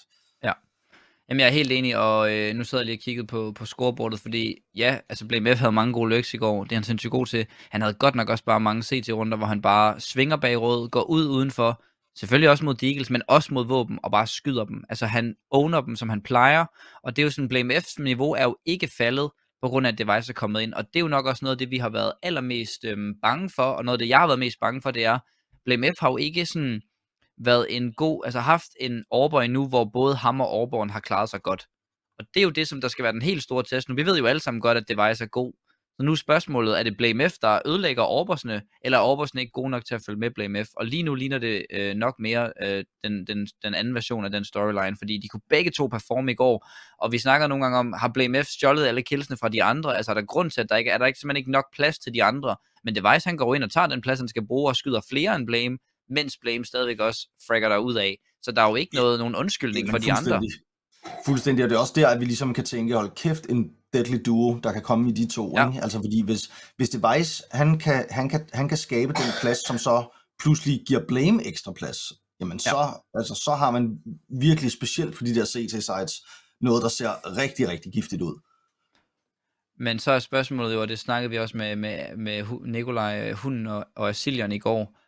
Jamen, 1.30 1.40
jeg 1.40 1.48
er 1.48 1.52
helt 1.52 1.72
enig, 1.72 1.98
og 1.98 2.34
øh, 2.34 2.56
nu 2.56 2.64
sidder 2.64 2.82
jeg 2.82 2.86
lige 2.86 2.96
og 2.96 3.02
kigget 3.02 3.28
på, 3.28 3.52
på 3.56 3.66
scorebordet, 3.66 4.20
fordi 4.20 4.56
ja, 4.76 4.98
altså 5.10 5.28
Blame 5.28 5.56
F 5.56 5.60
havde 5.60 5.72
mange 5.72 5.94
gode 5.94 6.10
løks 6.10 6.34
i 6.34 6.38
går, 6.38 6.64
det 6.64 6.72
er 6.72 6.76
han 6.76 6.84
sindssygt 6.84 7.12
god 7.12 7.26
til. 7.26 7.46
Han 7.70 7.82
havde 7.82 7.94
godt 7.94 8.16
nok 8.16 8.30
også 8.30 8.44
bare 8.44 8.60
mange 8.60 8.84
CT-runder, 8.84 9.38
hvor 9.38 9.48
han 9.48 9.62
bare 9.62 10.00
svinger 10.00 10.36
bag 10.36 10.62
råd, 10.62 10.90
går 10.90 11.04
ud 11.04 11.28
udenfor, 11.28 11.84
Selvfølgelig 12.16 12.50
også 12.50 12.66
mod 12.66 12.74
Deagles, 12.76 13.10
men 13.10 13.22
også 13.28 13.54
mod 13.54 13.66
våben, 13.66 14.00
og 14.04 14.12
bare 14.12 14.28
skyder 14.28 14.66
dem. 14.66 14.84
Altså 14.90 15.06
han 15.06 15.36
owner 15.52 15.82
dem, 15.82 15.96
som 15.96 16.10
han 16.10 16.22
plejer, 16.22 16.66
og 17.04 17.16
det 17.16 17.22
er 17.22 17.24
jo 17.24 17.30
sådan, 17.30 17.50
Blame 17.50 17.76
F's 17.76 18.04
niveau 18.04 18.32
er 18.34 18.44
jo 18.44 18.58
ikke 18.66 18.88
faldet, 18.98 19.32
på 19.62 19.70
grund 19.70 19.88
af, 19.88 19.92
at 19.92 19.98
Device 19.98 20.32
er 20.32 20.34
kommet 20.34 20.62
ind, 20.62 20.74
og 20.74 20.84
det 20.88 20.96
er 20.96 21.00
jo 21.00 21.08
nok 21.08 21.26
også 21.26 21.46
noget 21.46 21.56
af 21.56 21.58
det, 21.58 21.72
vi 21.72 21.78
har 21.78 21.90
været 21.90 22.14
allermest 22.24 22.86
øhm, 22.86 23.14
bange 23.22 23.50
for, 23.50 23.64
og 23.64 23.86
noget 23.86 23.96
af 23.96 24.00
det, 24.00 24.10
jeg 24.10 24.20
har 24.20 24.28
været 24.28 24.40
mest 24.40 24.60
bange 24.60 24.82
for, 24.82 24.92
det 24.92 25.06
er, 25.06 25.20
Blame 25.66 25.88
F 25.88 26.00
har 26.00 26.10
jo 26.10 26.18
ikke 26.18 26.46
sådan 26.46 26.82
været 27.38 27.68
en 27.70 27.94
god, 27.94 28.22
altså 28.26 28.40
haft 28.40 28.70
en 28.80 29.04
Aarborg 29.12 29.50
nu, 29.50 29.68
hvor 29.68 29.86
både 29.86 30.16
ham 30.16 30.42
og 30.42 30.50
Orborgen 30.50 30.90
har 30.90 31.00
klaret 31.00 31.30
sig 31.30 31.42
godt. 31.42 31.66
Og 32.20 32.26
det 32.34 32.40
er 32.40 32.44
jo 32.44 32.50
det, 32.50 32.68
som 32.68 32.82
der 32.82 32.88
skal 32.88 33.04
være 33.04 33.14
den 33.14 33.22
helt 33.22 33.44
store 33.44 33.64
test 33.64 33.90
nu. 33.90 33.96
Vi 33.96 34.06
ved 34.06 34.18
jo 34.18 34.26
alle 34.26 34.40
sammen 34.40 34.62
godt, 34.62 34.78
at 34.78 34.90
Device 34.90 35.24
er 35.24 35.28
god, 35.28 35.54
så 35.98 36.04
nu 36.04 36.12
er 36.12 36.16
spørgsmålet, 36.16 36.80
er 36.80 36.84
det 36.84 36.98
Blame 36.98 37.30
F, 37.30 37.34
der 37.42 37.60
ødelægger 37.66 38.04
Orbersne, 38.04 38.62
eller 38.82 38.98
er 38.98 39.02
Orbersne 39.02 39.42
ikke 39.42 39.52
gode 39.52 39.70
nok 39.70 39.86
til 39.86 39.96
at 39.96 40.02
følge 40.06 40.20
med 40.20 40.32
Blame 40.32 40.66
F? 40.66 40.68
Og 40.78 40.86
lige 40.86 41.04
nu 41.04 41.16
ligner 41.16 41.38
det 41.38 41.66
øh, 41.72 41.96
nok 41.96 42.16
mere 42.20 42.54
øh, 42.62 42.84
den, 43.04 43.28
den, 43.28 43.48
den 43.64 43.74
anden 43.74 43.96
version 43.96 44.26
af 44.26 44.32
den 44.32 44.46
storyline, 44.46 44.98
fordi 44.98 45.18
de 45.18 45.28
kunne 45.28 45.42
begge 45.50 45.72
to 45.72 45.88
performe 45.88 46.32
i 46.32 46.36
går, 46.36 46.68
og 46.98 47.12
vi 47.12 47.18
snakker 47.18 47.48
nogle 47.48 47.64
gange 47.64 47.78
om, 47.78 47.94
har 47.94 48.12
Blame 48.14 48.44
F 48.44 48.48
stjålet 48.48 48.86
alle 48.86 49.02
killsene 49.02 49.38
fra 49.38 49.50
de 49.50 49.64
andre? 49.64 49.98
Altså 49.98 50.12
er 50.12 50.16
der 50.16 50.26
grund 50.26 50.52
til, 50.52 50.62
at 50.62 50.70
der 50.70 50.76
ikke 50.76 50.92
er 50.92 50.98
der 50.98 51.06
ikke, 51.06 51.20
simpelthen 51.20 51.38
ikke 51.38 51.52
nok 51.52 51.66
plads 51.74 52.00
til 52.00 52.14
de 52.14 52.24
andre? 52.24 52.56
Men 52.84 52.96
Device 52.96 53.30
han 53.30 53.38
går 53.38 53.56
ind 53.56 53.64
og 53.64 53.72
tager 53.72 53.88
den 53.88 54.02
plads, 54.02 54.20
han 54.20 54.28
skal 54.28 54.48
bruge, 54.48 54.70
og 54.70 54.76
skyder 54.76 55.02
flere 55.10 55.36
end 55.36 55.48
Blame, 55.48 55.78
mens 56.10 56.38
Blame 56.42 56.66
stadigvæk 56.66 57.00
også 57.00 57.28
fragger 57.48 57.70
der 57.70 57.78
ud 57.78 57.96
af. 57.96 58.18
Så 58.42 58.52
der 58.52 58.62
er 58.62 58.70
jo 58.70 58.76
ikke 58.76 58.96
noget, 58.96 59.20
nogen 59.20 59.36
undskyldning 59.36 59.90
for 59.90 59.98
de 59.98 60.14
andre. 60.14 60.42
Fuldstændig, 61.26 61.64
og 61.64 61.70
det 61.70 61.76
er 61.76 61.80
også 61.80 61.94
der, 61.96 62.08
at 62.08 62.20
vi 62.20 62.26
ligesom 62.26 62.54
kan 62.54 62.64
tænke, 62.64 62.96
hold 62.96 63.12
kæft, 63.16 63.46
en 63.50 63.70
deadly 63.94 64.18
duo, 64.26 64.60
der 64.64 64.72
kan 64.72 64.82
komme 64.82 65.10
i 65.10 65.14
de 65.14 65.28
to. 65.28 65.54
Ja. 65.58 65.68
Ikke? 65.68 65.82
Altså 65.82 65.98
fordi 65.98 66.22
hvis, 66.26 66.52
hvis 66.78 66.90
Device, 66.90 67.44
han 67.52 67.80
kan, 67.80 68.06
han, 68.10 68.30
kan, 68.30 68.48
han 68.54 68.70
kan 68.70 68.78
skabe 68.78 69.14
den 69.14 69.32
plads, 69.42 69.68
som 69.68 69.78
så 69.78 70.18
pludselig 70.40 70.84
giver 70.88 71.02
Blame 71.08 71.48
ekstra 71.48 71.72
plads, 71.72 71.98
jamen 72.40 72.60
så, 72.60 72.78
ja. 72.78 73.20
altså, 73.20 73.42
så 73.46 73.56
har 73.56 73.72
man 73.72 73.98
virkelig 74.40 74.72
specielt 74.72 75.18
på 75.18 75.24
de 75.24 75.36
der 75.36 75.46
CT-sites 75.46 76.14
noget, 76.62 76.84
der 76.84 76.90
ser 76.90 77.38
rigtig, 77.38 77.68
rigtig 77.68 77.92
giftigt 77.94 78.22
ud. 78.22 78.40
Men 79.80 80.00
så 80.00 80.12
er 80.12 80.20
spørgsmålet 80.20 80.74
jo, 80.74 80.82
og 80.82 80.88
det 80.88 81.00
snakkede 81.00 81.30
vi 81.30 81.40
også 81.40 81.58
med, 81.58 81.76
med, 81.76 82.18
med 82.18 82.46
Nikolaj 82.66 83.32
Hunden 83.32 83.68
og, 83.68 83.86
og 83.96 84.10
Asilion 84.10 84.52
i 84.52 84.60
går, 84.60 85.00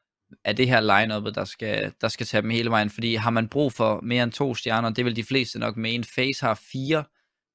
er 0.43 0.53
det 0.53 0.67
her 0.67 0.79
line 0.79 1.31
der 1.31 1.45
skal, 1.45 1.93
der 2.01 2.07
skal 2.07 2.25
tage 2.25 2.41
dem 2.41 2.49
hele 2.49 2.69
vejen, 2.69 2.89
fordi 2.89 3.15
har 3.15 3.29
man 3.29 3.47
brug 3.47 3.73
for 3.73 3.99
mere 4.03 4.23
end 4.23 4.31
to 4.31 4.55
stjerner, 4.55 4.89
det 4.89 5.05
vil 5.05 5.15
de 5.15 5.23
fleste 5.23 5.59
nok 5.59 5.77
mene, 5.77 6.03
Face 6.15 6.45
har 6.45 6.61
fire, 6.71 7.03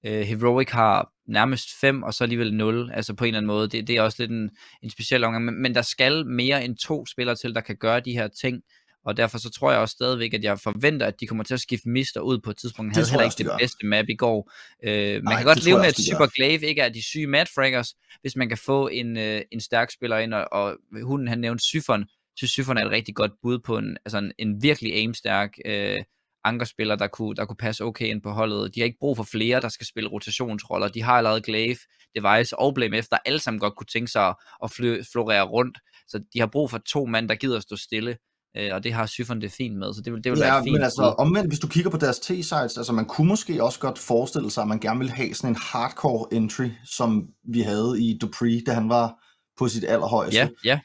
uh, 0.08 0.20
Heroic 0.20 0.70
har 0.70 1.08
nærmest 1.28 1.68
5, 1.80 2.02
og 2.02 2.14
så 2.14 2.24
alligevel 2.24 2.54
0, 2.54 2.90
altså 2.94 3.14
på 3.14 3.24
en 3.24 3.28
eller 3.28 3.38
anden 3.38 3.46
måde. 3.46 3.68
Det, 3.68 3.86
det 3.88 3.96
er 3.96 4.02
også 4.02 4.22
lidt 4.22 4.30
en, 4.30 4.50
en 4.82 4.90
speciel 4.90 5.24
omgang, 5.24 5.44
men, 5.44 5.62
men 5.62 5.74
der 5.74 5.82
skal 5.82 6.26
mere 6.26 6.64
end 6.64 6.76
to 6.76 7.06
spillere 7.06 7.36
til, 7.36 7.54
der 7.54 7.60
kan 7.60 7.76
gøre 7.76 8.00
de 8.00 8.12
her 8.12 8.28
ting, 8.28 8.62
og 9.04 9.16
derfor 9.16 9.38
så 9.38 9.50
tror 9.50 9.70
jeg 9.70 9.80
også 9.80 9.92
stadigvæk, 9.92 10.34
at 10.34 10.44
jeg 10.44 10.58
forventer, 10.58 11.06
at 11.06 11.20
de 11.20 11.26
kommer 11.26 11.44
til 11.44 11.54
at 11.54 11.60
skifte 11.60 11.88
Mister 11.88 12.20
ud 12.20 12.38
på 12.38 12.50
et 12.50 12.56
tidspunkt. 12.56 12.88
Han 12.88 12.94
havde 12.94 13.10
heller 13.10 13.24
ikke 13.24 13.38
det 13.38 13.50
bedste 13.58 13.86
map 13.86 14.04
i 14.08 14.14
går. 14.14 14.52
Øh, 14.84 15.12
man 15.14 15.22
Nej, 15.22 15.36
kan 15.36 15.46
godt 15.46 15.64
leve 15.64 15.78
med, 15.78 15.86
at 15.86 15.96
Super 15.96 16.26
Glaive 16.26 16.66
ikke 16.66 16.82
er 16.82 16.88
de 16.88 17.02
syge 17.02 17.26
Mad 17.26 17.46
Fraggers, 17.54 17.94
hvis 18.20 18.36
man 18.36 18.48
kan 18.48 18.58
få 18.58 18.88
en, 18.88 19.16
øh, 19.16 19.40
en 19.52 19.60
stærk 19.60 19.90
spiller 19.90 20.18
ind, 20.18 20.34
og, 20.34 20.48
og 20.52 20.76
hunden 21.02 21.28
han 21.28 21.38
nævnte 21.38 21.64
Syfon, 21.64 22.04
synes 22.36 22.50
Syfon 22.50 22.78
er 22.78 22.84
et 22.84 22.90
rigtig 22.90 23.14
godt 23.14 23.32
bud 23.42 23.58
på 23.58 23.78
en, 23.78 23.96
altså 24.04 24.18
en, 24.18 24.32
en 24.38 24.62
virkelig 24.62 24.94
aimstærk 24.94 25.50
øh, 25.66 26.02
ankerspiller, 26.44 26.96
der 26.96 27.06
kunne, 27.06 27.34
der 27.36 27.44
kunne 27.44 27.56
passe 27.56 27.84
okay 27.84 28.06
ind 28.06 28.22
på 28.22 28.30
holdet. 28.30 28.74
De 28.74 28.80
har 28.80 28.84
ikke 28.84 28.98
brug 29.00 29.16
for 29.16 29.24
flere, 29.24 29.60
der 29.60 29.68
skal 29.68 29.86
spille 29.86 30.10
rotationsroller. 30.10 30.88
De 30.88 31.02
har 31.02 31.12
allerede 31.12 31.40
Glaive, 31.40 31.76
Device 32.16 32.58
og 32.58 32.74
Blame 32.74 32.96
efter, 32.96 33.16
alle 33.24 33.38
sammen 33.38 33.60
godt 33.60 33.76
kunne 33.76 33.86
tænke 33.92 34.10
sig 34.10 34.34
at 34.64 34.70
fly, 34.70 35.02
florere 35.12 35.42
rundt. 35.42 35.78
Så 36.08 36.22
de 36.34 36.40
har 36.40 36.46
brug 36.46 36.70
for 36.70 36.78
to 36.78 37.06
mand, 37.06 37.28
der 37.28 37.34
gider 37.34 37.56
at 37.56 37.62
stå 37.62 37.76
stille. 37.76 38.16
Øh, 38.56 38.70
og 38.74 38.84
det 38.84 38.92
har 38.92 39.06
Syfon 39.06 39.40
det 39.40 39.52
fint 39.52 39.78
med, 39.78 39.94
så 39.94 40.00
det 40.04 40.12
vil, 40.12 40.24
det 40.24 40.32
vil 40.32 40.38
ja, 40.38 40.52
være 40.52 40.62
fint. 40.62 40.72
men 40.72 40.82
altså 40.82 41.02
omvendt, 41.02 41.50
hvis 41.50 41.58
du 41.58 41.68
kigger 41.68 41.90
på 41.90 41.96
deres 41.96 42.18
T-sites, 42.18 42.78
altså 42.78 42.92
man 42.92 43.04
kunne 43.04 43.28
måske 43.28 43.62
også 43.62 43.80
godt 43.80 43.98
forestille 43.98 44.50
sig, 44.50 44.62
at 44.62 44.68
man 44.68 44.80
gerne 44.80 44.98
vil 44.98 45.10
have 45.10 45.34
sådan 45.34 45.50
en 45.50 45.56
hardcore 45.60 46.34
entry, 46.34 46.68
som 46.84 47.28
vi 47.52 47.60
havde 47.60 47.96
i 47.98 48.18
Dupree, 48.18 48.60
da 48.66 48.72
han 48.72 48.88
var 48.88 49.24
på 49.58 49.68
sit 49.68 49.84
allerhøjeste. 49.84 50.38
Ja, 50.38 50.48
ja. 50.64 50.80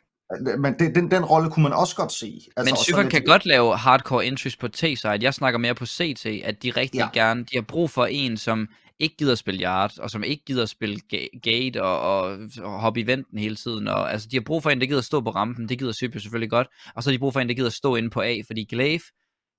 Men 0.57 0.73
det, 0.79 0.95
den, 0.95 1.11
den 1.11 1.25
rolle 1.25 1.49
kunne 1.49 1.63
man 1.63 1.73
også 1.73 1.95
godt 1.95 2.11
se. 2.11 2.41
Altså, 2.57 2.73
men 2.73 2.83
Syfon 2.83 3.09
kan 3.09 3.23
godt 3.25 3.45
lave 3.45 3.77
hardcore 3.77 4.25
entries 4.25 4.57
på 4.57 4.67
T-side. 4.67 5.17
Jeg 5.21 5.33
snakker 5.33 5.59
mere 5.59 5.75
på 5.75 5.85
CT, 5.85 6.25
at 6.25 6.63
de 6.63 6.71
rigtig 6.71 6.99
ja. 6.99 7.09
gerne, 7.13 7.43
de 7.43 7.55
har 7.57 7.61
brug 7.61 7.89
for 7.89 8.05
en, 8.05 8.37
som 8.37 8.67
ikke 8.99 9.17
gider 9.17 9.35
spille 9.35 9.63
yard, 9.63 9.99
og 9.99 10.11
som 10.11 10.23
ikke 10.23 10.45
gider 10.45 10.65
spille 10.65 10.99
gate 11.43 11.83
og, 11.83 11.99
og, 11.99 12.39
og 12.61 12.79
hoppe 12.79 12.99
i 12.99 13.07
venten 13.07 13.39
hele 13.39 13.55
tiden. 13.55 13.87
Og, 13.87 14.11
altså, 14.11 14.27
de 14.31 14.35
har 14.35 14.41
brug 14.41 14.63
for 14.63 14.69
en, 14.69 14.81
der 14.81 14.87
gider 14.87 15.01
stå 15.01 15.21
på 15.21 15.29
rampen, 15.29 15.69
det 15.69 15.79
gider 15.79 15.91
Sypio 15.91 16.19
selvfølgelig 16.19 16.49
godt, 16.49 16.67
og 16.95 17.03
så 17.03 17.09
har 17.09 17.13
de 17.13 17.19
brug 17.19 17.33
for 17.33 17.39
en, 17.39 17.49
der 17.49 17.55
gider 17.55 17.69
stå 17.69 17.95
inde 17.95 18.09
på 18.09 18.21
A, 18.21 18.41
fordi 18.47 18.63
Glaive, 18.63 19.01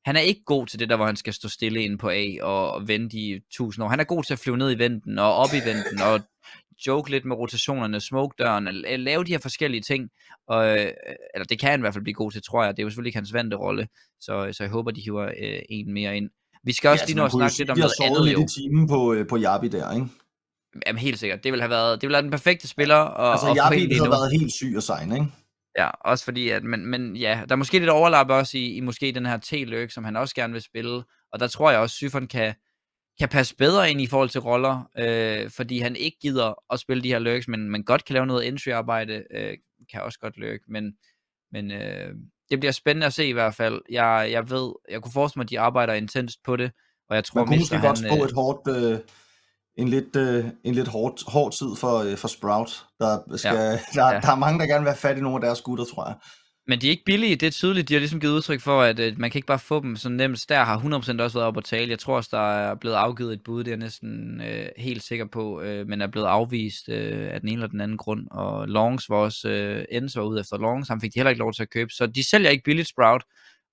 han 0.04 0.16
er 0.16 0.20
ikke 0.20 0.44
god 0.46 0.66
til 0.66 0.78
det 0.78 0.88
der, 0.88 0.96
hvor 0.96 1.06
han 1.06 1.16
skal 1.16 1.32
stå 1.32 1.48
stille 1.48 1.82
inde 1.82 1.98
på 1.98 2.08
A 2.08 2.24
og, 2.42 2.72
og 2.72 2.88
vente 2.88 3.16
i 3.16 3.40
tusind 3.52 3.84
år. 3.84 3.88
Han 3.88 4.00
er 4.00 4.04
god 4.04 4.24
til 4.24 4.32
at 4.32 4.38
flyve 4.38 4.56
ned 4.56 4.70
i 4.70 4.78
venten 4.78 5.18
og 5.18 5.34
op 5.34 5.52
i 5.54 5.68
venten 5.68 6.00
og 6.00 6.20
joke 6.86 7.10
lidt 7.10 7.24
med 7.24 7.36
rotationerne, 7.36 8.00
smoke 8.00 8.34
døren, 8.38 8.68
lave 8.98 9.24
de 9.24 9.32
her 9.32 9.38
forskellige 9.38 9.80
ting. 9.80 10.08
Og, 10.48 10.66
øh, 10.68 10.92
eller 11.34 11.44
det 11.48 11.60
kan 11.60 11.70
han 11.70 11.80
i 11.80 11.82
hvert 11.82 11.94
fald 11.94 12.04
blive 12.04 12.14
god 12.14 12.32
til, 12.32 12.42
tror 12.42 12.64
jeg. 12.64 12.76
Det 12.76 12.82
er 12.82 12.84
jo 12.84 12.90
selvfølgelig 12.90 13.08
ikke 13.08 13.18
hans 13.18 13.32
vante 13.32 13.56
rolle, 13.56 13.88
så, 14.20 14.48
så 14.52 14.62
jeg 14.62 14.70
håber, 14.70 14.90
de 14.90 15.00
hiver 15.00 15.24
øh, 15.24 15.58
en 15.70 15.92
mere 15.92 16.16
ind. 16.16 16.30
Vi 16.64 16.72
skal 16.72 16.90
også 16.90 17.02
ja, 17.02 17.06
lige 17.06 17.16
nå 17.16 17.24
at 17.24 17.32
snakke 17.32 17.58
lidt 17.58 17.70
om 17.70 17.78
noget 17.78 17.92
andet. 18.02 18.24
lidt 18.24 18.38
i 18.38 18.60
timen 18.60 18.88
på, 18.88 19.12
øh, 19.12 19.26
på 19.26 19.36
Jabi 19.36 19.68
der, 19.68 19.92
ikke? 19.92 20.06
Jamen 20.86 21.00
helt 21.00 21.18
sikkert. 21.18 21.44
Det 21.44 21.52
vil 21.52 21.60
have 21.60 21.70
været, 21.70 22.00
det 22.00 22.08
vil 22.08 22.16
have 22.16 22.22
den 22.22 22.30
perfekte 22.30 22.68
spiller. 22.68 22.96
Og, 22.96 23.32
altså 23.32 23.46
og 23.46 23.56
Jabi 23.56 23.94
havde 23.94 24.10
været 24.10 24.32
helt 24.40 24.52
syg 24.52 24.72
og 24.76 24.82
sejn, 24.82 25.12
ikke? 25.12 25.26
Ja, 25.78 25.90
også 26.04 26.24
fordi, 26.24 26.48
at, 26.48 26.64
men, 26.64 26.86
men 26.86 27.16
ja, 27.16 27.40
der 27.48 27.54
er 27.54 27.56
måske 27.56 27.78
lidt 27.78 27.90
overlap 27.90 28.30
også 28.30 28.58
i, 28.58 28.74
i 28.74 28.80
måske 28.80 29.12
den 29.12 29.26
her 29.26 29.38
T-løk, 29.38 29.90
som 29.90 30.04
han 30.04 30.16
også 30.16 30.34
gerne 30.34 30.52
vil 30.52 30.62
spille, 30.62 31.04
og 31.32 31.40
der 31.40 31.46
tror 31.46 31.70
jeg 31.70 31.80
også, 31.80 31.96
Syfon 31.96 32.26
kan, 32.26 32.54
kan 33.18 33.28
passe 33.28 33.56
bedre 33.56 33.90
ind 33.90 34.00
i 34.00 34.06
forhold 34.06 34.28
til 34.28 34.40
roller, 34.40 34.90
øh, 34.98 35.50
fordi 35.50 35.78
han 35.78 35.96
ikke 35.96 36.18
gider 36.20 36.54
at 36.72 36.80
spille 36.80 37.02
de 37.02 37.08
her 37.08 37.18
løks, 37.18 37.48
men 37.48 37.70
man 37.70 37.82
godt 37.82 38.04
kan 38.04 38.14
lave 38.14 38.26
noget 38.26 38.48
entry-arbejde, 38.48 39.24
øh, 39.30 39.56
kan 39.92 40.02
også 40.02 40.18
godt 40.18 40.36
løk, 40.36 40.60
men, 40.68 40.92
men 41.52 41.70
øh, 41.70 42.14
det 42.50 42.60
bliver 42.60 42.72
spændende 42.72 43.06
at 43.06 43.12
se 43.12 43.28
i 43.28 43.32
hvert 43.32 43.54
fald. 43.54 43.82
Jeg, 43.90 44.28
jeg 44.30 44.50
ved, 44.50 44.72
jeg 44.90 45.02
kunne 45.02 45.12
forestille 45.12 45.40
mig, 45.40 45.44
at 45.44 45.50
de 45.50 45.60
arbejder 45.60 45.94
intenst 45.94 46.38
på 46.44 46.56
det, 46.56 46.70
og 47.08 47.16
jeg 47.16 47.24
tror, 47.24 47.40
Man 47.40 47.46
kunne 47.46 47.58
måske 47.58 47.80
godt 47.80 47.98
spå 47.98 48.24
et 48.24 48.32
hårdt, 48.32 48.76
øh, 48.76 48.98
en 49.76 49.88
lidt, 49.88 50.16
øh, 50.16 50.44
en 50.64 50.74
lidt 50.74 50.88
hård, 50.88 51.30
hård 51.32 51.52
tid 51.52 51.76
for, 51.76 51.98
øh, 51.98 52.16
for 52.16 52.28
Sprout. 52.28 52.84
Der, 53.00 53.36
skal, 53.36 53.54
ja. 53.54 53.70
Der, 53.70 54.14
ja. 54.14 54.20
der 54.20 54.30
er 54.30 54.36
mange, 54.36 54.58
der 54.58 54.66
gerne 54.66 54.84
vil 54.84 54.90
have 54.90 54.96
fat 54.96 55.18
i 55.18 55.20
nogle 55.20 55.36
af 55.36 55.40
deres 55.40 55.60
gutter, 55.60 55.84
tror 55.84 56.06
jeg. 56.06 56.16
Men 56.68 56.80
de 56.80 56.86
er 56.86 56.90
ikke 56.90 57.04
billige, 57.04 57.36
det 57.36 57.46
er 57.46 57.50
tydeligt. 57.50 57.88
De 57.88 57.94
har 57.94 57.98
ligesom 57.98 58.20
givet 58.20 58.32
udtryk 58.32 58.60
for, 58.60 58.82
at, 58.82 59.00
at 59.00 59.18
man 59.18 59.30
kan 59.30 59.38
ikke 59.38 59.46
bare 59.46 59.58
få 59.58 59.80
dem 59.82 59.96
så 59.96 60.08
nemt. 60.08 60.46
Der 60.48 60.64
har 60.64 60.78
100% 60.78 61.22
også 61.22 61.38
været 61.38 61.48
op 61.48 61.56
at 61.56 61.64
tale. 61.64 61.90
Jeg 61.90 61.98
tror 61.98 62.16
også, 62.16 62.28
der 62.32 62.52
er 62.52 62.74
blevet 62.74 62.96
afgivet 62.96 63.32
et 63.32 63.42
bud, 63.42 63.64
det 63.64 63.68
er 63.68 63.72
jeg 63.72 63.78
næsten 63.78 64.40
øh, 64.40 64.68
helt 64.76 65.02
sikker 65.02 65.24
på, 65.24 65.60
øh, 65.60 65.86
men 65.88 66.00
er 66.00 66.06
blevet 66.06 66.26
afvist 66.26 66.88
øh, 66.88 67.34
af 67.34 67.40
den 67.40 67.48
ene 67.48 67.56
eller 67.56 67.68
den 67.68 67.80
anden 67.80 67.96
grund. 67.96 68.28
Og 68.30 68.68
Longs 68.68 69.10
var 69.10 69.16
også, 69.16 69.48
øh, 69.48 69.84
Ends 69.90 70.16
var 70.16 70.22
ude 70.22 70.40
efter 70.40 70.58
Longs, 70.58 70.88
han 70.88 71.00
fik 71.00 71.14
de 71.14 71.18
heller 71.18 71.30
ikke 71.30 71.38
lov 71.38 71.52
til 71.52 71.62
at 71.62 71.70
købe. 71.70 71.90
Så 71.90 72.06
de 72.06 72.28
sælger 72.28 72.50
ikke 72.50 72.64
billigt 72.64 72.88
Sprout, 72.88 73.24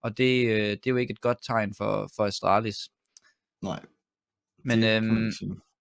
og 0.04 0.18
det, 0.18 0.48
øh, 0.48 0.70
det 0.70 0.88
er 0.88 0.92
jo 0.92 0.98
ikke 0.98 1.12
et 1.12 1.22
godt 1.22 1.38
tegn 1.48 1.74
for, 1.78 2.10
for 2.16 2.26
Astralis. 2.26 2.78
Nej. 3.62 3.80
Men 4.66 4.84
øhm, 4.84 5.32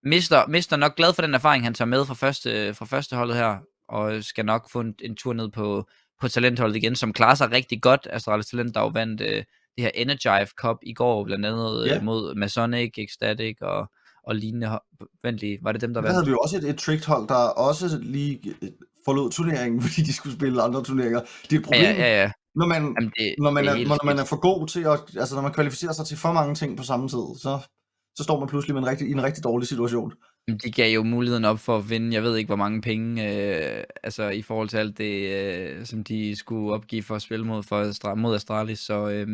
mister, 0.03 0.47
mister 0.47 0.77
nok 0.77 0.97
glad 0.97 1.15
for 1.15 1.23
den 1.23 1.35
erfaring, 1.35 1.65
han 1.65 1.75
tager 1.75 1.89
med 1.89 2.07
fra 2.07 2.15
første, 2.15 2.75
fra 2.75 2.85
første 2.85 3.17
holdet 3.17 3.37
her, 3.37 3.59
og 3.89 4.25
skal 4.25 4.45
nok 4.45 4.71
få 4.71 4.81
en, 4.81 4.95
en 5.03 5.17
tur 5.17 5.33
ned 5.33 5.51
på, 5.51 5.89
på 6.23 6.29
talentholdet 6.29 6.77
igen, 6.77 6.97
som 6.97 7.13
klarer 7.13 7.35
sig 7.35 7.53
rigtig 7.53 7.83
godt. 7.83 8.09
Astralis 8.11 8.47
Talent, 8.47 8.75
der 8.75 8.81
jo 8.81 8.87
vandt 8.87 9.21
øh, 9.21 9.45
det 9.75 9.85
her 9.85 9.91
Energive 9.95 10.47
Cup 10.63 10.77
i 10.83 10.95
går, 10.95 11.25
blandt 11.25 11.47
andet 11.47 11.87
ja. 11.87 11.97
øh, 11.97 12.03
mod 12.03 12.35
Masonic, 12.35 12.93
Ecstatic 12.99 13.57
og, 13.61 13.91
og 14.27 14.35
lignende. 14.35 14.81
Vent 15.23 15.39
lige, 15.39 15.59
var 15.63 15.73
det 15.73 15.81
dem, 15.81 15.95
der 15.95 16.01
vandt? 16.01 16.09
Der 16.09 16.15
havde 16.15 16.27
vi 16.27 16.31
jo 16.31 16.39
også 16.39 16.57
et, 16.57 16.65
et 16.65 16.79
tricked 16.79 17.07
hold, 17.07 17.29
der 17.29 17.35
også 17.35 17.99
lige 18.03 18.55
øh, 18.63 18.69
forlod 19.05 19.31
turneringen, 19.31 19.83
fordi 19.85 20.03
de 20.03 20.13
skulle 20.13 20.37
spille 20.37 20.63
andre 20.63 20.83
turneringer. 20.85 21.21
Det 21.43 21.53
er 21.53 21.59
et 21.59 21.65
problem, 21.65 21.83
ja, 21.83 21.93
ja, 21.93 22.23
ja. 22.23 22.31
Når 22.55 22.67
man, 22.67 22.83
Jamen 22.83 23.13
det, 23.19 23.35
når, 23.39 23.51
man 23.51 23.65
det 23.65 23.71
er, 23.71 23.85
er 23.85 23.89
når 23.89 24.05
man 24.05 24.19
er 24.19 24.25
for 24.25 24.41
god 24.41 24.67
til 24.67 24.81
at, 24.81 25.01
altså 25.17 25.35
når 25.35 25.43
man 25.43 25.53
kvalificerer 25.53 25.93
sig 25.93 26.07
til 26.07 26.17
for 26.19 26.33
mange 26.33 26.55
ting 26.55 26.77
på 26.77 26.83
samme 26.83 27.09
tid, 27.09 27.27
så, 27.45 27.59
så 28.17 28.23
står 28.23 28.39
man 28.41 28.49
pludselig 28.49 28.75
med 28.75 28.83
en 28.83 28.89
rigtig, 28.89 29.09
i 29.09 29.13
en 29.13 29.23
rigtig 29.23 29.45
dårlig 29.45 29.69
situation. 29.69 30.13
De 30.49 30.71
gav 30.71 30.95
jo 30.95 31.03
muligheden 31.03 31.45
op 31.45 31.59
for 31.59 31.77
at 31.77 31.91
vinde, 31.91 32.15
jeg 32.15 32.23
ved 32.23 32.37
ikke 32.37 32.49
hvor 32.49 32.57
mange 32.57 32.81
penge, 32.81 33.29
øh, 33.29 33.85
altså 34.03 34.29
i 34.29 34.43
forhold 34.43 34.69
til 34.69 34.77
alt 34.77 34.99
det, 34.99 35.31
øh, 35.31 35.87
som 35.87 36.05
de 36.05 36.37
skulle 36.37 36.75
opgive 36.75 37.03
for 37.03 37.15
at 37.15 37.23
spille 37.23 37.47
mod, 37.47 37.63
for, 37.63 38.15
mod 38.15 38.35
Astralis, 38.35 38.79
så 38.79 39.09
øh, 39.09 39.27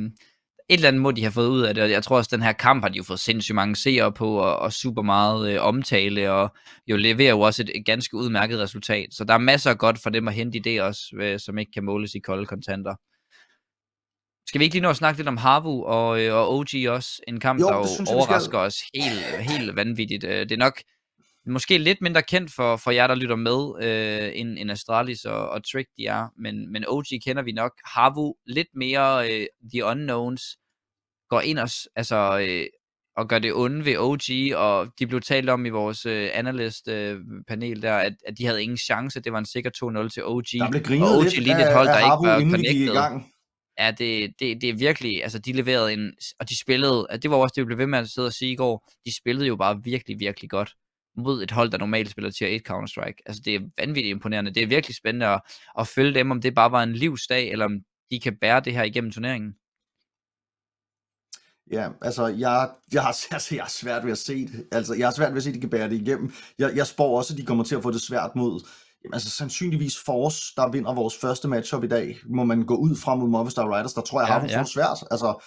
et 0.71 0.75
eller 0.75 0.89
andet 0.89 1.03
må 1.03 1.11
de 1.11 1.23
have 1.23 1.33
fået 1.33 1.49
ud 1.49 1.63
af 1.63 1.75
det, 1.75 1.85
og 1.85 1.91
jeg 1.91 2.03
tror 2.03 2.17
også, 2.17 2.29
at 2.29 2.39
den 2.39 2.43
her 2.43 2.53
kamp 2.53 2.83
har 2.85 2.89
de 2.89 2.97
jo 2.97 3.03
fået 3.03 3.21
sindssygt 3.21 3.55
mange 3.55 3.77
seere 3.77 4.13
på, 4.13 4.37
og, 4.37 4.57
og 4.57 4.73
super 4.73 5.03
meget 5.03 5.53
øh, 5.53 5.63
omtale, 5.63 6.33
og 6.33 6.57
jo 6.87 6.97
leverer 6.97 7.31
jo 7.31 7.41
også 7.41 7.63
et, 7.63 7.71
et 7.75 7.87
ganske 7.87 8.17
udmærket 8.17 8.59
resultat, 8.59 9.09
så 9.13 9.25
der 9.25 9.35
er 9.35 9.39
masser 9.39 9.71
af 9.71 9.79
godt 9.79 9.99
for 10.03 10.11
dem 10.11 10.29
at 10.29 10.35
hente 10.35 10.59
i 10.59 10.61
det 10.61 10.83
også, 10.83 11.03
øh, 11.21 11.39
som 11.41 11.59
ikke 11.59 11.73
kan 11.73 11.85
måles 11.85 12.15
i 12.15 12.19
kolde 12.19 12.47
kontanter. 12.47 12.95
Skal 14.49 14.59
vi 14.59 14.65
ikke 14.65 14.75
lige 14.75 14.83
nå 14.83 14.91
at 14.91 14.97
snakke 14.97 15.19
lidt 15.19 15.29
om 15.29 15.37
Harvu 15.37 15.85
og, 15.85 16.23
øh, 16.23 16.35
og 16.35 16.55
OG 16.55 16.69
også? 16.89 17.23
En 17.29 17.41
kamp, 17.41 17.61
jo, 17.61 17.69
der 17.69 17.75
jo 17.75 18.15
overrasker 18.15 18.59
os 18.59 18.77
helt, 18.95 19.51
helt 19.51 19.77
vanvittigt. 19.77 20.25
Øh, 20.25 20.41
det 20.41 20.53
er 20.53 20.57
nok 20.57 20.81
måske 21.51 21.79
lidt 21.79 22.01
mindre 22.01 22.23
kendt 22.23 22.53
for, 22.55 22.77
for 22.77 22.91
jer, 22.91 23.07
der 23.07 23.15
lytter 23.15 23.37
med, 23.37 23.85
øh, 23.85 24.41
end, 24.41 24.59
end 24.59 24.71
Astralis 24.71 25.25
og, 25.25 25.49
og 25.49 25.71
Trick 25.73 25.89
de 25.97 26.07
er, 26.07 26.29
men, 26.39 26.73
men 26.73 26.85
OG 26.89 27.05
kender 27.25 27.43
vi 27.43 27.53
nok. 27.53 27.73
Harvu 27.85 28.35
lidt 28.47 28.69
mere 28.75 29.33
øh, 29.33 29.47
The 29.73 29.85
Unknowns, 29.85 30.43
går 31.29 31.41
ind 31.41 31.59
og, 31.59 31.69
altså, 31.97 32.47
øh, 32.49 32.67
og 33.17 33.29
gør 33.29 33.39
det 33.39 33.55
onde 33.55 33.85
ved 33.85 33.97
OG, 33.99 34.57
og 34.57 34.89
de 34.99 35.07
blev 35.07 35.21
talt 35.21 35.49
om 35.51 35.67
i 35.67 35.69
vores 35.69 36.07
øh, 36.07 36.31
analyst-panel 36.35 37.77
øh, 37.77 37.83
der, 37.83 37.95
at, 37.95 38.13
at 38.27 38.39
de 38.39 38.47
havde 38.47 38.63
ingen 38.63 38.79
chance, 38.79 39.21
det 39.21 39.33
var 39.33 39.39
en 39.39 39.47
sikker 39.47 39.71
2-0 40.05 40.09
til 40.09 40.25
OG. 40.25 40.45
Der 40.53 40.71
blev 40.71 40.83
grinet 40.83 41.09
og 41.09 41.19
OG 41.19 41.25
lidt 41.25 41.39
lige 41.39 41.69
et 41.69 41.75
hold, 41.75 41.87
der 41.87 41.95
af 41.95 42.01
ikke 42.01 42.29
var 42.29 42.41
connected. 42.41 42.93
I 42.93 42.97
gang. 42.97 43.33
Ja, 43.79 43.91
det, 43.91 44.33
det, 44.41 44.61
det 44.61 44.69
er 44.69 44.75
virkelig, 44.75 45.23
altså 45.23 45.39
de 45.39 45.53
leverede 45.53 45.93
en, 45.93 46.13
og 46.41 46.49
de 46.49 46.61
spillede, 46.61 47.09
det 47.23 47.31
var 47.31 47.37
også 47.37 47.53
det, 47.57 47.61
vi 47.63 47.67
blev 47.67 47.79
ved 47.79 47.87
med 47.87 47.99
at 47.99 48.09
sidde 48.09 48.27
og 48.27 48.33
sige 48.33 48.53
i 48.53 48.57
går, 48.57 48.89
de 49.07 49.17
spillede 49.17 49.47
jo 49.47 49.57
bare 49.57 49.81
virkelig, 49.85 50.21
virkelig 50.21 50.51
godt 50.51 50.75
mod 51.19 51.43
et 51.43 51.51
hold, 51.51 51.71
der 51.71 51.79
normalt 51.79 52.11
spiller 52.11 52.31
tier 52.31 52.49
1 52.49 52.63
Counter-Strike. 52.71 53.23
Altså 53.27 53.43
det 53.45 53.55
er 53.55 53.61
vanvittigt 53.79 54.15
imponerende. 54.15 54.55
Det 54.55 54.63
er 54.63 54.67
virkelig 54.67 54.97
spændende 54.97 55.27
at, 55.27 55.41
at 55.79 55.89
følge 55.89 56.15
dem, 56.15 56.31
om 56.31 56.41
det 56.41 56.55
bare 56.55 56.73
var 56.73 56.83
en 56.83 56.93
livsdag, 56.93 57.51
eller 57.51 57.65
om 57.65 57.79
de 58.11 58.21
kan 58.21 58.37
bære 58.41 58.61
det 58.61 58.73
her 58.73 58.83
igennem 58.83 59.11
turneringen. 59.11 59.55
Ja, 61.73 61.89
altså 62.03 62.27
jeg, 62.27 62.71
jeg, 62.93 63.03
har, 63.03 63.17
altså, 63.35 63.55
jeg 63.55 63.65
har 63.65 63.71
svært 63.71 64.05
ved 64.05 64.13
at 64.13 64.19
se 64.19 64.47
det. 64.47 64.67
Altså 64.73 64.95
jeg 64.95 65.07
har 65.07 65.13
svært 65.13 65.33
ved 65.33 65.37
at 65.37 65.43
se, 65.43 65.49
at 65.49 65.55
de 65.55 65.61
kan 65.61 65.71
bære 65.71 65.89
det 65.89 66.01
igennem. 66.01 66.33
Jeg, 66.59 66.77
jeg 66.77 66.87
spår 66.87 67.19
også, 67.19 67.35
at 67.35 67.39
de 67.39 67.47
kommer 67.47 67.65
til 67.65 67.77
at 67.77 67.83
få 67.83 67.91
det 67.91 68.01
svært 68.01 68.31
mod, 68.37 68.67
jamen, 69.05 69.15
altså 69.15 69.31
sandsynligvis 69.31 69.99
Force, 70.05 70.53
der 70.57 70.71
vinder 70.71 70.95
vores 70.95 71.17
første 71.17 71.49
matchup 71.49 71.85
i 71.85 71.89
dag. 71.89 72.17
Må 72.27 72.45
man 72.45 72.63
gå 72.63 72.77
ud 72.77 72.97
fra 72.97 73.15
mod 73.15 73.29
Movistar 73.29 73.77
Riders, 73.77 73.93
der 73.93 74.03
tror 74.03 74.21
jeg 74.21 74.29
ja, 74.29 74.39
har 74.39 74.49
ja. 74.49 74.59
det 74.59 74.69
svært. 74.69 74.99
Altså 75.11 75.45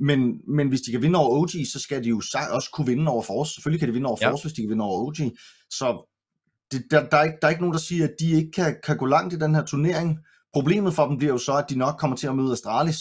men, 0.00 0.40
men 0.48 0.68
hvis 0.68 0.80
de 0.80 0.90
kan 0.90 1.02
vinde 1.02 1.18
over 1.18 1.38
OG, 1.38 1.50
så 1.72 1.80
skal 1.80 2.04
de 2.04 2.08
jo 2.08 2.22
også 2.50 2.70
kunne 2.72 2.86
vinde 2.86 3.10
over 3.10 3.22
Force. 3.22 3.54
Selvfølgelig 3.54 3.80
kan 3.80 3.88
de 3.88 3.92
vinde 3.92 4.08
over 4.08 4.18
ja. 4.20 4.30
Force, 4.30 4.44
hvis 4.44 4.52
de 4.52 4.62
kan 4.62 4.70
vinde 4.70 4.84
over 4.84 5.06
OG. 5.06 5.16
Så 5.70 6.10
det, 6.72 6.84
der, 6.90 7.08
der, 7.08 7.16
er 7.16 7.24
ikke, 7.24 7.36
der 7.42 7.46
er 7.46 7.50
ikke 7.50 7.62
nogen, 7.62 7.74
der 7.74 7.80
siger, 7.80 8.04
at 8.04 8.14
de 8.20 8.30
ikke 8.30 8.50
kan, 8.50 8.76
kan 8.84 8.96
gå 8.96 9.06
langt 9.06 9.34
i 9.34 9.38
den 9.38 9.54
her 9.54 9.64
turnering. 9.64 10.18
Problemet 10.52 10.94
for 10.94 11.06
dem 11.06 11.18
bliver 11.18 11.32
jo 11.32 11.38
så, 11.38 11.56
at 11.56 11.64
de 11.70 11.78
nok 11.78 11.96
kommer 11.98 12.16
til 12.16 12.26
at 12.26 12.36
møde 12.36 12.52
Astralis, 12.52 13.00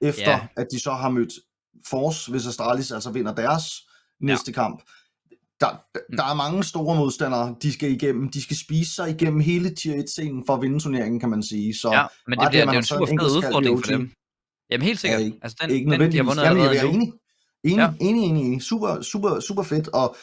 efter 0.00 0.30
ja. 0.30 0.46
at 0.56 0.66
de 0.72 0.80
så 0.80 0.92
har 0.92 1.08
mødt 1.10 1.32
Force, 1.88 2.30
hvis 2.30 2.46
Astralis 2.46 2.92
altså 2.92 3.10
vinder 3.10 3.34
deres 3.34 3.64
næste 4.20 4.50
ja. 4.50 4.52
kamp. 4.52 4.82
Der, 5.60 5.66
der, 5.92 6.00
mm. 6.08 6.18
er 6.18 6.34
mange 6.34 6.64
store 6.64 6.96
modstandere, 6.96 7.54
de 7.62 7.72
skal 7.72 7.92
igennem. 7.92 8.30
De 8.30 8.42
skal 8.42 8.56
spise 8.56 8.94
sig 8.94 9.10
igennem 9.10 9.40
hele 9.40 9.74
tier 9.74 10.02
1-scenen 10.02 10.46
for 10.46 10.54
at 10.54 10.62
vinde 10.62 10.80
turneringen, 10.80 11.20
kan 11.20 11.30
man 11.30 11.42
sige. 11.42 11.74
Så 11.74 11.92
ja, 11.92 12.06
men 12.26 12.38
det 12.38 12.48
bliver, 12.50 12.64
det, 12.64 12.68
det 12.68 12.74
er 12.74 12.78
en 12.78 12.84
super 12.84 13.06
fed 13.06 13.36
udfordring 13.36 13.84
for 13.84 13.92
dem. 13.92 14.10
Jamen 14.70 14.86
helt 14.86 15.00
sikkert. 15.00 15.20
Ja, 15.20 15.30
altså 15.42 15.56
den, 15.60 15.70
ikke 15.70 15.90
den 15.90 16.12
de 16.12 16.16
har 16.16 16.24
vundet 16.24 16.42
Jamen, 16.42 16.62
jeg 16.62 16.76
er 16.76 16.82
enig. 16.82 17.12
Enig, 17.64 17.76
ja. 17.76 17.92
enig, 18.00 18.24
enig, 18.24 18.46
enig. 18.46 18.62
Super, 18.62 19.02
super, 19.02 19.40
super 19.40 19.62
fedt. 19.62 19.88
Og 19.88 20.16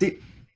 det, 0.00 0.12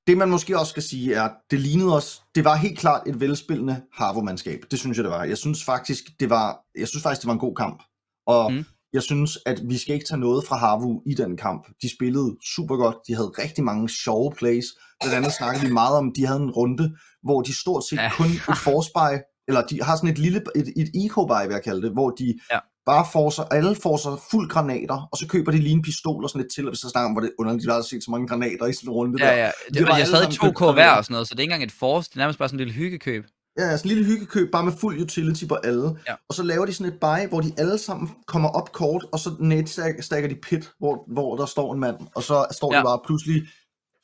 det 0.06 0.18
man 0.18 0.28
måske 0.28 0.58
også 0.58 0.70
skal 0.70 0.82
sige 0.82 1.14
er, 1.14 1.28
det 1.50 1.60
lignede 1.60 1.96
os, 1.96 2.22
det 2.34 2.44
var 2.44 2.56
helt 2.56 2.78
klart 2.78 3.02
et 3.06 3.20
velspillende 3.20 3.82
Harvo-mandskab. 3.92 4.60
Det 4.70 4.78
synes 4.78 4.96
jeg, 4.96 5.04
det 5.04 5.12
var. 5.12 5.24
Jeg 5.24 5.38
synes 5.38 5.64
faktisk, 5.64 6.04
det 6.20 6.30
var, 6.30 6.58
jeg 6.78 6.88
synes 6.88 7.02
faktisk, 7.02 7.20
det 7.20 7.26
var 7.26 7.32
en 7.32 7.38
god 7.38 7.54
kamp. 7.54 7.82
Og 8.26 8.52
mm. 8.52 8.64
jeg 8.92 9.02
synes, 9.02 9.38
at 9.46 9.60
vi 9.64 9.78
skal 9.78 9.94
ikke 9.94 10.06
tage 10.06 10.20
noget 10.20 10.46
fra 10.46 10.56
Harvo 10.56 11.02
i 11.06 11.14
den 11.14 11.36
kamp. 11.36 11.66
De 11.82 11.90
spillede 11.90 12.36
super 12.54 12.76
godt. 12.76 12.96
De 13.08 13.14
havde 13.14 13.28
rigtig 13.28 13.64
mange 13.64 13.88
sjove 13.88 14.32
plays. 14.38 14.66
Blandt 15.00 15.16
andet 15.16 15.32
snakkede 15.32 15.66
vi 15.66 15.72
meget 15.72 15.96
om, 15.96 16.12
de 16.12 16.26
havde 16.26 16.40
en 16.40 16.50
runde, 16.50 16.96
hvor 17.22 17.42
de 17.42 17.60
stort 17.60 17.84
set 17.90 17.96
ja. 17.96 18.10
kun 18.16 18.26
et 18.26 18.58
forspej, 18.64 19.22
eller 19.48 19.62
de 19.62 19.82
har 19.82 19.96
sådan 19.96 20.10
et 20.10 20.18
lille, 20.18 20.42
et, 20.56 20.68
et 20.76 20.90
eco-buy, 21.04 21.46
vil 21.46 21.54
jeg 21.54 21.64
kalde 21.64 21.82
det, 21.82 21.92
hvor 21.92 22.10
de 22.10 22.34
ja 22.52 22.58
bare 22.90 23.06
får 23.12 23.30
sig, 23.30 23.44
alle 23.50 23.74
får 23.84 23.96
sig 24.04 24.12
fuld 24.30 24.48
granater, 24.54 25.08
og 25.12 25.16
så 25.18 25.26
køber 25.28 25.50
de 25.52 25.58
lige 25.58 25.76
en 25.80 25.82
pistol 25.82 26.24
og 26.24 26.30
sådan 26.30 26.42
lidt 26.42 26.52
til, 26.54 26.68
og 26.68 26.76
så 26.76 26.88
snakker 26.88 27.08
om, 27.08 27.12
hvor 27.12 27.20
det 27.20 27.32
underligt, 27.38 27.64
de 27.64 27.72
har 27.72 27.82
set 27.82 28.04
så 28.04 28.10
mange 28.10 28.28
granater 28.28 28.66
i 28.66 28.72
sådan 28.72 28.88
en 28.88 28.92
runde 28.98 29.24
ja, 29.24 29.26
der. 29.26 29.36
Ja, 29.36 29.50
det, 29.68 29.74
det 29.74 29.86
var, 29.88 29.96
jeg 29.96 30.06
stadig 30.06 30.28
2K 30.28 30.72
hver 30.72 30.90
og 30.90 31.04
sådan 31.04 31.14
noget, 31.14 31.28
så 31.28 31.34
det 31.34 31.40
er 31.40 31.42
ikke 31.42 31.54
engang 31.54 31.70
et 31.70 31.78
force, 31.82 32.10
det 32.10 32.16
er 32.16 32.20
nærmest 32.20 32.38
bare 32.38 32.48
sådan 32.48 32.60
en 32.60 32.66
lille 32.66 32.78
hyggekøb. 32.80 33.24
Ja, 33.58 33.76
sådan 33.76 33.90
en 33.90 33.96
lille 33.96 34.04
hyggekøb, 34.10 34.52
bare 34.52 34.64
med 34.64 34.72
fuld 34.80 35.00
utility 35.02 35.44
på 35.46 35.54
alle. 35.54 35.88
Ja. 36.08 36.14
Og 36.28 36.34
så 36.34 36.42
laver 36.42 36.66
de 36.66 36.72
sådan 36.72 36.92
et 36.92 37.00
buy, 37.00 37.20
hvor 37.28 37.40
de 37.40 37.52
alle 37.58 37.78
sammen 37.78 38.10
kommer 38.26 38.48
op 38.48 38.72
kort, 38.72 39.04
og 39.12 39.18
så 39.18 39.30
net-stacker 39.40 40.28
de 40.28 40.34
pit, 40.34 40.70
hvor, 40.78 41.12
hvor 41.12 41.36
der 41.36 41.46
står 41.46 41.74
en 41.74 41.80
mand, 41.80 41.96
og 42.14 42.22
så 42.22 42.46
står 42.52 42.74
ja. 42.74 42.78
de 42.78 42.84
bare 42.84 43.00
pludselig 43.06 43.42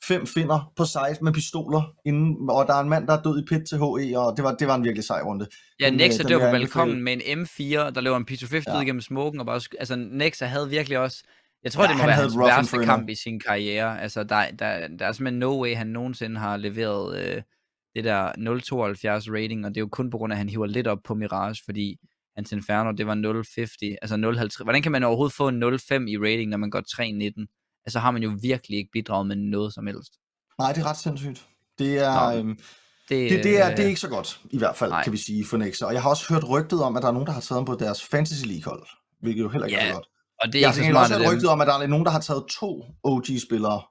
fem 0.07 0.27
finder 0.27 0.71
på 0.77 0.85
site 0.85 1.23
med 1.23 1.33
pistoler, 1.33 1.93
inden, 2.05 2.49
og 2.49 2.67
der 2.67 2.73
er 2.73 2.81
en 2.81 2.89
mand, 2.89 3.07
der 3.07 3.13
er 3.17 3.21
død 3.21 3.39
i 3.39 3.45
pit 3.49 3.61
til 3.69 3.77
HE, 3.77 4.19
og 4.19 4.37
det 4.37 4.43
var, 4.43 4.55
det 4.55 4.67
var 4.67 4.75
en 4.75 4.83
virkelig 4.83 5.03
sej 5.03 5.21
runde. 5.21 5.47
Ja, 5.79 5.89
Nexa, 5.89 6.23
det 6.23 6.35
var 6.35 6.45
på 6.45 6.51
balkongen 6.51 7.03
med 7.03 7.13
en 7.13 7.21
M4, 7.39 7.77
der 7.95 8.01
løber 8.01 8.17
en 8.17 8.27
P250 8.31 8.63
ja. 8.67 8.77
ud 8.77 8.81
igennem 8.81 9.01
smoken, 9.01 9.39
og 9.39 9.45
bare, 9.45 9.61
altså 9.79 9.95
Nexa 9.95 10.45
havde 10.45 10.69
virkelig 10.69 10.99
også, 10.99 11.23
jeg 11.63 11.71
tror, 11.71 11.83
ja, 11.83 11.89
det 11.89 11.97
må 11.97 12.05
være 12.05 12.15
hans 12.15 12.37
værste 12.37 12.85
kamp 12.85 13.09
i 13.09 13.15
sin 13.15 13.39
karriere. 13.39 14.01
Altså, 14.01 14.23
der, 14.23 14.51
der, 14.59 14.87
der 14.87 15.05
er 15.05 15.11
simpelthen 15.11 15.39
no 15.39 15.61
way, 15.61 15.75
han 15.75 15.87
nogensinde 15.87 16.39
har 16.39 16.57
leveret 16.57 17.19
øh, 17.19 17.41
det 17.95 18.03
der 18.03 18.27
0,72 18.27 19.33
rating, 19.33 19.65
og 19.65 19.69
det 19.69 19.77
er 19.77 19.81
jo 19.81 19.87
kun 19.91 20.09
på 20.09 20.17
grund 20.17 20.33
af, 20.33 20.35
at 20.35 20.37
han 20.37 20.49
hiver 20.49 20.65
lidt 20.65 20.87
op 20.87 20.99
på 21.03 21.15
Mirage, 21.15 21.61
fordi 21.65 21.97
hans 22.35 22.51
Inferno, 22.51 22.91
det 22.91 23.07
var 23.07 23.15
0,50, 23.15 23.95
altså 24.01 24.15
0,50. 24.59 24.63
Hvordan 24.63 24.81
kan 24.81 24.91
man 24.91 25.03
overhovedet 25.03 25.35
få 25.35 25.47
en 25.47 25.63
0,5 25.63 25.69
i 26.07 26.17
rating, 26.17 26.49
når 26.49 26.57
man 26.57 26.69
går 26.69 26.79
3,19? 26.79 27.64
Altså 27.85 27.99
har 27.99 28.11
man 28.11 28.23
jo 28.23 28.37
virkelig 28.41 28.77
ikke 28.77 28.89
bidraget 28.93 29.27
med 29.27 29.35
noget 29.35 29.73
som 29.73 29.87
helst. 29.87 30.13
Nej, 30.59 30.73
det 30.73 30.81
er 30.81 30.85
ret 30.85 30.97
sindssygt. 30.97 31.45
Det 31.79 31.99
er, 31.99 32.31
Nå, 32.31 32.37
øhm, 32.37 32.59
det, 33.09 33.31
det, 33.31 33.43
det, 33.43 33.61
er, 33.61 33.75
det 33.75 33.83
er 33.83 33.87
ikke 33.87 33.99
så 33.99 34.09
godt, 34.09 34.39
i 34.49 34.57
hvert 34.57 34.75
fald, 34.75 34.91
nej. 34.91 35.03
kan 35.03 35.13
vi 35.13 35.17
sige, 35.17 35.45
for 35.45 35.57
Nexa. 35.57 35.85
Og 35.85 35.93
jeg 35.93 36.01
har 36.01 36.09
også 36.09 36.33
hørt 36.33 36.49
rygtet 36.49 36.83
om, 36.83 36.95
at 36.95 37.01
der 37.01 37.07
er 37.07 37.11
nogen, 37.11 37.27
der 37.27 37.33
har 37.33 37.41
taget 37.41 37.57
ham 37.57 37.65
på 37.65 37.75
deres 37.75 38.03
Fantasy 38.03 38.45
League-hold, 38.45 38.87
hvilket 39.21 39.41
jo 39.43 39.49
heller 39.49 39.67
ikke 39.67 39.77
ja, 39.77 39.85
er 39.85 39.89
så 39.89 39.93
godt. 39.93 40.07
Og 40.41 40.53
det 40.53 40.55
er 40.55 40.61
jeg 40.61 40.93
har 40.93 40.99
også 40.99 41.17
hørt 41.17 41.31
rygtet 41.33 41.49
om, 41.49 41.61
at 41.61 41.67
der 41.67 41.73
er 41.73 41.87
nogen, 41.87 42.05
der 42.05 42.11
har 42.11 42.19
taget 42.19 42.43
to 42.59 42.85
OG-spillere. 43.03 43.81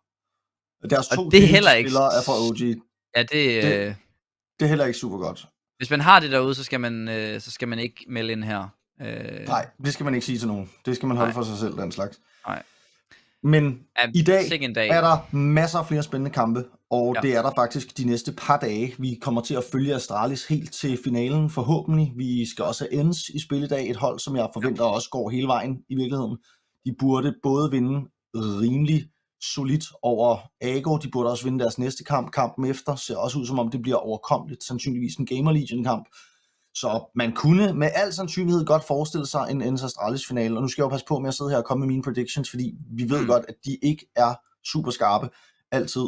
Deres 0.90 1.08
to 1.08 1.30
det 1.30 1.42
er 1.42 1.46
heller 1.46 1.72
ikke... 1.72 1.90
spillere 1.90 2.10
er 2.18 2.22
fra 2.22 2.32
OG. 2.32 2.60
Ja, 3.16 3.22
det, 3.22 3.30
det, 3.30 3.64
øh... 3.64 3.94
det 4.58 4.64
er 4.64 4.66
heller 4.66 4.84
ikke 4.84 4.98
super 4.98 5.18
godt. 5.18 5.46
Hvis 5.76 5.90
man 5.90 6.00
har 6.00 6.20
det 6.20 6.30
derude, 6.30 6.54
så 6.54 6.64
skal 6.64 6.80
man, 6.80 7.08
øh, 7.08 7.40
så 7.40 7.50
skal 7.50 7.68
man 7.68 7.78
ikke 7.78 8.04
melde 8.08 8.32
ind 8.32 8.44
her. 8.44 8.68
Øh... 9.00 9.46
Nej, 9.46 9.68
det 9.84 9.92
skal 9.92 10.04
man 10.04 10.14
ikke 10.14 10.26
sige 10.26 10.38
til 10.38 10.48
nogen. 10.48 10.70
Det 10.86 10.96
skal 10.96 11.06
man 11.08 11.16
holde 11.16 11.32
Nej. 11.32 11.34
for 11.34 11.42
sig 11.42 11.58
selv, 11.58 11.72
den 11.76 11.92
slags. 11.92 12.20
Nej. 12.46 12.62
Men 13.44 13.80
ja, 13.98 14.10
i 14.14 14.22
dag, 14.22 14.74
dag 14.74 14.88
er 14.88 15.00
der 15.00 15.36
masser 15.36 15.78
af 15.78 15.86
flere 15.86 16.02
spændende 16.02 16.30
kampe, 16.30 16.64
og 16.90 17.14
ja. 17.14 17.20
det 17.20 17.36
er 17.36 17.42
der 17.42 17.50
faktisk 17.56 17.98
de 17.98 18.04
næste 18.04 18.32
par 18.32 18.56
dage. 18.56 18.94
Vi 18.98 19.18
kommer 19.22 19.40
til 19.40 19.54
at 19.54 19.64
følge 19.72 19.94
Astralis 19.94 20.46
helt 20.46 20.72
til 20.72 20.98
finalen 21.04 21.50
forhåbentlig. 21.50 22.12
Vi 22.16 22.46
skal 22.46 22.64
også 22.64 22.86
have 22.90 23.00
ends 23.00 23.28
i 23.28 23.40
spil 23.40 23.62
i 23.62 23.66
dag, 23.66 23.90
et 23.90 23.96
hold, 23.96 24.18
som 24.18 24.36
jeg 24.36 24.48
forventer 24.52 24.84
også 24.84 25.10
går 25.10 25.30
hele 25.30 25.46
vejen 25.46 25.78
i 25.88 25.94
virkeligheden. 25.94 26.36
De 26.84 26.94
burde 26.98 27.34
både 27.42 27.70
vinde 27.70 28.08
rimelig 28.34 29.08
solidt 29.42 29.84
over 30.02 30.38
Ago, 30.60 30.96
de 30.96 31.10
burde 31.10 31.30
også 31.30 31.44
vinde 31.44 31.58
deres 31.58 31.78
næste 31.78 32.04
kamp, 32.04 32.30
kampen 32.30 32.64
efter, 32.64 32.96
ser 32.96 33.16
også 33.16 33.38
ud 33.38 33.46
som 33.46 33.58
om 33.58 33.70
det 33.70 33.82
bliver 33.82 33.96
overkommeligt, 33.96 34.64
sandsynligvis 34.64 35.14
en 35.14 35.26
Gamer 35.26 35.52
Legion 35.52 35.84
kamp. 35.84 36.08
Så 36.74 37.10
man 37.14 37.32
kunne 37.32 37.74
med 37.74 37.90
al 37.94 38.12
sandsynlighed 38.12 38.64
godt 38.66 38.86
forestille 38.86 39.26
sig 39.26 39.46
en 39.50 39.62
Ennis 39.62 39.82
Astralis 39.82 40.26
finale, 40.26 40.56
og 40.56 40.62
nu 40.62 40.68
skal 40.68 40.82
jeg 40.82 40.84
jo 40.84 40.88
passe 40.88 41.06
på 41.06 41.18
med 41.18 41.28
at 41.28 41.34
sidde 41.34 41.50
her 41.50 41.56
og 41.56 41.64
komme 41.64 41.80
med 41.80 41.88
mine 41.88 42.02
predictions, 42.02 42.50
fordi 42.50 42.72
vi 42.96 43.10
ved 43.10 43.20
mm. 43.20 43.26
godt, 43.26 43.44
at 43.48 43.54
de 43.64 43.78
ikke 43.82 44.06
er 44.16 44.34
super 44.66 44.90
skarpe 44.90 45.28
altid. 45.72 46.06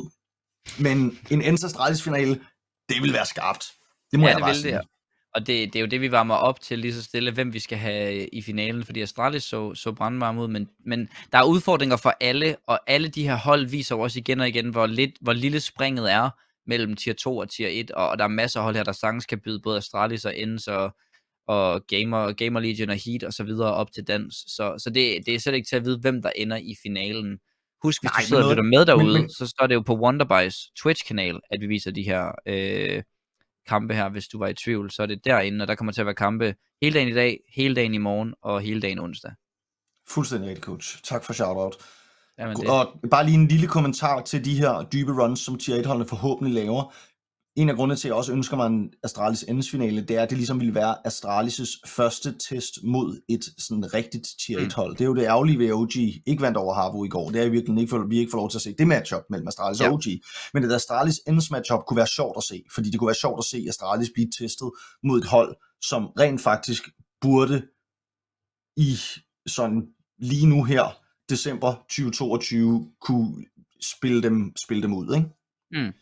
Men 0.79 1.19
en 1.31 1.43
Ennis 1.43 1.65
Astralis 1.65 2.03
finale, 2.03 2.41
det 2.89 3.03
vil 3.03 3.13
være 3.13 3.27
skarpt. 3.27 3.73
Det 4.11 4.21
må 4.21 4.27
ja, 4.27 4.31
jeg 4.31 4.37
det 4.37 4.43
bare 4.43 4.51
vil 4.51 4.63
sige. 4.63 4.75
Det, 4.75 4.87
og 5.35 5.47
det, 5.47 5.73
det 5.73 5.77
er 5.77 5.81
jo 5.81 5.87
det, 5.87 6.01
vi 6.01 6.11
varmer 6.11 6.35
op 6.35 6.61
til 6.61 6.79
lige 6.79 6.95
så 6.95 7.03
stille, 7.03 7.33
hvem 7.33 7.53
vi 7.53 7.59
skal 7.59 7.79
have 7.79 8.27
i 8.27 8.43
finalen, 8.43 8.85
fordi 8.85 9.01
Astralis 9.01 9.45
så, 9.45 9.75
så 9.75 9.93
brandvarm 9.93 10.39
ud, 10.39 10.49
men, 10.49 10.69
men 10.87 11.09
der 11.33 11.39
er 11.39 11.45
udfordringer 11.45 11.97
for 11.97 12.15
alle, 12.21 12.57
og 12.67 12.81
alle 12.87 13.09
de 13.09 13.23
her 13.23 13.37
hold 13.37 13.67
viser 13.67 13.95
også 13.95 14.19
igen 14.19 14.41
og 14.41 14.49
igen, 14.49 14.69
hvor, 14.69 14.87
lidt, 14.87 15.11
hvor 15.21 15.33
lille 15.33 15.61
springet 15.61 16.13
er 16.13 16.31
mellem 16.67 16.97
tier 16.97 17.15
2 17.15 17.37
og 17.37 17.51
tier 17.51 17.69
1, 17.69 17.91
og, 17.91 18.09
og 18.09 18.19
der 18.19 18.25
er 18.25 18.29
masser 18.29 18.61
af 18.61 18.65
hold 18.65 18.77
her, 18.77 18.85
der 18.85 18.93
sagtens 18.93 19.27
kan 19.27 19.41
byde 19.41 19.61
både 19.61 19.77
Astralis 19.77 20.25
og 20.25 20.39
Ends 20.39 20.69
og, 20.69 20.97
og 21.47 21.87
Gamer, 21.87 22.33
Gamer 22.33 22.61
Legion 22.61 22.91
og 22.91 22.97
Heat 23.05 23.23
og 23.25 23.33
så 23.33 23.45
videre 23.45 23.75
op 23.75 23.93
til 23.93 24.05
dans. 24.05 24.35
Så, 24.35 24.75
så 24.79 24.91
det, 24.91 25.27
det 25.27 25.35
er 25.35 25.39
slet 25.39 25.55
ikke 25.55 25.69
til 25.69 25.77
at 25.77 25.85
vide, 25.85 25.99
hvem 25.99 26.23
der 26.23 26.31
ender 26.31 26.57
i 26.57 26.75
finalen. 26.83 27.39
Husk, 27.83 28.03
hvis 28.03 28.11
Nej, 28.11 28.21
du 28.21 28.27
sidder 28.27 28.45
og 28.45 28.51
lytter 28.51 28.63
med 28.63 28.87
derude, 28.87 29.13
men, 29.13 29.23
men... 29.23 29.31
så 29.31 29.47
står 29.47 29.67
det 29.67 29.75
jo 29.75 29.81
på 29.81 29.95
Wonderby's 29.95 30.73
Twitch-kanal, 30.83 31.41
at 31.51 31.61
vi 31.61 31.67
viser 31.67 31.91
de 31.91 32.03
her 32.03 32.33
øh, 32.47 33.03
kampe 33.69 33.95
her, 33.95 34.09
hvis 34.09 34.29
du 34.29 34.39
var 34.39 34.49
i 34.49 34.55
tvivl. 34.55 34.91
Så 34.91 35.03
er 35.03 35.07
det 35.07 35.25
derinde, 35.25 35.63
og 35.63 35.69
der 35.69 35.75
kommer 35.75 35.93
til 35.93 36.01
at 36.01 36.07
være 36.07 36.15
kampe 36.15 36.55
hele 36.83 36.95
dagen 36.95 37.09
i 37.09 37.15
dag, 37.15 37.41
hele 37.57 37.75
dagen 37.75 37.95
i 37.95 37.99
morgen 37.99 38.35
og 38.43 38.61
hele 38.61 38.81
dagen 38.81 38.99
onsdag. 38.99 39.33
Fuldstændig 40.09 40.49
rigtigt, 40.49 40.65
coach. 40.65 41.03
Tak 41.05 41.25
for 41.25 41.33
shout-out. 41.33 41.77
Jamen, 42.39 42.57
det... 42.57 42.69
Og 42.69 42.87
bare 43.11 43.25
lige 43.25 43.35
en 43.35 43.49
lille 43.49 43.67
kommentar 43.67 44.23
til 44.23 44.45
de 44.45 44.59
her 44.59 44.83
dybe 44.83 45.23
runs, 45.23 45.41
som 45.41 45.59
tier 45.59 45.83
1-holdene 45.83 46.09
forhåbentlig 46.09 46.55
laver. 46.55 46.95
En 47.57 47.69
af 47.69 47.77
grundene 47.77 47.97
til, 47.97 48.09
at 48.09 48.11
jeg 48.11 48.17
også 48.17 48.33
ønsker 48.33 48.57
mig 48.57 48.67
en 48.67 48.91
Astralis 49.03 49.43
ends 49.43 49.71
finale, 49.71 50.03
det 50.03 50.17
er, 50.17 50.23
at 50.23 50.31
det 50.31 50.39
ligesom 50.39 50.61
ville 50.61 50.75
være 50.75 51.07
Astralis' 51.07 51.81
første 51.87 52.35
test 52.39 52.79
mod 52.85 53.21
et 53.29 53.45
sådan 53.59 53.95
rigtigt 53.95 54.29
tier 54.47 54.59
1-hold. 54.59 54.91
Mm. 54.91 54.97
Det 54.97 55.05
er 55.05 55.09
jo 55.09 55.15
det 55.15 55.23
ærgerlige 55.23 55.59
ved 55.59 55.73
OG 55.73 55.97
ikke 56.27 56.43
vandt 56.43 56.57
over 56.57 56.75
Harvo 56.75 57.05
i 57.05 57.09
går. 57.09 57.31
Det 57.31 57.43
er 57.43 57.49
virkelig 57.49 57.81
ikke, 57.81 57.91
for, 57.91 58.07
vi 58.09 58.19
ikke 58.19 58.31
får 58.31 58.39
lov 58.39 58.51
til 58.51 58.59
at 58.59 58.63
se 58.63 58.75
det 58.79 58.87
matchup 58.87 59.23
mellem 59.31 59.49
Astralis 59.49 59.81
ja. 59.81 59.89
og 59.89 59.93
OG. 59.95 60.03
Men 60.55 60.63
det 60.63 60.75
Astralis 60.75 61.21
ends 61.27 61.51
matchup 61.51 61.81
kunne 61.87 61.97
være 61.97 62.07
sjovt 62.07 62.37
at 62.37 62.43
se, 62.43 62.63
fordi 62.75 62.91
det 62.91 62.99
kunne 62.99 63.09
være 63.09 63.15
sjovt 63.15 63.39
at 63.39 63.45
se 63.45 63.67
Astralis 63.69 64.11
blive 64.15 64.31
testet 64.39 64.71
mod 65.03 65.19
et 65.19 65.27
hold, 65.27 65.57
som 65.83 66.07
rent 66.07 66.41
faktisk 66.41 66.89
burde 67.21 67.63
i 68.77 68.97
sådan 69.47 69.83
lige 70.19 70.47
nu 70.47 70.65
her 70.65 71.06
december 71.31 71.75
2022 71.75 72.93
kunne 73.01 73.45
spille 73.83 74.23
dem, 74.23 74.53
spille 74.57 74.83
dem 74.83 74.95
ud, 74.95 75.15
ikke? 75.15 75.29
Mm. 75.71 75.93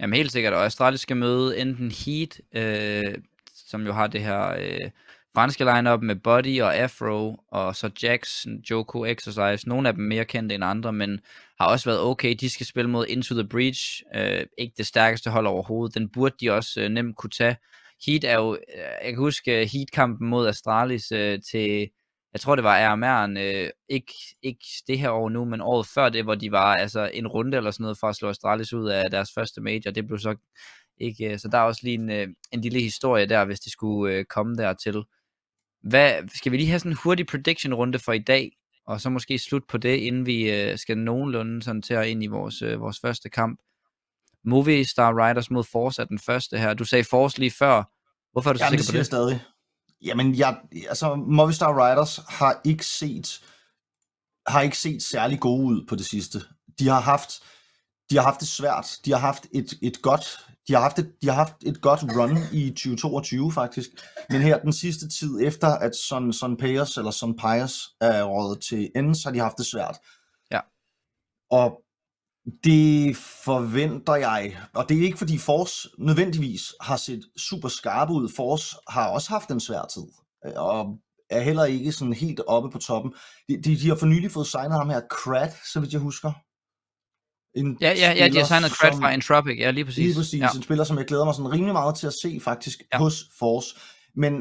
Jamen 0.00 0.16
helt 0.16 0.32
sikkert, 0.32 0.54
og 0.54 0.64
Astralis 0.64 1.00
skal 1.00 1.16
møde 1.16 1.58
enten 1.58 1.90
Heat, 1.90 2.40
øh, 2.54 3.14
som 3.54 3.86
jo 3.86 3.92
har 3.92 4.06
det 4.06 4.20
her 4.20 4.48
øh, 4.58 4.90
franske 5.34 5.64
lineup 5.64 6.02
med 6.02 6.16
Buddy 6.16 6.60
og 6.60 6.76
Afro, 6.76 7.36
og 7.48 7.76
så 7.76 7.90
Jax, 8.02 8.46
Joko, 8.70 9.04
Exercise, 9.04 9.68
nogle 9.68 9.88
af 9.88 9.94
dem 9.94 10.04
mere 10.04 10.24
kendte 10.24 10.54
end 10.54 10.64
andre, 10.64 10.92
men 10.92 11.20
har 11.60 11.66
også 11.66 11.90
været 11.90 12.00
okay. 12.00 12.34
De 12.40 12.50
skal 12.50 12.66
spille 12.66 12.90
mod 12.90 13.06
Into 13.08 13.34
the 13.34 13.48
Breach, 13.48 14.02
øh, 14.14 14.46
ikke 14.58 14.74
det 14.76 14.86
stærkeste 14.86 15.30
hold 15.30 15.46
overhovedet. 15.46 15.94
Den 15.94 16.08
burde 16.08 16.34
de 16.40 16.50
også 16.50 16.80
øh, 16.80 16.88
nemt 16.88 17.16
kunne 17.16 17.30
tage. 17.30 17.56
Heat 18.06 18.24
er 18.24 18.34
jo, 18.34 18.54
øh, 18.54 19.04
jeg 19.04 19.12
kan 19.12 19.18
huske 19.18 19.60
øh, 19.60 19.68
Heat-kampen 19.72 20.28
mod 20.28 20.48
Astralis 20.48 21.12
øh, 21.12 21.38
til 21.50 21.88
jeg 22.32 22.40
tror 22.40 22.54
det 22.54 22.64
var 22.64 22.94
RMR'en, 22.94 23.38
øh, 23.38 23.70
ikke, 23.88 24.14
ikke 24.42 24.64
det 24.86 24.98
her 24.98 25.10
år 25.10 25.28
nu, 25.28 25.44
men 25.44 25.60
året 25.60 25.86
før 25.86 26.08
det, 26.08 26.24
hvor 26.24 26.34
de 26.34 26.52
var 26.52 26.76
altså 26.76 27.10
en 27.14 27.26
runde 27.26 27.56
eller 27.56 27.70
sådan 27.70 27.82
noget 27.82 27.98
for 27.98 28.06
at 28.08 28.16
slå 28.16 28.28
Astralis 28.28 28.72
ud 28.72 28.88
af 28.88 29.10
deres 29.10 29.30
første 29.34 29.60
major. 29.60 29.90
Det 29.90 30.06
blev 30.06 30.18
så 30.18 30.36
ikke, 30.98 31.32
øh, 31.32 31.38
så 31.38 31.48
der 31.48 31.58
er 31.58 31.62
også 31.62 31.80
lige 31.84 31.94
en, 31.94 32.10
øh, 32.10 32.28
en 32.52 32.60
lille 32.60 32.80
historie 32.80 33.26
der, 33.26 33.44
hvis 33.44 33.60
det 33.60 33.72
skulle 33.72 34.14
øh, 34.14 34.24
komme 34.24 34.54
dertil. 34.56 35.02
Hvad, 35.82 36.28
skal 36.34 36.52
vi 36.52 36.56
lige 36.56 36.68
have 36.68 36.78
sådan 36.78 36.92
en 36.92 36.98
hurtig 37.04 37.26
prediction 37.26 37.74
runde 37.74 37.98
for 37.98 38.12
i 38.12 38.18
dag, 38.18 38.52
og 38.86 39.00
så 39.00 39.10
måske 39.10 39.38
slut 39.38 39.62
på 39.68 39.78
det, 39.78 39.96
inden 39.96 40.26
vi 40.26 40.50
øh, 40.50 40.78
skal 40.78 40.98
nogenlunde 40.98 41.62
sådan 41.62 41.82
til 41.82 41.94
at 41.94 42.08
ind 42.08 42.24
i 42.24 42.26
vores, 42.26 42.62
øh, 42.62 42.80
vores 42.80 43.00
første 43.00 43.28
kamp. 43.28 43.60
Movie 44.44 44.84
Star 44.84 45.28
Riders 45.28 45.50
mod 45.50 45.64
Force 45.64 46.02
er 46.02 46.06
den 46.06 46.18
første 46.18 46.58
her. 46.58 46.74
Du 46.74 46.84
sagde 46.84 47.04
Force 47.04 47.38
lige 47.38 47.50
før. 47.50 47.82
Hvorfor 48.32 48.50
er 48.50 48.54
du 48.54 48.58
Jamen, 48.64 48.78
sikker 48.78 48.92
på 48.92 48.98
det? 48.98 49.06
stadig. 49.06 49.40
Jamen, 50.02 50.34
jeg, 50.34 50.56
altså, 50.88 51.14
Movistar 51.14 51.86
Riders 51.86 52.20
har 52.28 52.60
ikke 52.64 52.86
set 52.86 53.40
har 54.46 54.60
ikke 54.60 54.78
set 54.78 55.02
særlig 55.02 55.40
gode 55.40 55.66
ud 55.66 55.86
på 55.88 55.96
det 55.96 56.06
sidste. 56.06 56.40
De 56.78 56.88
har 56.88 57.00
haft 57.00 57.42
de 58.10 58.16
har 58.16 58.22
haft 58.22 58.40
det 58.40 58.48
svært. 58.48 58.98
De 59.04 59.10
har 59.10 59.18
haft 59.18 59.46
et, 59.52 59.74
et 59.82 60.02
godt 60.02 60.46
de 60.68 60.72
har, 60.72 60.80
haft 60.80 60.98
et, 60.98 61.12
de 61.22 61.26
har 61.26 61.34
haft 61.34 61.54
et 61.66 61.80
godt 61.80 62.02
run 62.02 62.38
i 62.52 62.70
2022 62.70 63.52
faktisk. 63.52 63.88
Men 64.30 64.40
her 64.40 64.58
den 64.58 64.72
sidste 64.72 65.08
tid 65.08 65.40
efter 65.42 65.68
at 65.68 65.96
Son, 65.96 66.32
Son 66.32 66.56
Payers 66.56 66.96
eller 66.96 67.10
Son 67.10 67.36
Pius 67.36 67.90
er 68.00 68.24
rådet 68.24 68.60
til 68.60 68.90
ende, 68.96 69.14
så 69.14 69.28
har 69.28 69.32
de 69.32 69.38
haft 69.38 69.58
det 69.58 69.66
svært. 69.66 69.98
Ja. 70.50 70.60
Og 71.50 71.80
det 72.64 73.16
forventer 73.16 74.14
jeg, 74.14 74.56
og 74.74 74.88
det 74.88 74.98
er 74.98 75.02
ikke 75.02 75.18
fordi 75.18 75.38
Force 75.38 75.88
nødvendigvis 75.98 76.62
har 76.80 76.96
set 76.96 77.20
super 77.36 77.68
skarp 77.68 78.10
ud. 78.10 78.28
Force 78.36 78.76
har 78.88 79.08
også 79.08 79.28
haft 79.28 79.48
en 79.50 79.60
svær 79.60 79.82
tid, 79.94 80.02
øh, 80.46 80.52
og 80.56 80.98
er 81.30 81.40
heller 81.40 81.64
ikke 81.64 81.92
sådan 81.92 82.12
helt 82.12 82.40
oppe 82.46 82.70
på 82.70 82.78
toppen. 82.78 83.12
De, 83.48 83.62
de, 83.62 83.76
de 83.76 83.88
har 83.88 83.96
for 83.96 84.06
nylig 84.06 84.30
fået 84.30 84.46
signet 84.46 84.72
ham 84.78 84.90
her, 84.90 85.00
Krat, 85.10 85.52
så 85.72 85.80
vidt 85.80 85.92
jeg 85.92 86.00
husker. 86.00 86.32
En 87.58 87.78
Ja, 87.80 87.92
ja, 87.92 88.12
ja, 88.12 88.28
de 88.28 88.38
har 88.38 88.44
signet 88.44 88.70
som- 88.70 89.00
fra 89.00 89.12
Entropic, 89.12 89.58
ja, 89.58 89.70
lige 89.70 89.84
præcis. 89.84 89.98
Lige 90.04 90.14
præcis. 90.14 90.40
Ja. 90.40 90.48
En 90.56 90.62
spiller, 90.62 90.84
som 90.84 90.98
jeg 90.98 91.06
glæder 91.06 91.24
mig 91.24 91.34
sådan 91.34 91.52
rimelig 91.52 91.72
meget 91.72 91.94
til 91.96 92.06
at 92.06 92.12
se 92.22 92.40
faktisk 92.42 92.78
Ja. 92.92 92.98
hos 92.98 93.24
Force. 93.38 93.76
Men 94.16 94.32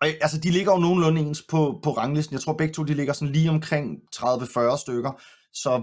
altså, 0.00 0.38
de 0.38 0.50
ligger 0.50 0.72
jo 0.72 0.78
nogenlunde 0.78 1.20
ens 1.20 1.42
på, 1.50 1.80
på 1.82 1.90
ranglisten. 1.92 2.34
Jeg 2.34 2.40
tror 2.40 2.52
begge 2.52 2.74
to, 2.74 2.82
de 2.82 2.94
ligger 2.94 3.12
sådan 3.12 3.32
lige 3.32 3.50
omkring 3.50 3.96
30-40 4.16 4.76
stykker. 4.76 5.20
Så 5.54 5.82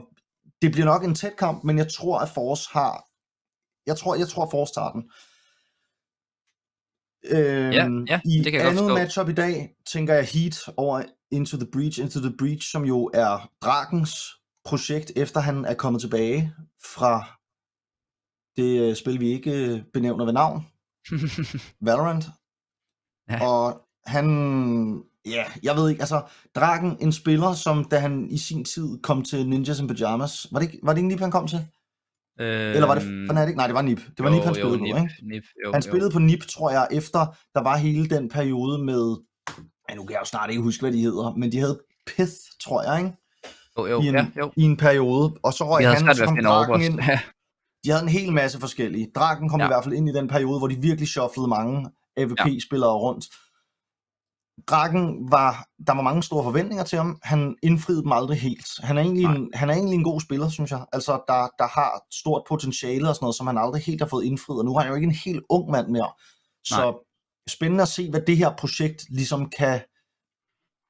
det 0.61 0.71
bliver 0.71 0.85
nok 0.85 1.03
en 1.03 1.15
tæt 1.15 1.35
kamp, 1.37 1.63
men 1.63 1.77
jeg 1.77 1.91
tror, 1.91 2.19
at 2.19 2.29
Force 2.29 2.69
har... 2.71 3.05
Jeg 3.85 3.97
tror, 3.97 4.15
jeg 4.15 4.27
tror, 4.27 4.49
Force 4.51 4.73
tager 4.73 4.91
den. 4.91 5.11
Øhm, 7.25 8.05
ja, 8.05 8.21
I 8.25 8.41
det 8.43 8.51
kan 8.51 8.61
godt 8.61 8.69
andet 8.69 8.79
forstå. 8.79 8.95
matchup 8.95 9.29
i 9.29 9.33
dag, 9.33 9.75
tænker 9.85 10.13
jeg 10.13 10.25
Heat 10.25 10.69
over 10.77 11.03
Into 11.31 11.57
the 11.57 11.67
Breach. 11.71 11.99
Into 11.99 12.19
the 12.19 12.37
Breach, 12.37 12.71
som 12.71 12.85
jo 12.85 13.11
er 13.13 13.51
Drakens 13.61 14.15
projekt, 14.65 15.11
efter 15.15 15.39
han 15.39 15.65
er 15.65 15.73
kommet 15.73 16.01
tilbage 16.01 16.53
fra 16.95 17.39
det 18.55 18.89
øh, 18.89 18.95
spil, 18.95 19.19
vi 19.19 19.29
ikke 19.29 19.51
øh, 19.51 19.83
benævner 19.93 20.25
ved 20.25 20.33
navn, 20.33 20.67
Valorant. 21.87 22.25
Ja. 23.29 23.47
Og 23.47 23.81
han, 24.05 24.25
ja, 25.25 25.43
jeg 25.63 25.75
ved 25.75 25.89
ikke, 25.89 26.01
altså, 26.01 26.21
Draken, 26.55 26.97
en 26.99 27.11
spiller, 27.11 27.53
som 27.53 27.83
da 27.83 27.99
han 27.99 28.27
i 28.29 28.37
sin 28.37 28.65
tid 28.65 29.01
kom 29.03 29.23
til 29.23 29.49
Ninjas 29.49 29.79
in 29.79 29.87
Pyjamas, 29.87 30.47
var 30.51 30.59
det 30.59 30.67
ikke, 30.67 30.79
var 30.83 30.93
det 30.93 30.97
ikke 30.97 31.07
Nip, 31.07 31.19
han 31.19 31.31
kom 31.31 31.47
til? 31.47 31.59
øhm, 32.39 32.49
Eller 32.49 32.87
var 32.87 32.95
det, 32.95 33.03
det 33.03 33.47
ikke? 33.47 33.57
Nej, 33.57 33.67
det 33.67 33.73
var 33.75 33.81
Nip. 33.81 33.97
Det 33.97 34.23
var 34.23 34.29
jo, 34.29 34.35
Nip, 34.35 34.43
han 34.43 34.53
jo, 34.55 34.59
spillede 34.61 34.77
på, 34.77 34.83
Nip, 34.83 34.95
ikke? 34.95 35.13
Nip, 35.23 35.43
jo, 35.65 35.71
Han 35.73 35.81
jo. 35.83 35.89
spillede 35.89 36.11
på 36.11 36.19
Nip, 36.19 36.41
tror 36.41 36.71
jeg, 36.71 36.87
efter 36.91 37.19
der 37.55 37.63
var 37.63 37.77
hele 37.77 38.09
den 38.09 38.29
periode 38.29 38.83
med, 38.85 39.17
ja, 39.89 39.95
nu 39.95 40.03
kan 40.03 40.11
jeg 40.13 40.19
jo 40.19 40.25
snart 40.25 40.49
ikke 40.49 40.61
huske, 40.61 40.81
hvad 40.81 40.91
de 40.91 41.01
hedder, 41.01 41.33
men 41.37 41.51
de 41.51 41.59
havde 41.59 41.79
Pith, 42.07 42.33
tror 42.63 42.83
jeg, 42.83 42.99
ikke? 42.99 43.15
Jo, 43.77 43.85
jo, 43.85 44.01
I 44.01 44.07
en, 44.07 44.15
ja, 44.15 44.25
jo. 44.39 44.51
i 44.57 44.61
en 44.63 44.77
periode, 44.77 45.33
og 45.43 45.53
så 45.53 45.63
røg 45.69 45.87
han, 45.89 46.15
så 46.15 46.25
kom 46.25 46.35
finde 46.35 46.49
Draken 46.49 46.81
ind, 46.81 46.99
de 47.83 47.89
havde 47.89 48.03
en 48.03 48.09
hel 48.09 48.33
masse 48.33 48.59
forskellige. 48.59 49.11
Draken 49.15 49.49
kom 49.49 49.59
Ja. 49.59 49.63
ja. 49.63 49.69
i 49.69 49.73
hvert 49.73 49.83
fald 49.83 49.95
ind 49.95 50.09
i 50.09 50.13
den 50.13 50.27
periode, 50.27 50.57
hvor 50.57 50.67
de 50.67 50.75
virkelig 50.81 51.07
shufflede 51.07 51.47
mange 51.47 51.89
AVP-spillere 52.17 52.93
rundt. 52.93 53.25
Draken 54.67 55.31
var, 55.31 55.67
der 55.87 55.93
var 55.93 56.01
mange 56.01 56.23
store 56.23 56.43
forventninger 56.43 56.83
til 56.83 56.97
ham. 56.97 57.19
Han 57.23 57.55
indfriede 57.63 58.03
dem 58.03 58.11
aldrig 58.11 58.39
helt. 58.39 58.67
Han 58.79 58.97
er 58.97 59.01
egentlig, 59.01 59.25
en, 59.25 59.51
han 59.53 59.69
er 59.69 59.73
egentlig 59.73 59.95
en 59.95 60.03
god 60.03 60.21
spiller, 60.21 60.49
synes 60.49 60.71
jeg. 60.71 60.85
Altså, 60.93 61.11
der, 61.11 61.47
der 61.59 61.67
har 61.67 62.03
stort 62.13 62.43
potentiale 62.47 63.09
og 63.09 63.15
sådan 63.15 63.23
noget, 63.23 63.35
som 63.35 63.47
han 63.47 63.57
aldrig 63.57 63.81
helt 63.81 64.01
har 64.01 64.07
fået 64.07 64.25
indfriet. 64.25 64.59
Og 64.59 64.65
nu 64.65 64.75
er 64.75 64.79
han 64.79 64.89
jo 64.89 64.95
ikke 64.95 65.07
en 65.07 65.21
helt 65.25 65.43
ung 65.49 65.71
mand 65.71 65.87
mere. 65.87 66.11
Så 66.63 66.81
Nej. 66.81 66.93
spændende 67.47 67.81
at 67.81 67.87
se, 67.87 68.09
hvad 68.09 68.21
det 68.27 68.37
her 68.37 68.55
projekt 68.55 69.05
ligesom 69.09 69.49
kan 69.49 69.81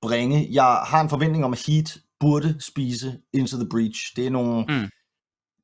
bringe. 0.01 0.47
Jeg 0.51 0.83
har 0.87 1.01
en 1.01 1.09
forventning 1.09 1.45
om, 1.45 1.53
at 1.53 1.65
Heat 1.67 1.97
burde 2.19 2.61
spise 2.61 3.19
Into 3.33 3.57
the 3.57 3.69
Breach. 3.69 4.15
Det 4.15 4.25
er 4.25 4.29
nogle... 4.29 4.65
Mm. 4.69 4.89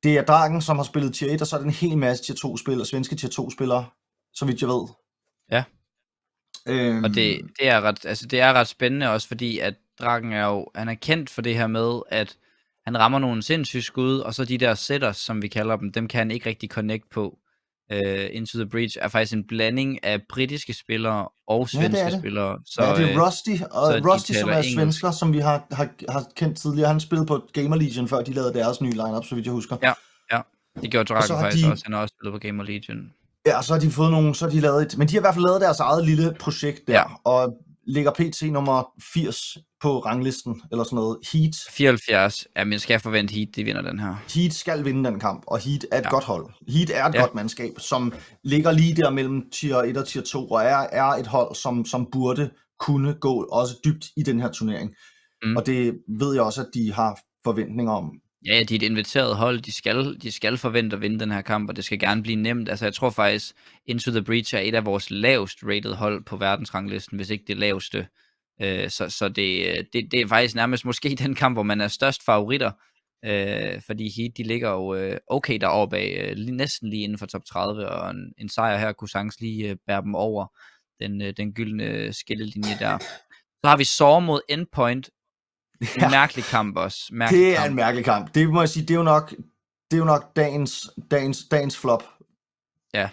Det 0.02 0.18
er 0.18 0.24
Draken, 0.24 0.62
som 0.62 0.76
har 0.76 0.84
spillet 0.84 1.14
tier 1.14 1.34
1, 1.34 1.40
og 1.40 1.46
så 1.46 1.56
er 1.56 1.60
det 1.60 1.66
en 1.66 1.72
hel 1.72 1.98
masse 1.98 2.24
tier 2.24 2.36
2 2.36 2.56
spillere, 2.56 2.86
svenske 2.86 3.16
tier 3.16 3.30
2 3.30 3.50
spillere, 3.50 3.86
så 4.34 4.44
vidt 4.44 4.60
jeg 4.60 4.68
ved. 4.68 4.86
Ja. 6.66 6.72
Øhm, 6.72 7.04
Og 7.04 7.10
det, 7.14 7.40
det, 7.60 7.68
er 7.68 7.80
ret, 7.80 8.04
altså 8.06 8.26
det 8.26 8.40
er 8.40 8.52
ret 8.52 8.68
spændende 8.68 9.10
også, 9.10 9.28
fordi 9.28 9.58
at 9.58 9.74
Draken 10.00 10.32
er 10.32 10.46
jo, 10.46 10.66
han 10.74 10.88
er 10.88 10.94
kendt 10.94 11.30
for 11.30 11.42
det 11.42 11.54
her 11.54 11.66
med, 11.66 12.00
at 12.08 12.36
han 12.84 12.98
rammer 12.98 13.18
nogle 13.18 13.42
sindssyge 13.42 13.82
skud, 13.82 14.18
og 14.18 14.34
så 14.34 14.44
de 14.44 14.58
der 14.58 14.74
setters, 14.74 15.16
som 15.16 15.42
vi 15.42 15.48
kalder 15.48 15.76
dem, 15.76 15.92
dem 15.92 16.08
kan 16.08 16.18
han 16.18 16.30
ikke 16.30 16.48
rigtig 16.48 16.68
connect 16.70 17.04
på. 17.10 17.38
Uh, 17.94 17.98
Into 18.30 18.58
the 18.58 18.66
Breach 18.68 18.96
er 19.00 19.08
faktisk 19.08 19.32
en 19.32 19.44
blanding 19.44 20.04
af 20.04 20.22
britiske 20.22 20.72
spillere 20.74 21.28
og 21.48 21.68
Ja, 21.74 21.78
det 21.78 21.90
svenske 21.90 22.10
det. 22.10 22.18
spillere. 22.20 22.58
Så, 22.66 22.84
ja, 22.84 22.90
det 22.94 23.02
øh, 23.10 23.14
er 23.16 23.26
Rusty, 23.26 23.50
og 23.70 23.86
så 23.92 24.00
Rusty, 24.14 24.32
som 24.32 24.48
er 24.48 24.52
engelsk. 24.52 24.74
svensker, 24.74 25.10
som 25.10 25.32
vi 25.32 25.38
har, 25.38 25.66
har, 25.72 25.88
har 26.08 26.24
kendt 26.36 26.58
tidligere. 26.58 26.88
Han 26.88 27.00
spillede 27.00 27.26
på 27.26 27.48
Gamer 27.52 27.76
Legion, 27.76 28.08
før 28.08 28.22
de 28.22 28.32
lavede 28.32 28.54
deres 28.54 28.80
nye 28.80 28.90
lineup, 28.90 29.24
så 29.24 29.34
vidt 29.34 29.46
jeg 29.46 29.52
husker. 29.52 29.76
Ja. 29.82 29.92
det 30.82 30.90
gjorde 30.90 31.14
Draken 31.14 31.36
faktisk 31.40 31.66
de- 31.66 31.70
også, 31.72 31.84
han 31.84 31.92
har 31.92 32.00
også 32.00 32.14
spillet 32.18 32.32
på 32.34 32.38
Gamer 32.46 32.64
Legion. 32.64 33.12
Ja, 33.46 33.62
så 33.62 33.72
har 33.72 33.80
de 33.80 33.90
fået 33.90 34.10
nogle, 34.10 34.34
så 34.34 34.44
har 34.44 34.50
de 34.52 34.60
lavet 34.60 34.82
et, 34.82 34.98
men 34.98 35.08
de 35.08 35.12
har 35.12 35.20
i 35.20 35.22
hvert 35.22 35.34
fald 35.34 35.44
lavet 35.44 35.60
deres 35.60 35.80
eget 35.80 36.04
lille 36.06 36.34
projekt 36.40 36.80
der, 36.86 36.92
Ja. 36.94 37.02
og 37.24 37.52
ligger 37.86 38.10
pt. 38.10 38.42
nummer 38.52 38.88
80 39.14 39.56
på 39.82 39.98
ranglisten, 39.98 40.62
eller 40.70 40.84
sådan 40.84 40.96
noget. 40.96 41.18
Heat, 41.32 41.54
74, 41.70 42.46
ja, 42.56 42.64
men 42.64 42.78
skal 42.78 42.94
jeg 42.94 43.00
forvente 43.00 43.34
Heat, 43.34 43.48
de 43.56 43.64
vinder 43.64 43.82
den 43.82 43.98
her. 43.98 44.14
Heat 44.34 44.52
skal 44.54 44.84
vinde 44.84 45.10
den 45.10 45.20
kamp, 45.20 45.42
og 45.46 45.58
Heat 45.58 45.86
er 45.92 45.98
et 45.98 46.04
Ja. 46.04 46.08
godt 46.10 46.24
hold. 46.24 46.46
Heat 46.68 46.90
er 46.94 47.04
et 47.06 47.14
Ja. 47.14 47.20
godt 47.20 47.34
mandskab, 47.34 47.72
som 47.78 48.12
ligger 48.44 48.70
lige 48.72 48.96
der 48.96 49.10
mellem 49.10 49.50
tier 49.52 49.76
1 49.76 49.96
og 49.96 50.06
tier 50.08 50.22
2, 50.22 50.48
og 50.50 50.62
er, 50.62 50.86
er 50.92 51.04
et 51.04 51.26
hold, 51.26 51.54
som, 51.54 51.84
som 51.84 52.08
burde 52.12 52.50
kunne 52.80 53.14
gå 53.14 53.42
også 53.52 53.74
dybt 53.84 54.06
i 54.16 54.22
den 54.22 54.40
her 54.40 54.52
turnering. 54.52 54.90
Mm. 55.42 55.56
Og 55.56 55.66
det 55.66 55.98
ved 56.18 56.34
jeg 56.34 56.42
også, 56.42 56.60
at 56.60 56.68
de 56.74 56.92
har 56.92 57.18
forventninger 57.44 57.92
om. 57.92 58.10
Ja, 58.46 58.62
de 58.62 58.74
er 58.74 58.78
et 58.78 58.82
inviteret 58.82 59.36
hold. 59.36 59.60
De 59.60 59.72
skal, 59.72 60.20
de 60.22 60.32
skal 60.32 60.56
forvente 60.56 60.96
at 60.96 61.02
vinde 61.02 61.20
den 61.20 61.30
her 61.30 61.42
kamp, 61.42 61.68
og 61.68 61.76
det 61.76 61.84
skal 61.84 61.98
gerne 61.98 62.22
blive 62.22 62.36
nemt. 62.36 62.68
Altså, 62.68 62.84
jeg 62.84 62.94
tror 62.94 63.10
faktisk, 63.10 63.54
Into 63.86 64.10
the 64.10 64.22
Breach 64.22 64.54
er 64.54 64.58
et 64.58 64.74
af 64.74 64.86
vores 64.86 65.10
lavest 65.10 65.58
rated 65.62 65.94
hold 65.94 66.24
på 66.24 66.36
verdensranglisten, 66.36 67.16
hvis 67.16 67.30
ikke 67.30 67.44
det 67.46 67.56
laveste. 67.56 68.08
Øh, 68.62 68.90
så 68.90 69.10
så 69.10 69.28
det, 69.28 69.76
det, 69.92 70.08
det 70.12 70.20
er 70.20 70.26
faktisk 70.26 70.54
nærmest 70.54 70.84
måske 70.84 71.08
den 71.08 71.34
kamp, 71.34 71.56
hvor 71.56 71.62
man 71.62 71.80
er 71.80 71.88
størst 71.88 72.24
favoritter. 72.24 72.70
Øh, 73.24 73.82
fordi 73.86 74.12
Heat, 74.16 74.36
de 74.36 74.42
ligger 74.42 74.70
jo 74.70 74.94
øh, 74.94 75.18
okay 75.30 75.58
derovre 75.60 75.90
bag, 75.90 76.16
øh, 76.20 76.36
lige, 76.36 76.56
næsten 76.56 76.90
lige 76.90 77.02
inden 77.02 77.18
for 77.18 77.26
top 77.26 77.44
30, 77.44 77.88
og 77.88 78.10
en, 78.10 78.32
en 78.38 78.48
sejr 78.48 78.78
her 78.78 78.92
kunne 78.92 79.08
sagtens 79.08 79.40
lige 79.40 79.70
øh, 79.70 79.76
bære 79.86 80.02
dem 80.02 80.14
over 80.14 80.46
den, 81.00 81.22
øh, 81.22 81.32
den 81.36 81.52
gyldne 81.52 82.12
skillelinje 82.12 82.76
der. 82.78 82.98
Så 83.64 83.70
har 83.70 83.76
vi 83.76 83.84
Saw 83.84 84.20
mod 84.20 84.40
Endpoint. 84.48 85.10
En 85.80 85.86
Ja. 86.00 86.08
mærkelig 86.10 86.44
kamp 86.44 86.76
også. 86.76 86.98
Mærkelig 87.12 87.40
Det 87.40 87.52
er 87.52 87.56
kamp. 87.56 87.68
en 87.70 87.76
mærkelig 87.76 88.04
kamp. 88.04 88.34
Det 88.34 88.48
må 88.50 88.60
jeg 88.62 88.68
sige, 88.68 88.82
det 88.82 88.90
er 88.90 88.98
jo 88.98 89.02
nok, 89.02 89.30
det 89.90 89.96
er 89.96 89.98
jo 89.98 90.04
nok 90.04 90.36
dagens, 90.36 90.90
dagens, 91.10 91.44
dagens 91.50 91.76
flop. 91.78 92.04
Ja. 92.94 93.08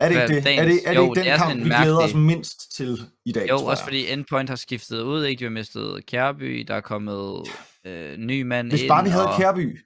Er 0.00 0.08
det 0.08 0.14
ikke 0.22 0.34
det? 0.34 0.44
dagens- 0.44 0.60
er 0.60 0.64
det, 0.64 0.80
er 0.84 0.90
det 0.90 0.96
jo, 0.96 1.02
ikke 1.14 1.14
den 1.24 1.32
det 1.32 1.38
kamp, 1.40 1.54
vi 1.56 1.60
glæder 1.68 1.96
os 1.98 2.02
mærkelig- 2.14 2.16
mindst 2.26 2.76
til 2.76 2.98
i 3.26 3.32
dag, 3.32 3.48
Jo, 3.48 3.56
også 3.58 3.82
fordi 3.84 4.10
Endpoint 4.12 4.48
har 4.48 4.56
skiftet 4.56 5.00
ud, 5.00 5.24
ikke? 5.24 5.38
De 5.40 5.44
har 5.44 5.50
mistet 5.50 6.06
Kærby, 6.06 6.64
der 6.68 6.74
er 6.74 6.80
kommet 6.80 7.48
øh, 7.84 8.16
ny 8.18 8.42
mand 8.42 8.68
Hvis 8.70 8.80
ind. 8.82 8.88
bare 8.88 9.04
vi 9.04 9.10
havde 9.10 9.28
og... 9.28 9.36
Kærby, 9.38 9.80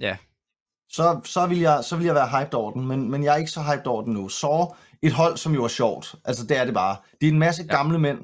Ja. 0.00 0.16
så, 0.90 1.20
så, 1.24 1.46
vil 1.46 1.58
jeg, 1.58 1.84
så 1.84 1.96
vil 1.96 2.06
jeg 2.06 2.14
være 2.14 2.28
hyped 2.28 2.54
over 2.54 2.72
den, 2.72 2.86
men, 2.86 3.10
men 3.10 3.24
jeg 3.24 3.32
er 3.32 3.36
ikke 3.36 3.50
så 3.50 3.62
hyped 3.62 3.86
over 3.86 4.02
den 4.02 4.12
nu. 4.12 4.28
Så 4.28 4.74
et 5.02 5.12
hold, 5.12 5.36
som 5.36 5.54
jo 5.54 5.64
er 5.64 5.68
sjovt. 5.68 6.14
Altså, 6.24 6.46
det 6.46 6.56
er 6.56 6.64
det 6.64 6.74
bare. 6.74 6.96
Det 7.20 7.28
er 7.28 7.32
en 7.32 7.38
masse 7.38 7.62
Ja. 7.62 7.76
gamle 7.76 7.98
mænd. 7.98 8.18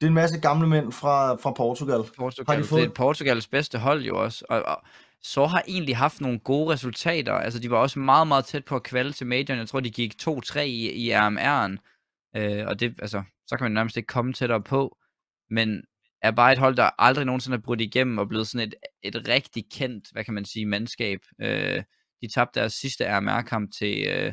Det 0.00 0.06
er 0.06 0.08
en 0.08 0.14
masse 0.14 0.40
gamle 0.40 0.68
mænd 0.68 0.92
fra, 0.92 1.34
fra 1.34 1.52
Portugal. 1.52 2.00
Portugal. 2.16 2.46
Har 2.48 2.54
de 2.54 2.60
Det 2.60 2.68
fået- 2.68 2.84
er 2.84 2.88
Portugals 2.90 3.46
bedste 3.48 3.78
hold 3.78 4.02
jo 4.04 4.22
også. 4.24 4.44
Og, 4.48 4.62
og 4.62 4.82
så 5.22 5.46
har 5.46 5.62
egentlig 5.68 5.96
haft 5.96 6.20
nogle 6.20 6.38
gode 6.38 6.72
resultater. 6.72 7.32
Altså, 7.32 7.58
de 7.58 7.70
var 7.70 7.76
også 7.76 7.98
meget, 7.98 8.26
meget 8.28 8.44
tæt 8.44 8.64
på 8.64 8.76
at 8.76 8.82
kvalde 8.82 9.12
til 9.12 9.26
majoren. 9.26 9.58
Jeg 9.58 9.68
tror, 9.68 9.80
de 9.80 9.90
gik 9.90 10.14
2-3 10.22 10.60
i, 10.60 10.90
i 10.92 11.12
RMR'en. 11.12 11.76
Øh, 12.36 12.66
og 12.66 12.80
det, 12.80 12.94
altså, 13.02 13.22
så 13.46 13.56
kan 13.56 13.64
man 13.64 13.72
nærmest 13.72 13.96
ikke 13.96 14.06
komme 14.06 14.32
tættere 14.32 14.62
på. 14.62 14.96
Men 15.50 15.82
er 16.22 16.30
bare 16.30 16.52
et 16.52 16.58
hold, 16.58 16.76
der 16.76 16.90
aldrig 16.98 17.24
nogensinde 17.24 17.56
er 17.56 17.60
brudt 17.60 17.80
igennem 17.80 18.18
og 18.18 18.28
blevet 18.28 18.48
sådan 18.48 18.68
et, 18.68 18.74
et 19.14 19.28
rigtig 19.28 19.64
kendt, 19.72 20.04
hvad 20.12 20.24
kan 20.24 20.34
man 20.34 20.44
sige, 20.44 20.66
mandskab. 20.66 21.18
Øh, 21.40 21.82
de 22.22 22.28
tabte 22.34 22.60
deres 22.60 22.72
sidste 22.72 23.18
RMR-kamp 23.18 23.70
til... 23.78 24.06
Øh, 24.08 24.32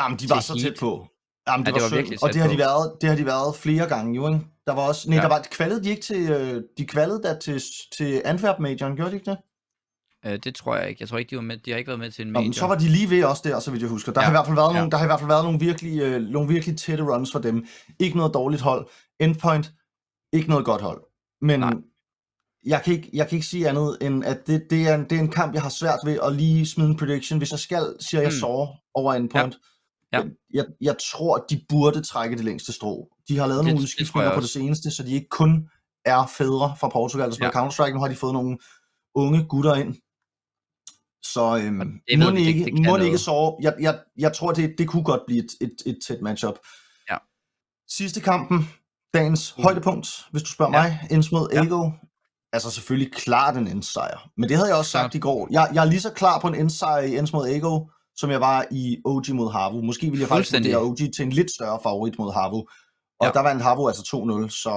Jamen, 0.00 0.18
de 0.18 0.30
var 0.30 0.40
så 0.40 0.52
Heat. 0.54 0.64
tæt 0.64 0.80
på. 0.80 1.08
Jamen, 1.50 1.66
det, 1.66 1.72
Ja, 1.72 1.76
det 1.76 1.82
var, 1.90 1.96
virkelig 1.96 2.22
Og 2.22 2.32
det 2.32 2.40
har, 2.42 2.48
de 2.48 2.58
været, 2.58 2.92
det 3.00 3.08
har 3.08 3.16
de 3.16 3.26
været 3.26 3.56
flere 3.56 3.86
gange, 3.88 4.14
jo, 4.16 4.26
ikke? 4.28 4.40
Der 4.66 4.74
var 4.74 4.82
også... 4.88 5.10
Nej, 5.10 5.16
Ja. 5.16 5.22
der 5.22 5.28
var, 5.28 5.46
kvalede 5.52 5.84
de 5.84 5.90
ikke 5.90 6.02
til... 6.02 6.30
øh, 6.30 6.62
De 6.78 6.86
kvalede 6.86 7.20
da 7.22 7.38
til, 7.42 7.62
til 7.96 8.22
Antwerp-majoren, 8.24 8.96
gjorde 8.96 9.10
de 9.10 9.16
ikke 9.16 9.30
det? 9.30 9.38
øh, 10.26 10.38
det 10.44 10.54
tror 10.54 10.76
jeg 10.76 10.88
ikke. 10.88 11.02
Jeg 11.02 11.08
tror 11.08 11.18
ikke, 11.18 11.30
de, 11.30 11.36
var 11.36 11.42
med, 11.42 11.56
de 11.58 11.70
har 11.70 11.78
ikke 11.78 11.88
været 11.88 12.00
med 12.00 12.10
til 12.10 12.26
en 12.26 12.32
major. 12.32 12.42
men 12.44 12.52
så 12.52 12.66
var 12.66 12.74
de 12.74 12.88
lige 12.88 13.10
ved 13.10 13.24
også 13.24 13.42
der, 13.44 13.60
så 13.60 13.70
vidt 13.70 13.82
jeg 13.82 13.90
husker. 13.90 14.12
Der, 14.12 14.20
Ja. 14.20 14.24
har, 14.24 14.32
i 14.32 14.34
hvert 14.34 14.46
fald 14.46 14.56
været 14.56 14.70
Ja. 14.74 14.78
nogle, 14.78 14.90
der 14.90 14.96
har 14.96 15.04
i 15.04 15.08
hvert 15.08 15.20
fald 15.20 15.28
været 15.28 15.44
nogle 15.44 15.58
virkelig, 15.60 16.00
øh, 16.00 16.22
nogle 16.22 16.48
virkelig 16.48 16.78
tætte 16.78 17.04
runs 17.04 17.32
for 17.32 17.38
dem. 17.38 17.66
Ikke 18.00 18.16
noget 18.16 18.34
dårligt 18.34 18.62
hold. 18.62 18.88
Endpoint, 19.20 19.72
ikke 20.32 20.48
noget 20.48 20.64
godt 20.64 20.82
hold. 20.82 21.02
Men 21.42 21.60
Nej. 21.60 21.72
jeg 22.66 22.82
kan, 22.84 22.92
ikke, 22.94 23.10
jeg 23.12 23.28
kan 23.28 23.36
ikke 23.36 23.46
sige 23.46 23.68
andet, 23.68 23.98
end 24.00 24.24
at 24.24 24.46
det, 24.46 24.62
det, 24.70 24.88
er 24.88 24.94
en, 24.94 25.04
det 25.04 25.12
er 25.12 25.20
en 25.20 25.30
kamp, 25.30 25.54
jeg 25.54 25.62
har 25.62 25.68
svært 25.68 25.98
ved 26.04 26.18
at 26.22 26.32
lige 26.32 26.66
smide 26.66 26.88
en 26.88 26.96
prediction. 26.96 27.38
Hvis 27.38 27.50
jeg 27.50 27.58
skal, 27.58 27.94
siger 28.00 28.20
jeg 28.20 28.28
Mm. 28.30 28.38
så 28.40 28.68
over 28.94 29.14
Endpoint. 29.14 29.54
Ja. 29.54 29.58
Jeg, 30.12 30.24
jeg, 30.54 30.64
jeg 30.80 30.96
tror, 31.12 31.46
de 31.50 31.64
burde 31.68 32.02
trække 32.02 32.36
det 32.36 32.44
længste 32.44 32.72
strå. 32.72 33.08
De 33.28 33.38
har 33.38 33.46
lavet 33.46 33.64
Det- 33.64 33.72
nogle 33.72 33.82
udskiftninger 33.82 34.34
på 34.34 34.40
det 34.40 34.48
seneste, 34.50 34.90
så 34.90 35.02
de 35.02 35.12
ikke 35.12 35.28
kun 35.30 35.68
er 36.04 36.26
fædre 36.38 36.76
fra 36.80 36.88
Portugal, 36.88 37.28
der 37.28 37.34
spiller 37.34 37.50
Ja. 37.54 37.60
Counter-Strike. 37.68 37.92
Nu 37.94 38.00
har 38.00 38.08
de 38.08 38.16
fået 38.16 38.32
nogle 38.32 38.58
unge 39.14 39.46
gutter 39.48 39.74
ind. 39.74 39.94
Så 41.22 41.56
øhm, 41.64 42.00
det 42.10 42.18
må 42.18 42.30
det- 42.30 42.38
ikke, 42.38 42.64
det 42.64 42.86
må 42.86 42.96
ikke 42.96 43.18
så. 43.18 43.58
Jeg, 43.62 43.74
jeg, 43.80 43.98
jeg 44.18 44.32
tror, 44.32 44.52
det, 44.52 44.74
det 44.78 44.88
kunne 44.88 45.04
godt 45.04 45.20
blive 45.26 45.44
et, 45.44 45.50
et, 45.60 45.74
et 45.86 45.98
tæt 46.06 46.22
matchup. 46.22 46.58
Ja. 47.10 47.16
Sidste 47.88 48.20
kampen, 48.20 48.68
dagens 49.14 49.54
Uh. 49.58 49.64
højdepunkt, 49.64 50.08
hvis 50.30 50.42
du 50.42 50.50
spørger 50.50 50.76
Ja. 50.76 50.82
mig, 50.82 51.08
Ends 51.10 51.32
mod 51.32 51.48
Ja. 51.52 51.64
Ego. 51.64 51.90
Altså 52.52 52.70
selvfølgelig 52.70 53.12
klart 53.12 53.56
en 53.56 53.66
Ends 53.68 53.92
sejr. 53.92 54.30
Men 54.36 54.48
det 54.48 54.56
havde 54.56 54.68
jeg 54.68 54.76
også 54.78 54.90
sagt 54.90 55.02
Klart. 55.02 55.14
i 55.14 55.18
går. 55.18 55.48
Jeg, 55.50 55.70
jeg 55.74 55.80
er 55.84 55.88
lige 55.88 56.00
så 56.00 56.12
klar 56.12 56.40
på 56.40 56.48
en 56.48 56.54
Ends 56.54 56.78
sejr 56.78 57.02
i 57.02 57.16
Ends 57.18 57.32
mod 57.32 57.48
Ego, 57.48 57.86
som 58.20 58.30
jeg 58.30 58.40
var 58.40 58.66
i 58.70 58.98
OG 59.04 59.24
mod 59.32 59.52
Havu. 59.52 59.82
Måske 59.82 60.06
ville 60.10 60.20
jeg 60.20 60.28
faktisk 60.28 60.52
vurdere 60.52 60.76
OG 60.82 60.96
til 60.96 61.22
en 61.22 61.32
lidt 61.32 61.50
større 61.50 61.78
favorit 61.82 62.18
mod 62.18 62.32
Havu. 62.32 62.58
Og 63.20 63.26
Ja. 63.26 63.30
der 63.34 63.40
var 63.40 63.50
en 63.52 63.60
Havu 63.60 63.88
altså 63.88 64.02
2-0, 64.02 64.48
så 64.62 64.72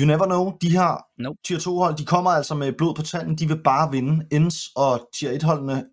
you 0.00 0.06
never 0.06 0.24
know. 0.24 0.52
De 0.62 0.70
her 0.70 1.04
Nope. 1.22 1.38
tier 1.46 1.58
2 1.58 1.78
hold, 1.78 1.96
de 1.96 2.04
kommer 2.04 2.30
altså 2.30 2.54
med 2.54 2.72
blod 2.78 2.94
på 2.94 3.02
tanden. 3.02 3.38
De 3.38 3.48
vil 3.48 3.62
bare 3.62 3.90
vinde. 3.90 4.26
Ends 4.32 4.56
og 4.76 5.08
tier 5.18 5.30
1 5.30 5.42
holdene 5.42 5.84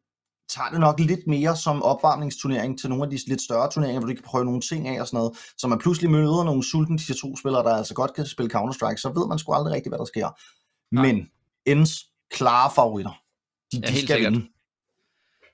tager 0.50 0.70
det 0.70 0.80
nok 0.80 1.00
lidt 1.00 1.28
mere 1.28 1.56
som 1.58 1.84
opvarmningsturnering 1.84 2.80
til 2.80 2.90
nogle 2.90 3.04
af 3.04 3.10
de 3.10 3.20
lidt 3.28 3.42
større 3.42 3.70
turneringer, 3.72 4.00
hvor 4.00 4.08
du 4.08 4.14
kan 4.16 4.24
prøve 4.24 4.46
nogle 4.46 4.62
ting 4.62 4.88
af 4.88 5.02
og 5.02 5.08
sådan 5.08 5.18
noget. 5.18 5.38
Så 5.58 5.68
man 5.68 5.80
pludselig 5.80 6.12
møder 6.12 6.44
nogle 6.44 6.64
sultne 6.64 6.98
tier 6.98 7.16
2 7.22 7.36
spillere, 7.38 7.64
der 7.64 7.76
altså 7.76 7.94
godt 7.94 8.14
kan 8.14 8.26
spille 8.26 8.52
Counter-Strike, 8.58 8.98
så 8.98 9.12
ved 9.16 9.28
man 9.28 9.40
sgu 9.40 9.54
aldrig 9.54 9.74
rigtigt, 9.74 9.92
hvad 9.92 10.00
der 10.00 10.06
sker. 10.06 10.30
Nej. 10.96 11.06
Men 11.06 11.28
Ends 11.66 11.92
klare 12.32 12.72
favoritter. 12.76 13.12
De, 13.72 13.78
Ja, 13.78 13.82
de 13.82 13.86
skal 13.88 13.98
sikkert. 14.00 14.34
vinde. 14.34 14.48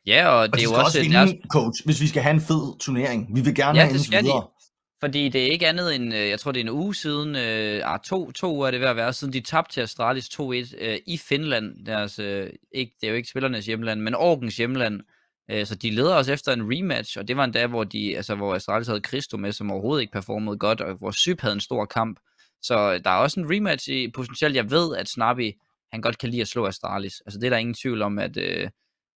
Ja, 0.10 0.28
og 0.28 0.40
Og 0.40 0.48
det 0.48 0.54
de 0.56 0.60
er 0.60 0.64
jo 0.64 0.74
også 0.74 1.02
vinde, 1.02 1.16
deres 1.16 1.32
coach, 1.52 1.86
hvis 1.86 2.02
vi 2.02 2.08
skal 2.08 2.22
have 2.22 2.34
en 2.34 2.42
fed 2.42 2.80
turnering. 2.80 3.36
Vi 3.36 3.42
vil 3.42 3.56
gerne 3.56 3.80
Ja, 3.80 3.86
have 3.86 3.94
det 3.94 4.06
skal 4.06 4.20
de. 4.20 4.24
videre. 4.24 4.48
Fordi 5.04 5.30
det 5.30 5.48
er 5.48 5.52
ikke 5.52 5.68
andet 5.68 5.96
end, 5.96 6.14
øh, 6.14 6.30
jeg 6.30 6.40
tror 6.40 6.52
det 6.52 6.60
er 6.60 6.64
en 6.64 6.70
uge 6.70 6.96
siden, 6.96 7.36
øh, 7.36 7.82
ah, 7.94 8.00
to, 8.06 8.32
to 8.32 8.56
uger 8.56 8.68
er 8.68 8.72
det 8.72 8.80
ved 8.80 8.88
at 8.88 8.96
være, 8.96 9.14
siden 9.14 9.34
de 9.34 9.40
tabte 9.42 9.74
til 9.74 9.82
Astralis 9.82 10.26
2-1 10.30 10.44
øh, 10.86 10.98
i 11.08 11.18
Finland. 11.18 11.86
Deres, 11.86 12.20
øh, 12.20 12.50
ikke, 12.76 12.94
det 13.02 13.08
er 13.08 13.12
jo 13.12 13.16
ikke 13.16 13.30
spillernes 13.30 13.66
hjemland, 13.66 14.02
men 14.02 14.16
Orgens 14.16 14.58
hjemland. 14.58 15.00
Øh, 15.52 15.66
så 15.66 15.76
de 15.76 15.90
leder 15.90 16.16
os 16.16 16.30
efter 16.30 16.54
en 16.54 16.64
rematch, 16.64 17.18
og 17.20 17.28
det 17.28 17.38
var 17.38 17.44
en 17.44 17.52
dag, 17.52 17.68
hvor, 17.68 17.84
de, 17.84 18.18
altså, 18.18 18.36
hvor 18.36 18.56
Astralis 18.56 18.88
havde 18.88 19.02
Christo 19.08 19.38
med, 19.38 19.52
som 19.52 19.72
overhovedet 19.72 20.02
ikke 20.02 20.14
performede 20.14 20.58
godt, 20.58 20.82
og 20.82 20.96
hvor 20.96 21.12
Syb 21.12 21.42
havde 21.42 21.54
en 21.54 21.60
stor 21.60 21.86
kamp. 21.86 22.20
Så 22.62 22.98
der 23.04 23.10
er 23.10 23.16
også 23.16 23.40
en 23.40 23.46
rematch 23.56 23.90
i 23.90 24.12
potentielt. 24.12 24.56
Jeg 24.56 24.72
ved, 24.72 24.96
at 24.98 25.10
Snappy, 25.10 25.52
han 25.94 26.02
godt 26.02 26.18
kan 26.18 26.30
lide 26.30 26.42
at 26.42 26.48
slå 26.48 26.66
Astralis. 26.66 27.14
Altså 27.26 27.40
det 27.40 27.46
er 27.46 27.50
der 27.50 27.58
ingen 27.58 27.74
tvivl 27.74 28.02
om, 28.02 28.20
at, 28.20 28.38
øh, 28.38 28.70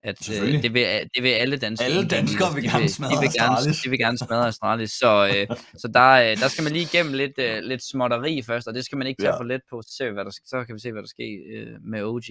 at 0.04 0.30
øh, 0.30 0.64
det, 0.64 0.74
vil, 0.74 0.86
det 1.16 1.24
vil 1.24 1.30
alle 1.30 1.58
danske 1.58 1.86
Alle 1.86 2.08
danskere 2.08 2.54
vil 2.56 2.64
de 2.64 2.70
gerne 2.70 2.84
de 2.84 2.90
smadre 2.90 3.20
vil 3.22 3.30
gerne, 3.40 3.54
Astralis. 3.58 3.82
de 3.82 3.90
vil 3.90 4.00
gerne 4.00 4.18
smadre 4.18 4.48
Astralis. 4.48 4.92
Så, 4.92 5.12
øh, 5.36 5.58
så 5.82 5.88
der, 5.94 6.10
øh, 6.12 6.38
der 6.42 6.48
skal 6.48 6.64
man 6.64 6.74
lige 6.74 6.84
igennem 6.94 7.14
lidt, 7.14 7.32
øh, 7.38 7.60
lidt 7.64 7.82
småtteri 7.92 8.42
først, 8.42 8.68
og 8.68 8.74
det 8.74 8.86
skal 8.86 8.98
man 8.98 9.08
ikke 9.08 9.22
tage 9.24 9.34
Ja. 9.34 9.40
for 9.40 9.44
let 9.44 9.62
på. 9.72 9.82
Så, 9.82 9.94
ser 9.98 10.06
vi, 10.06 10.14
hvad 10.14 10.26
der, 10.26 10.32
så 10.32 10.64
kan 10.66 10.76
vi 10.76 10.80
se, 10.80 10.92
hvad 10.92 11.02
der 11.02 11.08
sker 11.08 11.28
øh, 11.56 11.68
med 11.92 12.04
OG, 12.04 12.24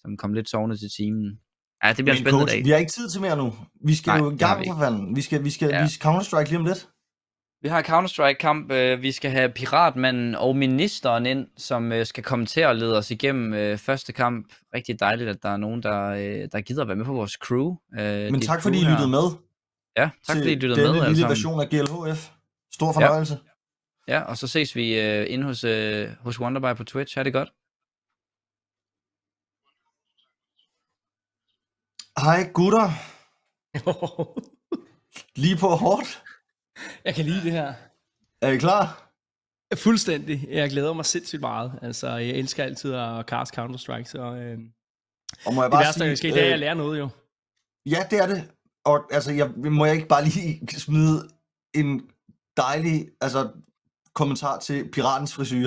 som 0.00 0.16
kom 0.16 0.32
lidt 0.32 0.48
sovende 0.50 0.76
til 0.76 0.88
timen. 0.96 1.38
Ja, 1.84 1.88
det 1.88 1.96
bliver 1.96 2.16
en 2.16 2.22
Men 2.22 2.24
spændende 2.24 2.40
coach, 2.46 2.54
dag. 2.54 2.64
vi 2.64 2.70
har 2.70 2.78
ikke 2.78 2.92
tid 2.92 3.08
til 3.10 3.20
mere 3.20 3.36
nu. 3.36 3.54
Vi 3.86 3.94
skal 3.94 4.10
Nej, 4.10 4.18
jo 4.18 4.30
i 4.30 4.36
gang 4.36 4.64
for 4.68 4.78
fanden. 4.78 5.16
Vi 5.16 5.20
skal, 5.20 5.44
vi 5.44 5.50
skal, 5.50 5.68
Ja. 5.68 5.82
vi 5.82 5.88
skal 5.90 6.06
Counter-Strike 6.08 6.48
lige 6.48 6.58
om 6.58 6.64
lidt. 6.64 6.88
Vi 7.64 7.68
har 7.68 7.82
Counter-Strike-kamp. 7.82 8.72
Øh, 8.72 9.02
vi 9.02 9.12
skal 9.12 9.30
have 9.30 9.48
Piratmanden 9.48 10.34
og 10.34 10.56
Ministeren 10.56 11.26
ind, 11.26 11.48
som 11.56 11.92
øh, 11.92 12.06
skal 12.06 12.24
komme 12.24 12.46
til 12.46 12.60
at 12.60 12.76
lede 12.76 12.98
os 12.98 13.10
igennem 13.10 13.54
øh, 13.54 13.78
første 13.78 14.12
kamp. 14.12 14.52
Rigtig 14.74 15.00
dejligt, 15.00 15.30
at 15.30 15.42
der 15.42 15.48
er 15.48 15.56
nogen, 15.56 15.82
der, 15.82 16.04
øh, 16.04 16.48
der 16.52 16.60
gider 16.60 16.82
at 16.82 16.88
være 16.88 16.96
med 16.96 17.04
på 17.04 17.12
vores 17.12 17.32
crew. 17.32 17.76
Øh, 17.98 18.32
Men 18.32 18.40
tak 18.40 18.62
fordi 18.62 18.80
I 18.80 18.84
lyttede 18.84 19.08
med 19.08 19.22
Ja, 19.96 20.10
tak 20.26 20.36
fordi 20.36 20.52
I 20.52 20.54
lyttede 20.54 20.80
denne 20.80 20.92
med. 20.92 21.02
alle 21.02 21.14
lille 21.14 21.28
version 21.28 21.60
af 21.60 21.68
GLHF. 21.68 22.30
Stor 22.72 22.92
fornøjelse. 22.92 23.38
Ja, 24.08 24.20
og 24.20 24.36
så 24.36 24.46
ses 24.46 24.76
vi 24.76 25.00
øh, 25.00 25.26
inde 25.28 25.44
hos, 25.44 25.64
øh, 25.64 26.08
hos 26.20 26.40
Wonderby 26.40 26.76
på 26.76 26.84
Twitch. 26.84 27.16
Ha' 27.18 27.22
det 27.24 27.32
godt. 27.32 27.52
Hej 32.24 32.50
gutter. 32.52 32.88
Lige 35.42 35.56
på 35.56 35.68
hårdt. 35.68 36.22
Jeg 37.04 37.14
kan 37.14 37.24
lide 37.24 37.44
det 37.44 37.52
her. 37.52 37.74
Er 38.42 38.48
I 38.50 38.56
klar? 38.56 39.10
Fuldstændig. 39.74 40.46
Jeg 40.50 40.70
glæder 40.70 40.92
mig 40.92 41.06
sindssygt 41.06 41.40
meget. 41.40 41.78
Altså, 41.82 42.08
jeg 42.08 42.30
elsker 42.30 42.64
altid 42.64 42.94
at 42.94 43.26
cast 43.26 43.58
Counter-Strike, 43.58 44.04
så 44.04 44.18
øh, 44.18 44.58
det 44.58 44.70
Og 45.46 45.54
må 45.54 45.62
jeg 45.62 45.70
bare 45.70 45.84
værste, 45.84 46.00
der 46.00 46.06
kan 46.06 46.16
ske, 46.16 46.28
det 46.28 46.36
er, 46.36 46.40
at 46.40 46.46
jeg 46.46 46.54
øh, 46.54 46.60
lærer 46.60 46.74
noget 46.74 46.98
jo. 46.98 47.08
Ja, 47.86 48.06
det 48.10 48.18
er 48.18 48.26
det. 48.26 48.50
Og 48.84 49.08
altså, 49.10 49.32
jeg, 49.32 49.50
må 49.56 49.84
jeg 49.84 49.94
ikke 49.94 50.08
bare 50.08 50.24
lige 50.24 50.68
smide 50.78 51.28
en 51.74 52.02
dejlig 52.56 53.08
altså, 53.20 53.48
kommentar 54.14 54.58
til 54.58 54.90
Piratens 54.90 55.34
frisyr? 55.34 55.58